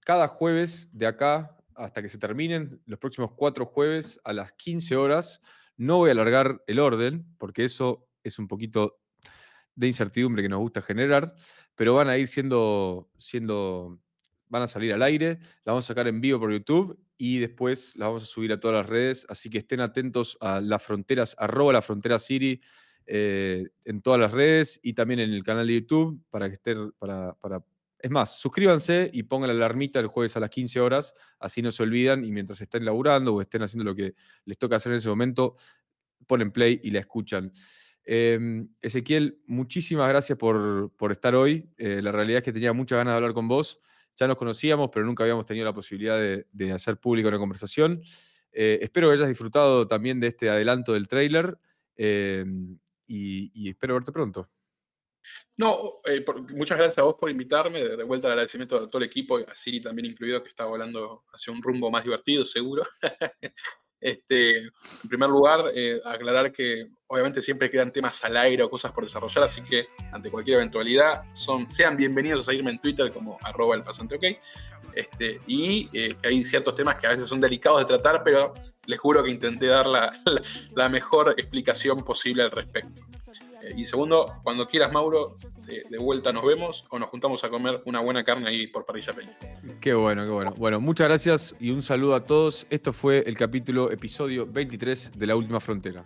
cada 0.00 0.28
jueves 0.28 0.90
de 0.92 1.06
acá 1.06 1.56
hasta 1.74 2.02
que 2.02 2.10
se 2.10 2.18
terminen, 2.18 2.82
los 2.84 2.98
próximos 2.98 3.32
cuatro 3.32 3.64
jueves 3.64 4.20
a 4.24 4.34
las 4.34 4.52
15 4.52 4.94
horas. 4.94 5.40
No 5.78 5.96
voy 5.96 6.10
a 6.10 6.12
alargar 6.12 6.62
el 6.66 6.80
orden 6.80 7.34
porque 7.38 7.64
eso 7.64 8.06
es 8.22 8.38
un 8.38 8.46
poquito 8.46 9.00
de 9.74 9.86
incertidumbre 9.86 10.42
que 10.42 10.48
nos 10.48 10.58
gusta 10.60 10.82
generar, 10.82 11.34
pero 11.74 11.94
van 11.94 12.08
a 12.08 12.18
ir 12.18 12.28
siendo, 12.28 13.10
siendo, 13.18 14.00
van 14.48 14.62
a 14.62 14.68
salir 14.68 14.92
al 14.92 15.02
aire, 15.02 15.38
la 15.64 15.72
vamos 15.72 15.84
a 15.84 15.88
sacar 15.88 16.08
en 16.08 16.20
vivo 16.20 16.40
por 16.40 16.52
YouTube 16.52 16.98
y 17.16 17.38
después 17.38 17.94
la 17.96 18.06
vamos 18.06 18.22
a 18.22 18.26
subir 18.26 18.52
a 18.52 18.60
todas 18.60 18.76
las 18.76 18.88
redes, 18.88 19.26
así 19.28 19.48
que 19.50 19.58
estén 19.58 19.80
atentos 19.80 20.36
a 20.40 20.60
las 20.60 20.82
fronteras, 20.82 21.34
arroba 21.38 21.72
la 21.72 21.82
frontera 21.82 22.18
Siri 22.18 22.60
eh, 23.06 23.68
en 23.84 24.02
todas 24.02 24.20
las 24.20 24.32
redes 24.32 24.78
y 24.82 24.92
también 24.92 25.20
en 25.20 25.32
el 25.32 25.42
canal 25.42 25.66
de 25.66 25.74
YouTube 25.74 26.22
para 26.30 26.48
que 26.48 26.54
estén, 26.54 26.92
para, 26.98 27.34
para- 27.34 27.64
es 28.02 28.10
más, 28.10 28.38
suscríbanse 28.40 29.10
y 29.12 29.24
pongan 29.24 29.48
la 29.48 29.54
alarmita 29.54 30.00
el 30.00 30.06
jueves 30.06 30.34
a 30.36 30.40
las 30.40 30.48
15 30.48 30.80
horas, 30.80 31.12
así 31.38 31.60
no 31.60 31.70
se 31.70 31.82
olvidan 31.82 32.24
y 32.24 32.32
mientras 32.32 32.60
estén 32.62 32.84
laburando 32.84 33.34
o 33.34 33.42
estén 33.42 33.62
haciendo 33.62 33.84
lo 33.84 33.94
que 33.94 34.14
les 34.46 34.56
toca 34.58 34.76
hacer 34.76 34.92
en 34.92 34.98
ese 34.98 35.08
momento, 35.10 35.54
ponen 36.26 36.52
play 36.52 36.80
y 36.82 36.90
la 36.90 37.00
escuchan. 37.00 37.52
Eh, 38.12 38.66
Ezequiel, 38.82 39.40
muchísimas 39.46 40.08
gracias 40.08 40.36
por, 40.36 40.90
por 40.96 41.12
estar 41.12 41.36
hoy. 41.36 41.70
Eh, 41.78 42.00
la 42.02 42.10
realidad 42.10 42.38
es 42.38 42.42
que 42.42 42.52
tenía 42.52 42.72
muchas 42.72 42.98
ganas 42.98 43.12
de 43.12 43.16
hablar 43.16 43.34
con 43.34 43.46
vos. 43.46 43.80
Ya 44.16 44.26
nos 44.26 44.36
conocíamos, 44.36 44.90
pero 44.92 45.06
nunca 45.06 45.22
habíamos 45.22 45.46
tenido 45.46 45.64
la 45.64 45.72
posibilidad 45.72 46.18
de, 46.18 46.72
hacer 46.72 46.96
pública 46.96 47.28
una 47.28 47.38
conversación. 47.38 48.02
Eh, 48.50 48.80
espero 48.82 49.06
que 49.06 49.14
hayas 49.14 49.28
disfrutado 49.28 49.86
también 49.86 50.18
de 50.18 50.26
este 50.26 50.50
adelanto 50.50 50.92
del 50.92 51.06
tráiler 51.06 51.56
eh, 51.96 52.44
y, 53.06 53.70
espero 53.70 53.94
verte 53.94 54.10
pronto. 54.10 54.50
No, 55.56 55.78
eh, 56.04 56.24
muchas 56.52 56.78
gracias 56.78 56.98
a 56.98 57.02
vos 57.02 57.14
por 57.14 57.30
invitarme. 57.30 57.78
De, 57.78 58.02
vuelta 58.02 58.26
el 58.26 58.32
agradecimiento 58.32 58.76
a 58.76 58.88
todo 58.88 58.98
el 58.98 59.08
equipo, 59.08 59.38
a 59.38 59.54
Siri 59.54 59.80
también 59.80 60.06
incluido, 60.06 60.42
que 60.42 60.48
está 60.48 60.64
volando 60.64 61.22
hacia 61.32 61.52
un 61.52 61.62
rumbo 61.62 61.92
más 61.92 62.02
divertido, 62.02 62.44
seguro. 62.44 62.82
este, 64.00 64.58
en 64.58 65.08
primer 65.08 65.28
lugar, 65.28 65.72
eh, 65.74 66.00
aclarar 66.04 66.50
que 66.52 66.88
obviamente 67.06 67.42
siempre 67.42 67.68
quedan 67.68 67.92
temas 67.92 68.24
al 68.24 68.36
aire 68.36 68.62
o 68.62 68.70
cosas 68.70 68.92
por 68.92 69.04
desarrollar, 69.04 69.44
así 69.44 69.62
que 69.62 69.88
ante 70.12 70.30
cualquier 70.30 70.58
eventualidad, 70.58 71.22
son, 71.34 71.70
sean 71.70 71.96
bienvenidos 71.96 72.42
a 72.42 72.44
seguirme 72.44 72.70
en 72.70 72.78
Twitter 72.78 73.12
como 73.12 73.38
arroba 73.42 73.74
el 73.74 73.82
pasante. 73.82 74.18
Este, 74.94 75.40
y 75.46 75.88
eh, 75.92 76.16
hay 76.24 76.42
ciertos 76.44 76.74
temas 76.74 76.96
que 76.96 77.06
a 77.06 77.10
veces 77.10 77.28
son 77.28 77.40
delicados 77.40 77.80
de 77.80 77.84
tratar, 77.84 78.22
pero 78.24 78.54
les 78.86 78.98
juro 78.98 79.22
que 79.22 79.30
intenté 79.30 79.66
dar 79.66 79.86
la 79.86 80.88
mejor 80.88 81.34
explicación 81.36 82.02
posible 82.02 82.42
al 82.42 82.50
respecto. 82.50 83.02
Eh, 83.62 83.74
y 83.76 83.84
segundo, 83.84 84.40
cuando 84.42 84.66
quieras, 84.66 84.92
Mauro, 84.92 85.36
de, 85.66 85.82
de 85.88 85.98
vuelta 85.98 86.32
nos 86.32 86.44
vemos 86.44 86.84
o 86.90 86.98
nos 86.98 87.08
juntamos 87.08 87.42
a 87.44 87.50
comer 87.50 87.82
una 87.84 88.00
buena 88.00 88.24
carne 88.24 88.48
ahí 88.48 88.66
por 88.66 88.84
Parrilla 88.84 89.12
Peña. 89.12 89.36
Qué 89.80 89.94
bueno, 89.94 90.24
qué 90.24 90.30
bueno. 90.30 90.54
Bueno, 90.56 90.80
muchas 90.80 91.08
gracias 91.08 91.54
y 91.60 91.70
un 91.70 91.82
saludo 91.82 92.14
a 92.14 92.24
todos. 92.24 92.66
Esto 92.70 92.92
fue 92.92 93.24
el 93.26 93.36
capítulo, 93.36 93.90
episodio 93.90 94.46
23 94.46 95.12
de 95.16 95.26
La 95.26 95.36
Última 95.36 95.60
Frontera. 95.60 96.04